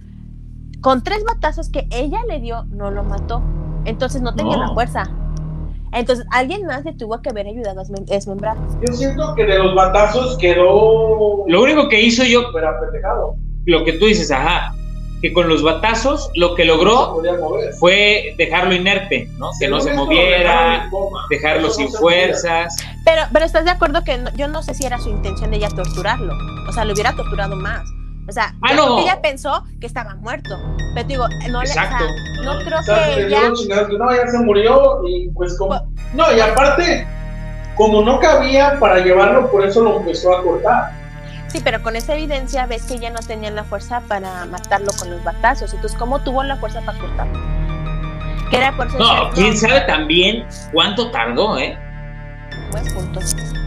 con 0.84 1.02
tres 1.02 1.24
batazos 1.24 1.70
que 1.70 1.88
ella 1.90 2.20
le 2.28 2.40
dio, 2.40 2.64
no 2.64 2.90
lo 2.90 3.02
mató. 3.04 3.42
Entonces 3.86 4.20
no 4.20 4.34
tenía 4.34 4.58
No. 4.58 4.66
la 4.68 4.74
fuerza. 4.74 5.10
Entonces 5.92 6.26
alguien 6.30 6.66
más 6.66 6.84
le 6.84 6.92
tuvo 6.92 7.22
que 7.22 7.30
haber 7.30 7.46
ayudado 7.46 7.80
a 7.80 7.84
desmem- 7.84 8.04
desmembrar. 8.04 8.56
Yo 8.86 8.92
siento 8.92 9.34
que 9.34 9.44
de 9.44 9.58
los 9.58 9.74
batazos 9.74 10.36
quedó. 10.36 11.44
Lo 11.46 11.62
único 11.62 11.88
que 11.88 12.02
hizo 12.02 12.22
yo, 12.24 12.42
lo 13.64 13.84
que 13.84 13.92
tú 13.94 14.04
dices, 14.04 14.30
ajá, 14.30 14.74
que 15.22 15.32
con 15.32 15.48
los 15.48 15.62
batazos 15.62 16.30
lo 16.34 16.54
que 16.54 16.66
logró 16.66 17.22
fue 17.80 18.34
dejarlo 18.36 18.74
inerte, 18.74 19.26
¿no? 19.38 19.48
Que 19.58 19.68
no 19.68 19.80
se 19.80 19.94
moviera, 19.94 20.90
dejarlo 21.30 21.70
sin 21.70 21.88
fuerzas. 21.88 22.76
Pero, 23.06 23.22
pero 23.32 23.46
estás 23.46 23.64
de 23.64 23.70
acuerdo 23.70 24.04
que 24.04 24.22
yo 24.36 24.48
no 24.48 24.62
sé 24.62 24.74
si 24.74 24.84
era 24.84 24.98
su 24.98 25.08
intención 25.08 25.50
de 25.50 25.56
ella 25.56 25.68
torturarlo. 25.70 26.34
O 26.68 26.72
sea, 26.72 26.84
lo 26.84 26.92
hubiera 26.92 27.14
torturado 27.16 27.56
más. 27.56 27.88
O 28.26 28.32
sea, 28.32 28.54
ah, 28.62 28.72
no. 28.74 29.00
ella 29.00 29.20
pensó 29.20 29.64
que 29.80 29.86
estaba 29.86 30.14
muerto. 30.14 30.58
Pero 30.94 31.06
digo, 31.06 31.26
no 31.50 31.60
Exacto. 31.60 32.04
le. 32.04 32.44
no 32.44 32.58
creo 32.64 32.78
que 32.86 33.26
ella. 33.26 33.50
No, 33.98 34.14
ya 34.14 34.26
se 34.28 34.38
murió 34.38 35.02
y 35.06 35.28
pues 35.30 35.58
como. 35.58 35.86
No, 36.14 36.32
y 36.32 36.40
aparte, 36.40 37.06
como 37.74 38.02
no 38.02 38.18
cabía 38.20 38.78
para 38.80 39.00
llevarlo, 39.00 39.50
por 39.50 39.64
eso 39.66 39.82
lo 39.82 39.98
empezó 39.98 40.34
a 40.34 40.42
cortar. 40.42 40.92
Sí, 41.48 41.60
pero 41.62 41.82
con 41.82 41.96
esa 41.96 42.14
evidencia 42.14 42.66
ves 42.66 42.84
que 42.84 42.94
ella 42.94 43.10
no 43.10 43.20
tenía 43.20 43.50
la 43.50 43.62
fuerza 43.64 44.00
para 44.08 44.44
matarlo 44.46 44.90
con 44.98 45.10
los 45.10 45.22
batazos. 45.22 45.72
Entonces, 45.72 45.96
¿cómo 45.98 46.20
tuvo 46.20 46.42
la 46.42 46.56
fuerza 46.56 46.80
para 46.80 46.98
cortarlo? 46.98 47.38
Que 48.50 48.56
era 48.56 48.76
por 48.76 48.92
No, 48.94 49.30
quién 49.34 49.56
sabe 49.56 49.82
también 49.82 50.46
cuánto 50.72 51.10
tardó, 51.10 51.58
¿eh? 51.58 51.78
Buen 52.70 52.84
punto. 52.94 53.20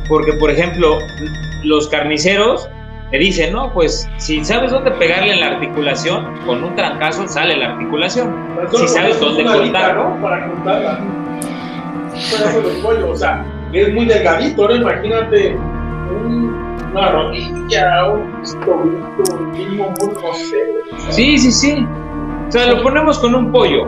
Porque, 0.09 0.33
por 0.33 0.51
ejemplo, 0.51 0.99
los 1.63 1.87
carniceros 1.87 2.69
le 3.11 3.17
dicen, 3.17 3.53
no, 3.53 3.71
pues 3.73 4.09
si 4.17 4.43
sabes 4.43 4.71
dónde 4.71 4.91
pegarle 4.91 5.35
la 5.37 5.47
articulación, 5.47 6.37
con 6.45 6.63
un 6.63 6.75
trancazo 6.75 7.27
sale 7.27 7.55
la 7.55 7.73
articulación. 7.73 8.35
Si 8.71 8.87
sabes 8.87 9.19
dónde 9.19 9.43
cortar. 9.43 9.95
¿no? 9.95 10.21
Para 10.21 10.47
cortarla. 10.47 10.99
o 13.07 13.15
sea, 13.15 13.45
es 13.71 13.93
muy 13.93 14.05
delgadito, 14.05 14.67
¿no? 14.67 14.75
Imagínate 14.75 15.55
un 15.55 16.67
una 16.91 17.11
rodilla, 17.11 18.13
un 18.13 18.43
tobito, 18.65 19.37
mínimo, 19.53 19.93
no 19.99 20.33
sé. 20.33 21.11
Sí, 21.11 21.37
sí, 21.37 21.51
sí. 21.51 21.87
O 22.47 22.51
sea, 22.51 22.67
lo 22.73 22.81
ponemos 22.81 23.19
con 23.19 23.35
un 23.35 23.51
pollo. 23.51 23.83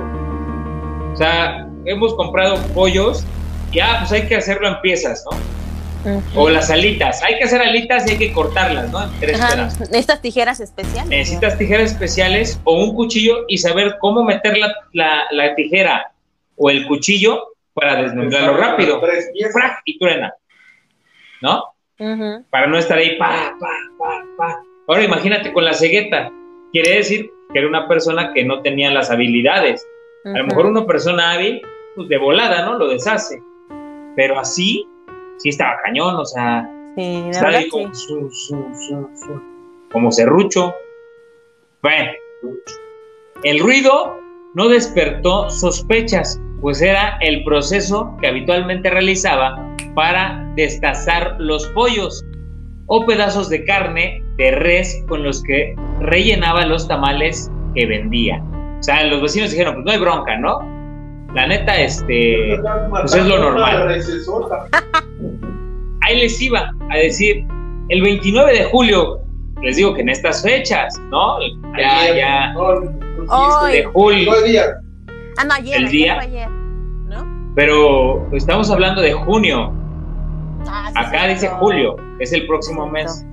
O 1.13 1.15
sea, 1.15 1.67
hemos 1.85 2.13
comprado 2.15 2.55
pollos 2.73 3.25
y 3.71 3.79
ah, 3.79 3.97
pues 3.99 4.11
hay 4.11 4.27
que 4.27 4.35
hacerlo 4.35 4.67
en 4.67 4.81
piezas, 4.81 5.25
¿no? 5.29 5.37
O 6.35 6.49
las 6.49 6.69
alitas. 6.69 7.21
Hay 7.23 7.37
que 7.37 7.43
hacer 7.43 7.61
alitas 7.61 8.07
y 8.07 8.11
hay 8.11 8.17
que 8.17 8.31
cortarlas, 8.31 8.91
¿no? 8.91 9.03
En 9.03 9.19
tres 9.19 9.39
Necesitas 9.79 10.21
tijeras 10.21 10.59
especiales. 10.59 11.09
Necesitas 11.09 11.57
tijeras 11.57 11.91
especiales 11.91 12.59
o 12.63 12.83
un 12.83 12.95
cuchillo 12.95 13.45
y 13.47 13.57
saber 13.57 13.97
cómo 13.99 14.23
meter 14.23 14.57
la, 14.93 15.25
la, 15.31 15.55
tijera 15.55 16.11
o 16.55 16.69
el 16.69 16.87
cuchillo 16.87 17.53
para 17.73 18.01
desmembrarlo 18.01 18.57
rápido. 18.57 19.01
¡Frac! 19.01 19.81
Y 19.85 19.97
truena. 19.99 20.33
¿No? 21.41 21.63
para 22.49 22.65
no 22.67 22.77
estar 22.77 22.97
ahí, 22.97 23.17
pa, 23.17 23.57
pa, 23.59 23.69
pa, 23.97 24.25
pa. 24.37 24.63
Ahora 24.87 25.03
imagínate 25.03 25.51
con 25.51 25.65
la 25.65 25.73
cegueta, 25.73 26.31
quiere 26.71 26.95
decir 26.95 27.29
que 27.51 27.59
era 27.59 27.67
una 27.67 27.87
persona 27.87 28.31
que 28.33 28.45
no 28.45 28.61
tenía 28.61 28.89
las 28.91 29.11
habilidades. 29.11 29.85
A 30.25 30.37
lo 30.37 30.47
mejor 30.47 30.65
una 30.65 30.85
persona 30.85 31.31
hábil, 31.31 31.61
pues 31.95 32.07
de 32.09 32.17
volada, 32.17 32.65
¿no? 32.65 32.77
Lo 32.77 32.87
deshace. 32.87 33.41
Pero 34.15 34.39
así, 34.39 34.87
sí 35.39 35.49
estaba 35.49 35.77
cañón, 35.83 36.15
o 36.15 36.25
sea, 36.25 36.69
sí, 36.95 37.29
su, 37.93 38.29
su, 38.31 38.69
su, 38.73 39.41
como 39.91 40.11
serrucho. 40.11 40.73
Bueno, 41.81 42.11
el 43.43 43.59
ruido 43.59 44.19
no 44.53 44.67
despertó 44.67 45.49
sospechas, 45.49 46.39
pues 46.61 46.81
era 46.81 47.17
el 47.21 47.43
proceso 47.43 48.15
que 48.21 48.27
habitualmente 48.27 48.89
realizaba 48.89 49.75
para 49.95 50.45
destazar 50.55 51.35
los 51.39 51.65
pollos 51.67 52.25
o 52.87 53.05
pedazos 53.05 53.49
de 53.49 53.63
carne 53.65 54.23
de 54.37 54.51
res 54.51 55.03
con 55.07 55.23
los 55.23 55.43
que 55.43 55.75
rellenaba 56.01 56.65
los 56.65 56.87
tamales 56.87 57.49
que 57.75 57.85
vendía. 57.85 58.43
O 58.79 58.83
sea, 58.83 59.03
los 59.05 59.21
vecinos 59.21 59.51
dijeron, 59.51 59.75
pues 59.75 59.85
no 59.85 59.91
hay 59.91 59.99
bronca, 59.99 60.37
¿no? 60.37 60.59
La 61.33 61.45
neta, 61.45 61.79
este, 61.79 62.59
pues 62.89 63.13
es 63.13 63.25
lo 63.25 63.37
normal. 63.37 64.01
Ahí 66.09 66.21
les 66.21 66.41
iba 66.41 66.73
a 66.89 66.97
decir, 66.97 67.45
el 67.89 68.01
29 68.01 68.51
de 68.51 68.63
julio, 68.65 69.19
les 69.61 69.75
digo 69.77 69.93
que 69.93 70.01
en 70.01 70.09
estas 70.09 70.41
fechas, 70.41 70.99
¿no? 71.11 71.37
Ya, 71.77 72.15
ya, 72.15 72.53
de 73.71 73.83
julio. 73.83 74.31
Ah, 75.37 75.43
no, 75.45 75.53
ayer, 75.53 75.77
el 75.77 75.89
día, 75.89 76.19
ayer, 76.19 76.49
¿no? 76.49 77.53
Pero 77.55 78.27
estamos 78.33 78.71
hablando 78.71 79.01
de 79.01 79.13
junio. 79.13 79.71
Ah, 80.67 80.91
Acá 80.95 81.27
dice 81.27 81.47
julio, 81.47 81.95
es 82.19 82.33
el 82.33 82.47
próximo 82.47 82.89
mes. 82.89 83.23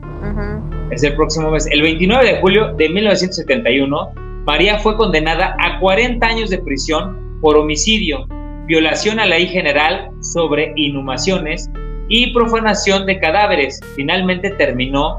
Es 0.91 1.03
el 1.03 1.17
próximo 1.17 1.51
mes. 1.51 1.67
El 1.73 1.81
29 1.81 2.27
de 2.27 2.41
julio 2.43 2.75
de 2.75 2.91
1971, 2.91 4.13
María 4.45 4.79
fue 4.81 4.99
condenada 4.99 5.57
a 5.61 5.81
40 5.81 6.27
años 6.27 6.51
de 6.51 6.59
prisión 6.59 7.39
por 7.41 7.57
homicidio, 7.57 8.27
violación 8.67 9.19
a 9.19 9.25
la 9.25 9.37
ley 9.37 9.47
general 9.47 10.11
sobre 10.21 10.75
inhumaciones 10.77 11.71
y 12.09 12.33
profanación 12.33 13.07
de 13.07 13.19
cadáveres. 13.19 13.81
Finalmente 13.95 14.51
terminó 14.51 15.19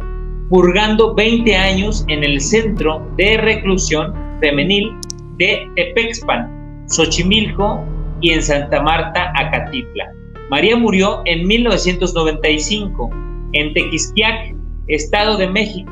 purgando 0.49 1.13
20 1.13 1.55
años 1.55 2.05
en 2.07 2.23
el 2.23 2.39
Centro 2.39 3.05
de 3.17 3.37
Reclusión 3.37 4.13
Femenil 4.39 4.93
de 5.37 5.67
Tepexpan, 5.75 6.85
Xochimilco 6.87 7.83
y 8.21 8.31
en 8.31 8.41
Santa 8.41 8.81
Marta, 8.81 9.31
Acatitla. 9.35 10.11
María 10.49 10.77
murió 10.77 11.21
en 11.25 11.45
1995 11.45 13.09
en 13.53 13.73
Tequisquiac, 13.73 14.55
Estado 14.87 15.37
de 15.37 15.47
México, 15.49 15.91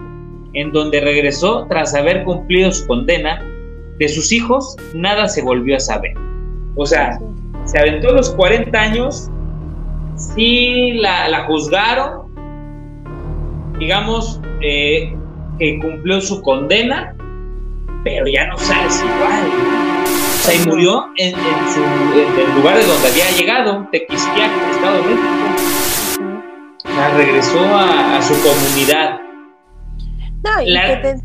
en 0.53 0.71
donde 0.71 1.01
regresó 1.01 1.65
tras 1.67 1.93
haber 1.93 2.23
cumplido 2.23 2.71
su 2.71 2.87
condena. 2.87 3.43
De 3.99 4.07
sus 4.07 4.31
hijos 4.31 4.77
nada 4.93 5.27
se 5.27 5.41
volvió 5.41 5.75
a 5.75 5.79
saber. 5.79 6.13
O 6.75 6.85
sea, 6.85 7.19
se 7.65 7.79
aventó 7.79 8.13
los 8.13 8.29
40 8.31 8.79
años, 8.79 9.29
sí 10.15 10.93
la, 10.93 11.45
juzgaron, 11.45 12.33
digamos 13.79 14.41
eh, 14.61 15.15
que 15.59 15.79
cumplió 15.79 16.21
su 16.21 16.41
condena, 16.41 17.15
pero 18.03 18.27
ya 18.27 18.47
no 18.47 18.57
sabes 18.57 19.03
igual 19.03 19.85
y 20.53 20.67
murió 20.67 21.05
en, 21.17 21.33
su, 21.33 21.81
el 22.39 22.55
lugar 22.55 22.77
de 22.77 22.85
donde 22.85 23.07
había 23.07 23.31
llegado, 23.31 23.87
Tequisquiac, 23.91 24.51
Estado 24.71 24.97
de 24.97 25.03
México. 25.03 25.27
regresó 27.17 27.59
a, 27.75 28.21
su 28.21 28.33
comunidad. 28.43 29.19
No, 30.43 30.61
y 30.61 30.73
que 30.73 31.15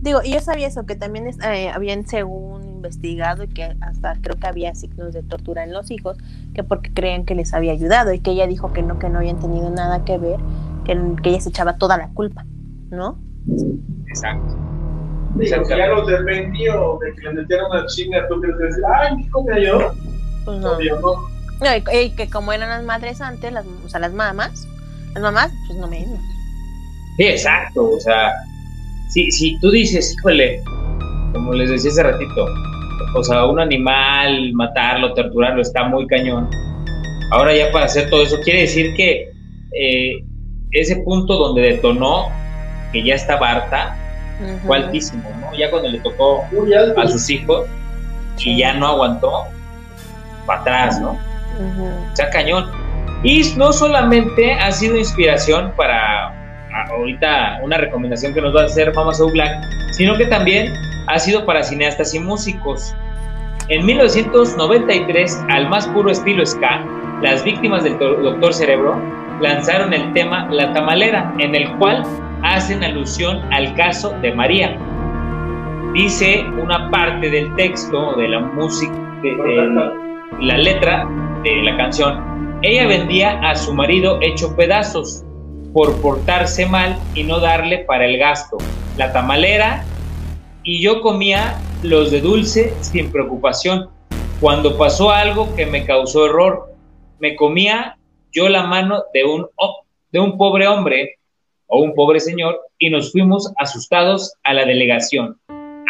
digo, 0.00 0.20
y 0.24 0.32
yo 0.32 0.40
sabía 0.40 0.68
eso, 0.68 0.86
que 0.86 0.96
también 0.96 1.30
eh, 1.44 1.70
habían 1.70 2.06
según 2.06 2.69
investigado 2.80 3.44
y 3.44 3.48
que 3.48 3.76
hasta 3.80 4.16
creo 4.20 4.36
que 4.36 4.46
había 4.46 4.74
signos 4.74 5.12
de 5.12 5.22
tortura 5.22 5.64
en 5.64 5.72
los 5.72 5.90
hijos, 5.90 6.16
que 6.54 6.64
porque 6.64 6.92
creían 6.92 7.24
que 7.24 7.34
les 7.34 7.52
había 7.52 7.72
ayudado 7.72 8.12
y 8.12 8.20
que 8.20 8.30
ella 8.30 8.46
dijo 8.46 8.72
que 8.72 8.82
no, 8.82 8.98
que 8.98 9.08
no 9.08 9.18
habían 9.18 9.38
tenido 9.38 9.70
nada 9.70 10.04
que 10.04 10.18
ver, 10.18 10.38
que, 10.84 10.98
que 11.22 11.30
ella 11.30 11.40
se 11.40 11.50
echaba 11.50 11.76
toda 11.76 11.98
la 11.98 12.08
culpa, 12.08 12.44
¿no? 12.90 13.18
Exacto. 14.08 14.56
Digo, 15.34 15.62
ya 15.68 15.86
los 15.86 16.06
defendió 16.06 16.98
de 17.00 17.14
que 17.14 17.22
le 17.22 17.34
metieron 17.34 17.70
una 17.70 17.86
chinga, 17.86 18.26
tú 18.28 18.40
decir, 18.40 18.82
ay, 18.92 19.16
mi 19.16 19.22
hijo 19.24 19.44
me 19.44 19.54
ayudó. 19.54 19.94
Pues 20.44 20.58
no. 20.58 20.78
no. 20.78 21.76
y, 21.92 22.10
que 22.10 22.28
como 22.28 22.52
eran 22.52 22.68
las 22.68 22.82
madres 22.82 23.20
antes, 23.20 23.52
las, 23.52 23.64
o 23.84 23.88
sea, 23.88 24.00
las 24.00 24.12
mamás, 24.12 24.66
las 25.14 25.22
mamás, 25.22 25.52
pues 25.66 25.78
no 25.78 25.86
menos. 25.86 26.18
Sí, 27.16 27.24
exacto, 27.24 27.90
o 27.90 28.00
sea, 28.00 28.32
si, 29.08 29.30
si 29.30 29.58
tú 29.60 29.70
dices, 29.70 30.14
híjole, 30.14 30.62
como 31.32 31.52
les 31.54 31.70
decía 31.70 31.90
hace 31.90 32.02
ratito, 32.02 32.46
o 33.14 33.22
sea, 33.24 33.46
un 33.46 33.60
animal, 33.60 34.52
matarlo, 34.52 35.14
torturarlo, 35.14 35.62
está 35.62 35.84
muy 35.84 36.06
cañón. 36.06 36.48
Ahora 37.32 37.54
ya 37.54 37.70
para 37.72 37.86
hacer 37.86 38.10
todo 38.10 38.22
eso, 38.22 38.36
quiere 38.44 38.62
decir 38.62 38.94
que 38.96 39.32
eh, 39.72 40.24
ese 40.72 40.96
punto 40.96 41.36
donde 41.36 41.62
detonó, 41.62 42.28
que 42.92 43.02
ya 43.04 43.14
estaba 43.14 43.50
harta, 43.50 43.96
fue 44.66 44.78
altísimo, 44.78 45.28
¿no? 45.40 45.56
Ya 45.56 45.70
cuando 45.70 45.88
le 45.90 45.98
tocó 46.00 46.44
a 46.96 47.08
sus 47.08 47.28
hijos 47.30 47.66
y 48.38 48.58
ya 48.58 48.72
no 48.74 48.86
aguantó, 48.88 49.44
para 50.46 50.60
atrás, 50.60 51.00
¿no? 51.00 51.10
O 51.10 52.16
sea, 52.16 52.30
cañón. 52.30 52.70
Y 53.22 53.42
no 53.56 53.72
solamente 53.72 54.54
ha 54.54 54.72
sido 54.72 54.96
inspiración 54.96 55.72
para 55.76 56.34
ahorita 56.90 57.60
una 57.62 57.76
recomendación 57.76 58.32
que 58.32 58.40
nos 58.40 58.54
va 58.54 58.62
a 58.62 58.64
hacer 58.64 58.94
Mama 58.94 59.12
So 59.12 59.28
Black, 59.28 59.62
sino 59.92 60.16
que 60.16 60.26
también 60.26 60.72
ha 61.10 61.18
sido 61.18 61.44
para 61.44 61.62
cineastas 61.62 62.14
y 62.14 62.20
músicos. 62.20 62.94
En 63.68 63.84
1993, 63.84 65.44
al 65.48 65.68
más 65.68 65.86
puro 65.88 66.10
estilo 66.10 66.46
ska, 66.46 66.84
las 67.20 67.42
víctimas 67.42 67.82
del 67.82 67.98
Doctor 67.98 68.54
Cerebro 68.54 68.96
lanzaron 69.40 69.92
el 69.92 70.12
tema 70.12 70.48
La 70.50 70.72
Tamalera, 70.72 71.34
en 71.38 71.54
el 71.54 71.70
cual 71.78 72.04
hacen 72.42 72.84
alusión 72.84 73.40
al 73.52 73.74
caso 73.74 74.10
de 74.22 74.32
María. 74.32 74.78
Dice 75.94 76.44
una 76.62 76.88
parte 76.90 77.28
del 77.28 77.54
texto 77.56 78.14
de 78.14 78.28
la 78.28 78.40
música, 78.40 78.94
la 80.40 80.58
letra 80.58 81.08
de 81.42 81.62
la 81.62 81.76
canción, 81.76 82.58
ella 82.62 82.86
vendía 82.86 83.40
a 83.40 83.56
su 83.56 83.74
marido 83.74 84.18
hecho 84.22 84.54
pedazos 84.54 85.24
por 85.72 86.00
portarse 86.00 86.66
mal 86.66 86.96
y 87.14 87.24
no 87.24 87.40
darle 87.40 87.78
para 87.78 88.04
el 88.04 88.18
gasto. 88.18 88.58
La 88.96 89.12
tamalera 89.12 89.84
y 90.70 90.80
yo 90.80 91.00
comía 91.00 91.60
los 91.82 92.12
de 92.12 92.20
dulce 92.20 92.72
sin 92.80 93.10
preocupación. 93.10 93.90
Cuando 94.40 94.78
pasó 94.78 95.10
algo 95.10 95.52
que 95.56 95.66
me 95.66 95.84
causó 95.84 96.26
error, 96.26 96.72
me 97.18 97.34
comía 97.34 97.98
yo 98.30 98.48
la 98.48 98.62
mano 98.62 99.02
de 99.12 99.24
un, 99.24 99.48
de 100.12 100.20
un 100.20 100.38
pobre 100.38 100.68
hombre 100.68 101.18
o 101.66 101.82
un 101.82 101.92
pobre 101.92 102.20
señor 102.20 102.60
y 102.78 102.88
nos 102.88 103.10
fuimos 103.10 103.52
asustados 103.58 104.32
a 104.44 104.54
la 104.54 104.64
delegación. 104.64 105.40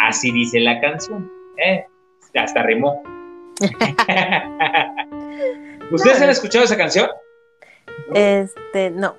Así 0.01 0.31
dice 0.31 0.59
la 0.59 0.81
canción. 0.81 1.31
¿eh? 1.63 1.85
Hasta 2.33 2.63
rimó. 2.63 3.03
¿Ustedes 5.91 6.23
han 6.23 6.31
escuchado 6.31 6.65
esa 6.65 6.75
canción? 6.75 7.07
Este, 8.15 8.89
no. 8.89 9.15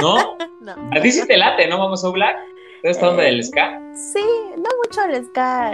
¿No? 0.00 0.38
no. 0.60 0.76
A 0.96 1.00
ti 1.00 1.10
sí 1.10 1.26
te 1.26 1.36
late, 1.36 1.66
¿no? 1.66 1.80
Vamos 1.80 2.04
a 2.04 2.06
hablar. 2.06 2.36
¿Esta 2.84 3.08
onda 3.08 3.22
del 3.22 3.42
ska? 3.42 3.80
Sí, 3.94 4.22
no 4.58 4.68
mucho 4.84 5.02
el 5.08 5.24
ska 5.24 5.72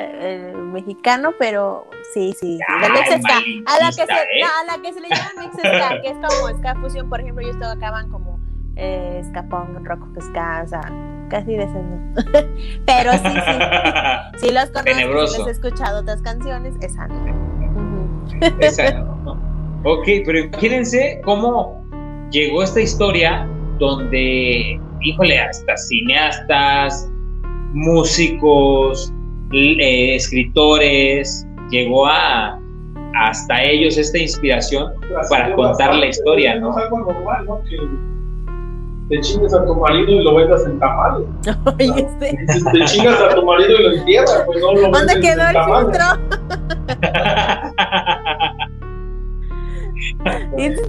mexicano, 0.54 1.32
pero 1.40 1.84
sí, 2.14 2.32
sí. 2.38 2.60
Ay, 2.68 2.82
del 2.82 2.92
mix 2.92 3.26
ska. 3.26 3.38
A 3.66 3.80
la, 3.80 3.88
que 3.88 4.06
se, 4.06 4.12
¿eh? 4.12 4.40
no, 4.40 4.46
a 4.46 4.76
la 4.76 4.82
que 4.82 4.92
se 4.92 5.00
le 5.00 5.08
llama 5.08 5.30
mix 5.40 5.56
ska, 5.56 6.00
que 6.02 6.08
es 6.08 6.14
como 6.14 6.58
ska 6.58 6.74
fusión. 6.76 7.08
Por 7.08 7.20
ejemplo, 7.20 7.44
yo 7.44 7.50
estaba 7.50 7.72
acaban 7.72 8.10
como 8.12 8.38
eh, 8.76 9.20
ska 9.28 9.42
punk, 9.42 9.84
rock 9.84 10.22
ska, 10.22 10.62
o 10.64 10.68
sea, 10.68 10.82
casi 11.30 11.56
de 11.56 11.64
ese 11.64 12.80
pero 12.86 13.12
sí, 13.12 13.18
sí. 13.18 14.46
Sí 14.46 14.54
los 14.54 14.70
conozco, 14.70 15.26
sí 15.26 15.38
les 15.38 15.46
he 15.48 15.50
escuchado 15.50 16.02
otras 16.02 16.22
canciones, 16.22 16.76
esa 16.80 17.08
no. 17.08 17.24
Ujú. 17.24 18.60
Esa 18.60 18.92
no. 18.92 19.32
Ok, 19.82 20.06
pero 20.24 20.38
imagínense 20.38 21.20
cómo 21.24 21.84
llegó 22.30 22.62
esta 22.62 22.80
historia 22.80 23.48
donde, 23.80 24.80
híjole, 25.02 25.38
hasta 25.38 25.76
cineastas, 25.76 27.10
músicos, 27.72 29.12
eh, 29.52 30.14
escritores, 30.14 31.46
llegó 31.70 32.06
a 32.06 32.58
hasta 33.14 33.62
ellos 33.62 33.98
esta 33.98 34.18
inspiración 34.18 34.92
para 35.28 35.54
contar 35.54 35.94
la 35.94 36.06
historia, 36.06 36.56
¿no? 36.56 36.70
Es 36.70 36.84
algo 36.84 37.00
normal, 37.00 37.44
¿no? 37.46 37.60
Que 37.64 37.76
te 39.08 39.20
chingas 39.20 39.52
a 39.52 39.64
tu 39.66 39.74
marido 39.74 40.08
y 40.08 40.22
lo 40.22 40.36
vendas 40.36 40.64
en 40.64 40.78
tamales. 40.78 41.26
Oye, 41.78 42.06
este. 42.06 42.38
Te 42.72 42.84
chingas 42.84 43.20
a 43.20 43.34
tu 43.34 43.44
marido 43.44 43.70
y 43.70 43.82
lo 43.82 43.92
entierras, 43.96 44.42
pues 44.46 44.60
no 44.60 44.72
lo 44.74 44.90
¿Dónde 44.90 45.20
quedó 45.20 45.42
en 45.42 45.48
el 45.48 45.54
tamales. 45.54 45.98
filtro? 45.98 46.06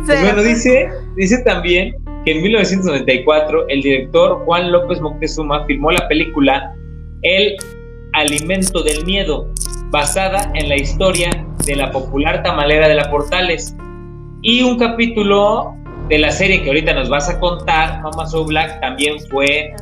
Bueno, 0.06 0.42
dice, 0.44 0.90
dice 1.16 1.44
también 1.44 1.96
que 2.26 2.32
en 2.32 2.44
1994 2.44 3.68
el 3.70 3.82
director 3.82 4.44
Juan 4.46 4.72
López 4.72 5.02
Moctezuma 5.02 5.66
filmó 5.66 5.92
la 5.92 6.08
película 6.08 6.74
El 7.22 7.56
Alimento 8.14 8.84
del 8.84 9.06
Miedo, 9.06 9.48
basada 9.90 10.52
en 10.54 10.70
la 10.70 10.76
historia 10.76 11.30
de 11.66 11.76
la 11.76 11.92
popular 11.92 12.44
tamalera 12.44 12.88
de 12.88 12.96
la 12.96 13.10
Portales. 13.10 13.76
Y 14.42 14.64
un 14.64 14.78
capítulo 14.78 15.76
de 16.10 16.18
la 16.18 16.32
serie 16.32 16.62
que 16.62 16.70
ahorita 16.70 16.94
nos 16.94 17.10
vas 17.10 17.30
a 17.30 17.40
contar, 17.40 18.02
Mama 18.02 18.26
So 18.26 18.44
Black, 18.46 18.82
también 18.82 19.18
fue, 19.30 19.74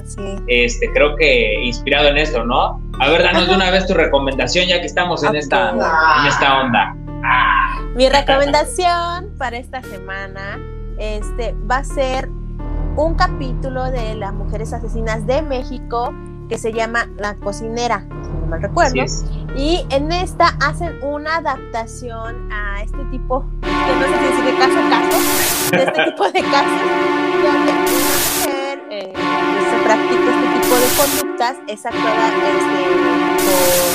este, 0.47 0.87
creo 0.93 1.15
que 1.15 1.55
inspirado 1.63 2.09
en 2.09 2.17
esto, 2.17 2.45
¿no? 2.45 2.81
A 2.99 3.09
ver, 3.09 3.23
danos 3.23 3.47
de 3.47 3.55
una 3.55 3.71
vez 3.71 3.87
tu 3.87 3.93
recomendación 3.93 4.67
ya 4.67 4.79
que 4.79 4.85
estamos 4.85 5.23
en, 5.23 5.35
esta, 5.35 5.71
en 5.71 6.27
esta 6.27 6.61
onda. 6.61 6.95
Mi 7.95 8.07
recomendación 8.09 9.33
para 9.37 9.57
esta 9.57 9.81
semana 9.81 10.59
este, 10.99 11.55
va 11.69 11.77
a 11.77 11.83
ser 11.83 12.29
un 12.95 13.15
capítulo 13.15 13.89
de 13.91 14.15
las 14.15 14.33
mujeres 14.33 14.73
asesinas 14.73 15.25
de 15.25 15.41
México 15.41 16.13
que 16.49 16.57
se 16.57 16.73
llama 16.73 17.07
La 17.17 17.35
cocinera, 17.35 18.05
si 18.23 18.29
no 18.29 18.47
mal 18.47 18.61
recuerdo. 18.61 18.95
Y 19.55 19.85
en 19.89 20.11
esta 20.11 20.47
hacen 20.59 21.01
una 21.03 21.37
adaptación 21.37 22.51
a 22.51 22.81
este 22.83 23.03
tipo, 23.05 23.45
que 23.61 23.95
no 23.95 24.01
sé 24.01 24.17
si 24.17 24.25
decir 24.25 24.45
de 24.45 24.57
caso 24.57 24.79
a 24.79 24.89
caso, 24.89 25.17
de 25.71 25.83
este 25.83 26.03
tipo 26.11 26.23
de 26.25 26.41
casos, 26.41 26.81
donde 27.43 27.71
una 27.71 28.15
mujer 28.25 28.83
eh, 28.91 29.13
se 29.15 29.83
practica 29.85 30.27
este 30.35 30.47
tipo 30.61 30.75
de 30.75 30.87
conductas, 30.97 31.57
es 31.67 31.85
actuada 31.85 32.27
este, 32.27 32.81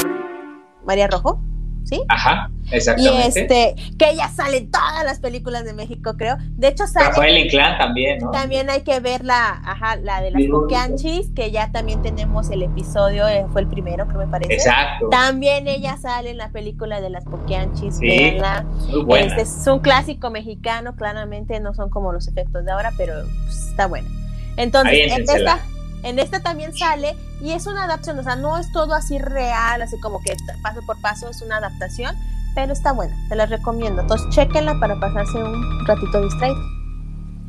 por 0.01 0.87
María 0.87 1.09
Rojo, 1.09 1.41
¿sí? 1.85 2.03
Ajá, 2.09 2.51
Y 2.71 2.77
exactamente. 2.77 3.41
este, 3.41 3.75
que 3.99 4.11
ella 4.11 4.29
sale 4.29 4.57
en 4.57 4.71
todas 4.71 5.05
las 5.05 5.21
películas 5.21 5.65
de 5.65 5.75
México, 5.75 6.15
creo. 6.17 6.37
De 6.57 6.69
hecho, 6.69 6.87
sale. 6.87 7.09
Rafael 7.09 7.39
Inclán 7.39 7.79
también, 7.79 8.19
¿no? 8.19 8.31
También 8.31 8.71
hay 8.71 8.83
que 8.83 8.99
ver 9.01 9.25
la, 9.25 9.61
ajá, 9.65 9.97
la 9.97 10.21
de 10.21 10.31
las 10.31 10.39
Digo, 10.41 10.63
Pokeanchis, 10.63 11.31
que 11.35 11.51
ya 11.51 11.71
también 11.71 12.03
tenemos 12.03 12.51
el 12.51 12.63
episodio, 12.63 13.29
eh, 13.29 13.47
fue 13.53 13.61
el 13.61 13.69
primero, 13.69 14.09
que 14.09 14.15
me 14.15 14.27
parece. 14.27 14.55
Exacto. 14.55 15.09
También 15.11 15.69
ella 15.69 15.97
sale 15.97 16.31
en 16.31 16.39
la 16.39 16.51
película 16.51 17.01
de 17.01 17.11
las 17.11 17.25
Pokeanchis, 17.25 17.97
Sí. 17.99 18.39
Muy 18.91 19.03
buena. 19.05 19.27
Este 19.27 19.43
es 19.43 19.67
un 19.67 19.81
clásico 19.81 20.31
mexicano, 20.31 20.97
claramente 20.97 21.61
no 21.61 21.75
son 21.75 21.91
como 21.91 22.13
los 22.13 22.29
efectos 22.29 22.65
de 22.65 22.73
ahora, 22.73 22.93
pero 22.97 23.15
pues, 23.45 23.69
está 23.69 23.87
buena. 23.87 24.09
Entonces, 24.57 25.13
en 25.13 25.23
esta, 25.23 25.61
en 26.05 26.19
esta 26.19 26.41
también 26.41 26.75
sale 26.77 27.17
y 27.43 27.53
es 27.53 27.67
una 27.67 27.85
adaptación, 27.85 28.19
o 28.19 28.23
sea, 28.23 28.37
no 28.37 28.57
es 28.59 28.71
todo 28.73 28.95
así 28.95 29.19
real, 29.19 29.83
así 29.83 29.99
como 30.01 30.21
que 30.23 30.37
paso 30.63 30.81
por 30.87 31.01
paso, 31.01 31.29
es 31.31 31.43
una 31.43 31.57
adaptación, 31.57 32.15
pero 32.55 32.73
está 32.73 32.93
buena, 32.93 33.15
te 33.29 33.35
la 33.37 33.47
recomiendo. 33.47 34.03
Entonces, 34.03 34.29
chequenla 34.35 34.79
para 34.81 34.99
pasarse 35.01 35.37
un 35.39 35.87
ratito 35.87 36.23
distraído. 36.23 36.57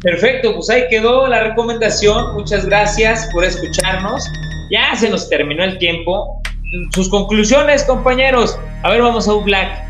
Perfecto, 0.02 0.54
pues 0.56 0.70
ahí 0.70 0.84
quedó 0.90 1.28
la 1.28 1.42
recomendación. 1.44 2.34
Muchas 2.36 2.66
gracias 2.66 3.28
por 3.34 3.44
escucharnos. 3.44 4.24
Ya 4.72 4.96
se 4.96 5.10
nos 5.10 5.30
terminó 5.30 5.64
el 5.64 5.78
tiempo. 5.78 6.42
Sus 6.94 7.10
conclusiones, 7.10 7.84
compañeros. 7.84 8.58
A 8.84 8.90
ver, 8.90 9.02
vamos 9.02 9.28
a 9.28 9.34
un 9.34 9.46
Black. 9.46 9.84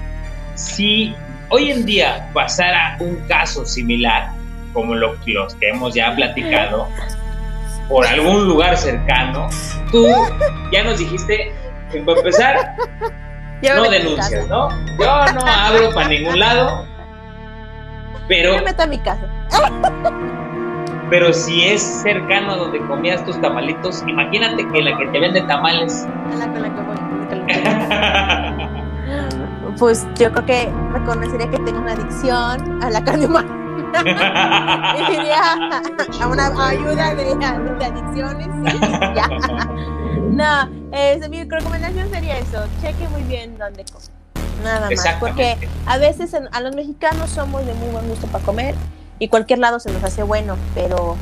Si 0.56 1.14
hoy 1.50 1.72
en 1.72 1.86
día 1.86 2.30
pasara 2.34 2.98
un 3.00 3.16
caso 3.28 3.66
similar, 3.66 4.30
como 4.74 4.96
lo- 4.96 5.16
los 5.26 5.56
que 5.56 5.70
hemos 5.70 5.94
ya 5.96 6.16
platicado, 6.16 6.88
por 7.90 8.06
algún 8.06 8.48
lugar 8.48 8.78
cercano, 8.78 9.48
tú 9.92 10.08
ya 10.72 10.84
nos 10.84 10.98
dijiste 10.98 11.54
que 11.92 12.00
para 12.02 12.18
empezar 12.18 12.76
no 13.62 13.90
denuncias. 13.90 14.48
¿no? 14.48 14.70
Yo 14.98 15.34
no 15.34 15.42
abro 15.46 15.92
para 15.94 16.08
ningún 16.08 16.40
lado, 16.40 16.86
pero 18.28 18.54
Ya 18.54 18.60
me 18.60 18.66
meto 18.66 18.84
a 18.84 18.88
mi 18.88 18.98
casa. 19.00 19.28
Pero 21.10 21.32
si 21.34 21.66
es 21.66 21.84
cercano 21.84 22.54
a 22.54 22.56
donde 22.56 22.80
comías 22.88 23.24
tus 23.26 23.40
tamalitos, 23.40 24.04
imagínate 24.08 24.68
que 24.68 24.82
la 24.82 24.98
que 24.98 25.06
te 25.08 25.20
vende 25.20 25.42
tamales. 25.44 26.08
A 26.34 26.36
la 26.36 26.48
con 26.48 26.62
la 26.64 26.74
que 26.74 26.82
voy, 26.82 26.96
con 27.30 27.40
la 27.40 28.56
que 28.58 28.66
voy. 28.66 29.76
Pues 29.78 30.08
yo 30.16 30.32
creo 30.32 30.46
que 30.46 30.70
reconocería 30.94 31.50
que 31.50 31.60
tengo 31.60 31.80
una 31.80 31.92
adicción 31.92 32.82
a 32.82 32.90
la 32.90 33.04
carne 33.04 33.26
humana. 33.28 33.65
Iría 35.12 35.54
a 36.22 36.28
una 36.28 36.68
ayuda 36.68 37.16
de, 37.16 37.36
de 37.36 37.86
adicciones. 37.86 38.48
sí, 38.72 38.80
ya. 39.16 39.30
No, 40.36 40.70
este, 40.92 41.30
mi 41.30 41.44
recomendación 41.46 42.10
sería 42.10 42.38
eso. 42.38 42.66
Cheque 42.82 43.08
muy 43.10 43.22
bien 43.24 43.58
dónde 43.58 43.86
come. 43.86 44.06
Nada 44.64 44.90
más. 44.90 45.16
Porque 45.20 45.56
a 45.86 45.98
veces 45.98 46.34
en- 46.34 46.50
a 46.52 46.60
los 46.62 46.76
mexicanos 46.76 47.30
somos 47.30 47.66
de 47.66 47.74
muy 47.76 47.88
buen 47.90 48.08
gusto 48.10 48.28
para 48.28 48.44
comer 48.44 48.76
y 49.18 49.30
cualquier 49.30 49.60
lado 49.60 49.80
se 49.80 49.92
nos 49.94 50.04
hace 50.04 50.24
bueno, 50.24 50.58
pero 50.74 51.16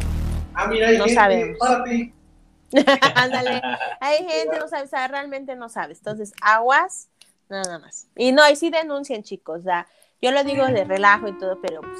Ah, 0.56 0.66
mira, 0.68 0.88
No 0.94 1.06
gente, 1.06 1.14
sabemos. 1.14 1.58
ándale. 3.16 3.62
Hay 4.00 4.18
gente, 4.20 4.58
no 4.60 4.68
sabe, 4.68 4.84
o 4.84 4.88
sea, 4.88 5.08
realmente 5.08 5.56
no 5.56 5.70
sabes. 5.70 6.00
Entonces, 6.00 6.34
aguas, 6.42 7.10
nada 7.50 7.78
más. 7.80 8.08
Y 8.16 8.32
no, 8.32 8.50
y 8.50 8.56
sí 8.56 8.70
denuncien, 8.72 9.22
chicos. 9.24 9.60
O 9.60 9.64
sea, 9.64 9.88
yo 10.22 10.32
lo 10.32 10.44
digo 10.44 10.66
de 10.66 10.84
relajo 10.86 11.28
y 11.28 11.34
todo, 11.34 11.60
pero 11.62 11.82
pues, 11.82 12.00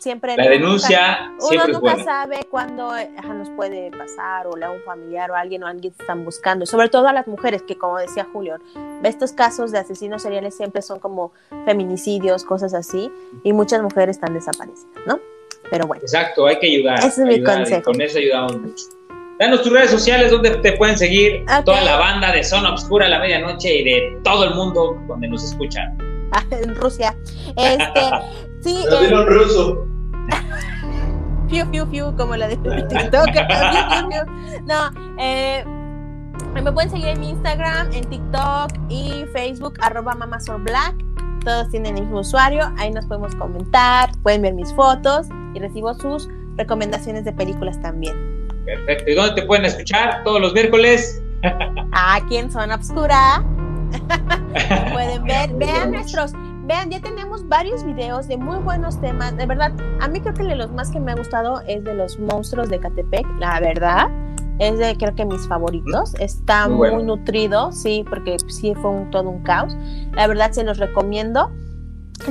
siempre. 0.00 0.36
La 0.36 0.48
denuncia 0.48 1.28
nunca- 1.30 1.44
siempre 1.46 1.70
uno 1.70 1.80
nunca 1.80 2.04
sabe 2.04 2.46
cuándo 2.50 2.96
eh, 2.96 3.10
nos 3.34 3.50
puede 3.50 3.90
pasar, 3.90 4.46
o 4.46 4.56
a 4.62 4.70
un 4.70 4.80
familiar 4.82 5.30
o 5.30 5.34
alguien, 5.36 5.62
o 5.62 5.66
alguien 5.66 5.92
que 5.94 6.02
están 6.02 6.24
buscando. 6.24 6.66
Sobre 6.66 6.88
todo 6.88 7.06
a 7.08 7.12
las 7.12 7.26
mujeres, 7.26 7.62
que 7.62 7.76
como 7.78 7.98
decía 7.98 8.26
Julio, 8.32 8.56
estos 9.04 9.32
casos 9.32 9.70
de 9.72 9.78
asesinos 9.78 10.22
seriales 10.22 10.56
siempre 10.56 10.82
son 10.82 10.98
como 10.98 11.32
feminicidios, 11.64 12.44
cosas 12.44 12.74
así, 12.74 13.10
y 13.44 13.52
muchas 13.52 13.82
mujeres 13.82 14.16
están 14.16 14.34
desaparecidas, 14.34 14.90
¿no? 15.06 15.20
Pero 15.70 15.86
bueno. 15.86 16.02
Exacto, 16.02 16.46
hay 16.46 16.58
que 16.58 16.66
ayudar. 16.66 16.98
Ese 16.98 17.08
es 17.08 17.18
mi 17.20 17.34
ayudar, 17.34 17.54
y 17.54 17.58
consejo. 17.58 17.82
con 17.84 18.00
eso 18.00 18.18
ayudamos 18.18 18.58
mucho. 18.60 18.84
Danos 19.38 19.62
tus 19.62 19.72
redes 19.72 19.90
sociales 19.90 20.30
donde 20.30 20.50
te 20.56 20.72
pueden 20.72 20.98
seguir 20.98 21.44
Ok. 21.44 21.64
toda 21.64 21.80
la 21.82 21.96
banda 21.96 22.30
de 22.32 22.44
Zona 22.44 22.72
Obscura 22.72 23.06
a 23.06 23.08
la 23.08 23.18
medianoche 23.20 23.74
y 23.78 23.84
de 23.84 24.18
todo 24.22 24.44
el 24.44 24.54
mundo 24.54 24.98
donde 25.06 25.28
nos 25.28 25.42
escuchan. 25.44 25.96
en 26.50 26.74
Rusia. 26.74 27.16
Este, 27.56 28.00
sí, 28.62 28.84
Pero 28.88 29.22
eh, 29.22 29.24
ruso. 29.26 29.86
Fiu, 31.48 31.66
fiu, 31.66 31.86
fiu, 31.86 32.16
como 32.16 32.36
la 32.36 32.48
de 32.48 32.56
TikTok. 32.56 33.26
No, 34.66 34.90
eh, 35.18 35.64
me 36.54 36.72
pueden 36.72 36.90
seguir 36.90 37.08
en 37.08 37.20
mi 37.20 37.30
Instagram, 37.30 37.92
en 37.92 38.04
TikTok 38.04 38.72
y 38.88 39.24
Facebook, 39.32 39.74
arroba 39.80 40.14
mamasorblack. 40.14 40.94
Todos 41.44 41.70
tienen 41.70 41.96
el 41.96 42.02
mismo 42.04 42.20
usuario. 42.20 42.70
Ahí 42.78 42.90
nos 42.90 43.06
podemos 43.06 43.34
comentar, 43.34 44.10
pueden 44.22 44.42
ver 44.42 44.54
mis 44.54 44.72
fotos 44.74 45.28
y 45.54 45.58
recibo 45.60 45.94
sus 45.94 46.28
recomendaciones 46.56 47.24
de 47.24 47.32
películas 47.32 47.80
también. 47.80 48.14
Perfecto. 48.64 49.10
¿Y 49.10 49.14
dónde 49.14 49.40
te 49.40 49.46
pueden 49.46 49.64
escuchar? 49.64 50.22
Todos 50.24 50.40
los 50.40 50.52
miércoles. 50.52 51.22
Aquí 51.92 52.36
en 52.36 52.50
Zona 52.50 52.74
Obscura. 52.76 53.42
Pueden 54.92 55.24
ver, 55.24 55.52
vean 55.54 55.92
nuestros, 55.92 56.32
vean, 56.66 56.90
ya 56.90 57.00
tenemos 57.00 57.46
varios 57.48 57.84
videos 57.84 58.28
de 58.28 58.36
muy 58.36 58.58
buenos 58.58 59.00
temas. 59.00 59.36
De 59.36 59.46
verdad, 59.46 59.72
a 60.00 60.08
mí 60.08 60.20
creo 60.20 60.34
que 60.34 60.44
de 60.44 60.56
los 60.56 60.70
más 60.70 60.90
que 60.90 61.00
me 61.00 61.12
ha 61.12 61.14
gustado 61.14 61.60
es 61.66 61.82
de 61.84 61.94
los 61.94 62.18
monstruos 62.18 62.68
de 62.68 62.78
Catepec, 62.78 63.26
la 63.38 63.60
verdad. 63.60 64.08
Es 64.58 64.78
de 64.78 64.96
creo 64.96 65.14
que 65.14 65.24
mis 65.24 65.46
favoritos. 65.48 66.14
Está 66.20 66.68
muy, 66.68 67.02
nutrido, 67.02 67.72
sí, 67.72 68.04
porque 68.08 68.36
sí 68.48 68.74
fue 68.74 68.90
un, 68.90 69.10
todo 69.10 69.30
un 69.30 69.42
caos. 69.42 69.74
La 70.12 70.26
verdad 70.26 70.52
se 70.52 70.64
los 70.64 70.78
recomiendo. 70.78 71.50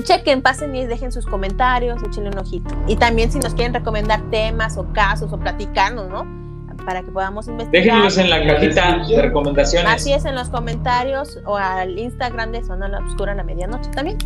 Chequen, 0.04 0.44
pasen 0.44 0.76
y 0.76 0.86
dejen 0.86 1.12
sus 1.12 1.26
comentarios, 1.26 2.02
échenle 2.04 2.30
un 2.30 2.38
ojito. 2.38 2.76
Y 2.88 2.96
también 2.98 3.32
si 3.32 3.40
nos 3.40 3.56
quieren 3.56 3.74
recomendar 3.74 4.22
temas 4.30 4.78
o 4.78 4.86
casos 4.94 5.34
o 5.34 5.40
platicarnos, 5.40 6.10
¿no? 6.10 6.49
Para 6.86 7.04
que 7.04 7.12
podamos 7.12 7.48
investigar. 7.48 7.84
Déjenlos 7.84 8.18
en 8.18 8.30
la 8.30 8.46
cajita 8.46 9.06
de 9.08 9.22
recomendaciones. 9.22 9.92
Así 9.92 10.14
es, 10.14 10.26
en 10.26 10.36
los 10.36 10.50
comentarios 10.50 11.40
o 11.46 11.58
al 11.58 11.98
Instagram 11.98 12.52
de 12.52 12.64
Zona 12.64 12.88
la 12.88 13.00
Obscura 13.00 13.34
a 13.34 13.36
la 13.36 13.44
medianoche 13.44 13.90
también. 13.92 14.18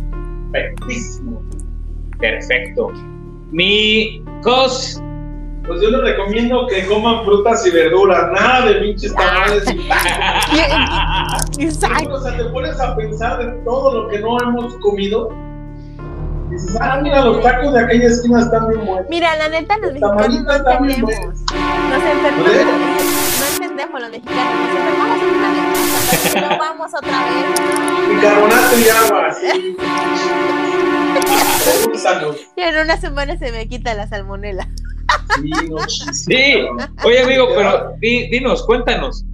Perfectísimo. 0.52 1.42
Perfecto. 2.18 2.92
Mi 3.50 4.22
cos 4.42 5.00
pues 5.66 5.80
yo 5.80 5.90
les 5.90 6.00
recomiendo 6.02 6.66
que 6.66 6.84
coman 6.86 7.24
frutas 7.24 7.66
y 7.66 7.70
verduras, 7.70 8.30
nada 8.32 8.66
de 8.66 8.74
pinches 8.74 9.14
tamales 9.14 9.64
y 11.58 11.62
Exacto. 11.62 12.14
O 12.14 12.20
sea, 12.20 12.36
te 12.36 12.44
pones 12.44 12.78
a 12.80 12.94
pensar 12.94 13.38
de 13.38 13.52
todo 13.64 14.02
lo 14.02 14.08
que 14.08 14.18
no 14.18 14.38
hemos 14.42 14.74
comido. 14.76 15.30
Dices, 16.50 16.76
ah, 16.80 17.00
mira, 17.02 17.24
los 17.24 17.42
tacos 17.42 17.72
de 17.72 17.80
aquella 17.80 18.06
esquina 18.06 18.40
están 18.40 18.68
bien 18.68 18.86
buenos. 18.86 19.06
Mira, 19.08 19.36
la 19.36 19.48
neta, 19.48 19.78
los 19.78 19.92
mexicanos 19.92 20.42
no 20.42 20.54
entendemos. 20.54 21.12
Nos 21.90 22.02
enfermamos. 22.02 22.48
No 23.38 23.46
entendemos 23.52 24.00
los 24.00 24.10
mexicanos. 24.10 24.54
Nos 24.54 24.68
enfermamos 24.76 25.22
en 25.22 25.28
una 25.34 25.48
vez. 25.52 26.34
No 26.34 26.58
vamos 26.58 26.94
otra 26.94 27.24
vez. 27.24 28.14
Bicarbonato 28.14 28.78
y 28.78 28.88
agua. 28.88 29.24
Y 32.56 32.60
en 32.60 32.76
una 32.78 32.96
semana 32.98 33.38
se 33.38 33.50
me 33.52 33.66
quita 33.68 33.94
la 33.94 34.06
salmonela. 34.06 34.68
Sí, 36.12 36.32
oye 37.04 37.20
amigo, 37.22 37.48
pero 37.54 37.94
dinos, 38.00 38.64
cuéntanos, 38.66 39.24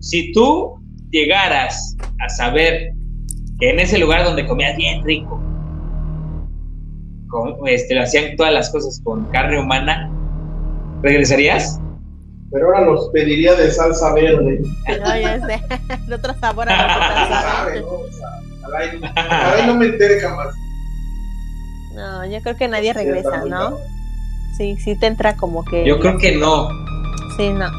si 0.00 0.32
tú 0.32 0.78
llegaras 1.10 1.96
a 2.20 2.28
saber 2.28 2.92
que 3.58 3.70
en 3.70 3.80
ese 3.80 3.98
lugar 3.98 4.24
donde 4.24 4.46
comías 4.46 4.76
bien 4.76 5.02
rico, 5.04 5.40
este, 7.66 7.94
lo 7.94 8.02
hacían 8.02 8.36
todas 8.36 8.52
las 8.52 8.70
cosas 8.70 9.00
con 9.02 9.24
carne 9.26 9.60
humana, 9.60 10.10
¿regresarías? 11.02 11.80
Pero 12.50 12.66
ahora 12.66 12.82
los 12.82 13.08
pediría 13.10 13.54
de 13.54 13.70
salsa 13.70 14.12
verde. 14.14 14.60
No, 14.86 15.20
ya 15.20 15.46
sé, 15.46 15.62
de 16.06 16.14
otro 16.14 16.34
sabor 16.40 16.68
a 16.68 16.76
la 16.76 17.66
no, 19.66 19.66
no 19.66 19.74
me 19.74 19.86
entere 19.86 20.20
jamás. 20.20 20.54
No, 21.94 22.26
yo 22.26 22.40
creo 22.42 22.56
que 22.56 22.68
nadie 22.68 22.92
regresa, 22.92 23.44
¿no? 23.44 23.78
Sí, 24.56 24.76
sí 24.82 24.96
te 24.96 25.06
entra 25.06 25.36
como 25.36 25.64
que. 25.64 25.84
Yo 25.84 25.98
creo 25.98 26.18
que 26.18 26.36
no. 26.36 26.68
Sí, 27.36 27.50
no. 27.50 27.70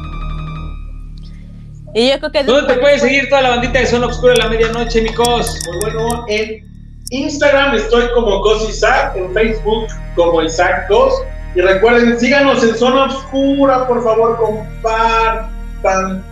Y 1.94 2.10
yo 2.10 2.18
creo 2.18 2.32
que. 2.32 2.44
¿Dónde 2.44 2.74
te 2.74 2.80
puedes 2.80 3.00
seguir 3.00 3.28
toda 3.28 3.42
la 3.42 3.50
bandita 3.50 3.80
de 3.80 3.86
Zona 3.86 4.06
Obscura 4.06 4.34
a 4.34 4.36
la 4.36 4.48
medianoche, 4.48 5.02
Micos? 5.02 5.58
Muy 5.66 5.80
pues 5.80 5.94
bueno, 5.94 6.24
en 6.28 6.67
Instagram 7.10 7.74
estoy 7.74 8.06
como 8.14 8.40
Cos 8.42 8.68
Isaac, 8.68 9.16
en 9.16 9.32
Facebook 9.32 9.86
como 10.14 10.42
Isaac 10.42 10.86
2. 10.88 11.14
Y 11.54 11.60
recuerden, 11.62 12.18
síganos 12.20 12.62
en 12.62 12.74
Zona 12.74 13.04
Obscura, 13.04 13.86
por 13.86 14.04
favor, 14.04 14.36
compartan. 14.36 16.22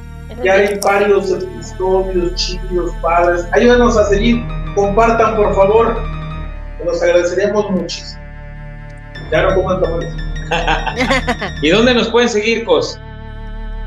Ya 0.42 0.52
hay 0.52 0.78
varios 0.84 1.30
episodios 1.30 2.34
chidos, 2.34 2.92
padres. 3.00 3.46
Ayúdenos 3.52 3.96
a 3.96 4.04
seguir, 4.04 4.44
compartan, 4.74 5.36
por 5.36 5.54
favor. 5.54 5.96
Nos 6.84 7.02
agradeceríamos 7.02 7.70
muchísimo. 7.70 8.20
Ya 9.32 9.42
no 9.42 9.54
coman 9.54 9.80
tamales. 9.80 10.14
¿Y 11.62 11.70
dónde 11.70 11.94
nos 11.94 12.08
pueden 12.08 12.28
seguir, 12.28 12.64
Cos? 12.66 13.00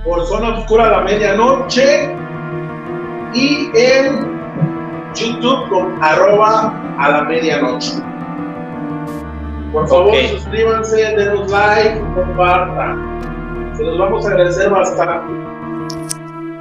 Por 0.03 0.25
Zona 0.25 0.57
Oscura 0.57 0.87
a 0.87 0.91
la 0.91 1.01
Medianoche 1.01 2.15
y 3.33 3.69
en 3.75 4.38
YouTube 5.15 5.69
con 5.69 6.03
arroba 6.03 6.73
a 6.97 7.09
la 7.09 7.23
medianoche. 7.23 7.93
Por 9.71 9.87
favor, 9.87 10.15
suscríbanse, 10.29 10.97
denos 11.15 11.51
like, 11.51 11.99
compartan. 12.15 13.75
Se 13.77 13.83
los 13.83 13.97
vamos 13.97 14.25
a 14.25 14.29
agradecer 14.29 14.69
bastante. 14.69 15.33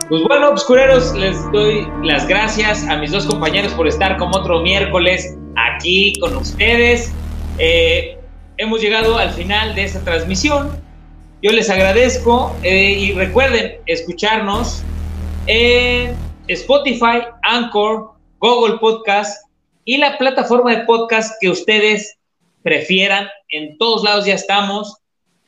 Pues 0.08 0.22
bueno, 0.24 0.50
obscureros, 0.50 1.14
les 1.14 1.50
doy 1.52 1.86
las 2.02 2.26
gracias 2.26 2.86
a 2.88 2.96
mis 2.96 3.12
dos 3.12 3.26
compañeros 3.26 3.72
por 3.72 3.86
estar 3.86 4.16
como 4.16 4.36
otro 4.36 4.60
miércoles 4.60 5.36
aquí 5.56 6.14
con 6.20 6.36
ustedes. 6.36 7.12
Eh, 7.58 8.18
hemos 8.56 8.80
llegado 8.80 9.18
al 9.18 9.30
final 9.30 9.74
de 9.74 9.84
esta 9.84 10.00
transmisión. 10.00 10.70
Yo 11.42 11.52
les 11.52 11.70
agradezco 11.70 12.54
eh, 12.62 12.92
y 12.92 13.12
recuerden 13.12 13.76
escucharnos 13.86 14.82
en 15.46 16.14
Spotify, 16.46 17.24
Anchor, 17.42 18.17
Google 18.40 18.78
Podcast 18.78 19.48
y 19.84 19.96
la 19.96 20.16
plataforma 20.16 20.76
de 20.76 20.84
podcast 20.84 21.32
que 21.40 21.50
ustedes 21.50 22.18
prefieran. 22.62 23.26
En 23.50 23.76
todos 23.78 24.04
lados 24.04 24.26
ya 24.26 24.34
estamos. 24.34 24.98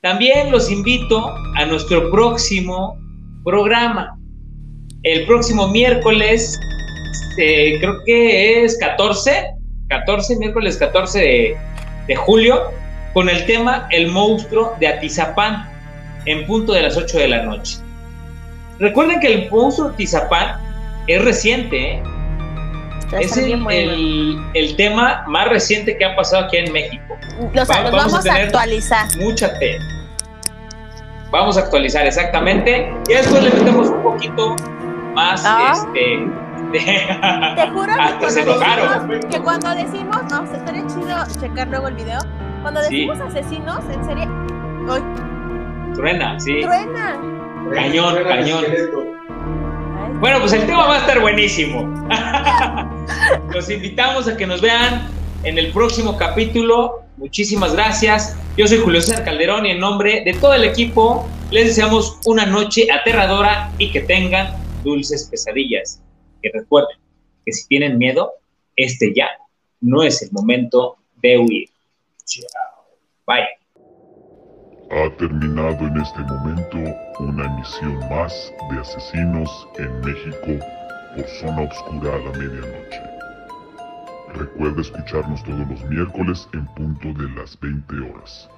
También 0.00 0.50
los 0.50 0.70
invito 0.70 1.32
a 1.56 1.66
nuestro 1.66 2.10
próximo 2.10 2.98
programa. 3.44 4.18
El 5.02 5.26
próximo 5.26 5.68
miércoles, 5.68 6.58
eh, 7.38 7.78
creo 7.80 8.02
que 8.04 8.64
es 8.64 8.76
14, 8.78 9.50
14, 9.88 10.36
miércoles 10.36 10.76
14 10.76 11.18
de, 11.18 11.56
de 12.08 12.16
julio, 12.16 12.72
con 13.12 13.28
el 13.28 13.44
tema 13.46 13.88
El 13.90 14.08
monstruo 14.08 14.74
de 14.80 14.88
Atizapán 14.88 15.68
en 16.26 16.46
punto 16.46 16.72
de 16.72 16.82
las 16.82 16.96
8 16.96 17.18
de 17.18 17.28
la 17.28 17.42
noche. 17.44 17.78
Recuerden 18.78 19.20
que 19.20 19.32
el 19.32 19.50
monstruo 19.50 19.88
de 19.88 19.94
Atizapán 19.94 20.60
es 21.06 21.22
reciente, 21.22 21.94
¿eh? 21.94 22.02
Es 23.18 23.36
el, 23.36 24.76
tema 24.76 25.24
más 25.26 25.48
reciente 25.48 25.96
que 25.96 26.04
ha 26.04 26.14
pasado 26.14 26.44
aquí 26.46 26.58
en 26.58 26.72
México. 26.72 27.18
Los, 27.52 27.68
vamos, 27.68 28.26
a, 28.26 28.34
actualizar. 28.34 29.06
Mucha 29.18 29.48
fe. 29.56 29.78
Vamos 31.30 31.56
a 31.56 31.60
actualizar 31.60 32.06
exactamente. 32.06 32.92
Y 33.08 33.12
después 33.12 33.42
le 33.42 33.50
metemos 33.50 33.88
un 33.88 34.02
poquito 34.02 34.56
más 35.14 35.42
ah. 35.44 35.72
este. 35.74 36.28
Te 37.56 37.68
juro 37.70 37.92
que, 38.20 38.30
se 38.30 38.42
enojaron. 38.42 39.20
que 39.28 39.40
cuando 39.40 39.70
decimos, 39.70 40.22
no, 40.30 40.46
se 40.46 40.56
estaría 40.56 40.86
chido 40.86 41.16
checar 41.40 41.66
luego 41.68 41.88
el 41.88 41.94
video 41.94 42.20
cuando 42.62 42.80
decimos 42.80 43.18
asesinos, 43.20 43.84
en 43.92 44.04
serie. 44.04 44.28
¡Ay! 44.88 45.02
Truena, 45.94 46.38
sí. 46.38 46.60
Truena. 46.62 47.20
Cañón, 47.74 48.14
cañón. 48.24 48.64
Bueno, 50.18 50.40
pues 50.40 50.52
el 50.52 50.66
tema 50.66 50.86
va 50.86 50.96
a 50.96 50.98
estar 50.98 51.20
buenísimo. 51.20 51.82
Los 53.54 53.70
invitamos 53.70 54.28
a 54.28 54.36
que 54.36 54.46
nos 54.46 54.60
vean 54.60 55.08
en 55.44 55.58
el 55.58 55.72
próximo 55.72 56.16
capítulo. 56.16 57.02
Muchísimas 57.16 57.72
gracias. 57.74 58.36
Yo 58.56 58.66
soy 58.66 58.78
Julio 58.78 59.00
César 59.00 59.24
Calderón 59.24 59.66
y 59.66 59.70
en 59.70 59.80
nombre 59.80 60.22
de 60.24 60.34
todo 60.34 60.54
el 60.54 60.64
equipo 60.64 61.28
les 61.50 61.66
deseamos 61.66 62.18
una 62.26 62.46
noche 62.46 62.90
aterradora 62.90 63.72
y 63.78 63.90
que 63.90 64.00
tengan 64.00 64.52
dulces 64.82 65.28
pesadillas. 65.30 66.02
Que 66.42 66.50
recuerden 66.52 66.98
que 67.44 67.52
si 67.52 67.66
tienen 67.68 67.98
miedo, 67.98 68.32
este 68.76 69.12
ya 69.14 69.28
no 69.80 70.02
es 70.02 70.22
el 70.22 70.30
momento 70.32 70.96
de 71.22 71.38
huir. 71.38 71.68
Bye. 73.26 73.59
Ha 74.92 75.08
terminado 75.18 75.86
en 75.86 75.96
este 75.98 76.18
momento 76.22 76.78
una 77.20 77.44
emisión 77.44 77.96
más 78.10 78.52
de 78.70 78.80
Asesinos 78.80 79.68
en 79.78 80.00
México 80.00 80.66
por 81.14 81.24
Zona 81.26 81.62
Obscura 81.62 82.14
a 82.14 82.18
la 82.18 82.30
medianoche. 82.36 83.00
Recuerda 84.34 84.80
escucharnos 84.80 85.44
todos 85.44 85.68
los 85.68 85.84
miércoles 85.84 86.48
en 86.54 86.66
punto 86.74 87.12
de 87.22 87.30
las 87.36 87.58
20 87.60 88.00
horas 88.00 88.48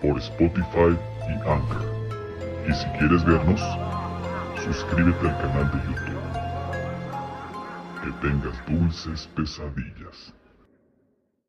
por 0.00 0.18
Spotify 0.18 0.96
y 1.28 1.32
Anchor. 1.46 1.84
Y 2.66 2.72
si 2.72 2.86
quieres 2.98 3.22
vernos, 3.22 3.60
suscríbete 4.64 5.28
al 5.28 5.36
canal 5.36 5.70
de 5.70 5.78
YouTube. 5.86 6.22
Que 8.02 8.26
tengas 8.26 8.66
dulces 8.66 9.28
pesadillas. 9.36 10.01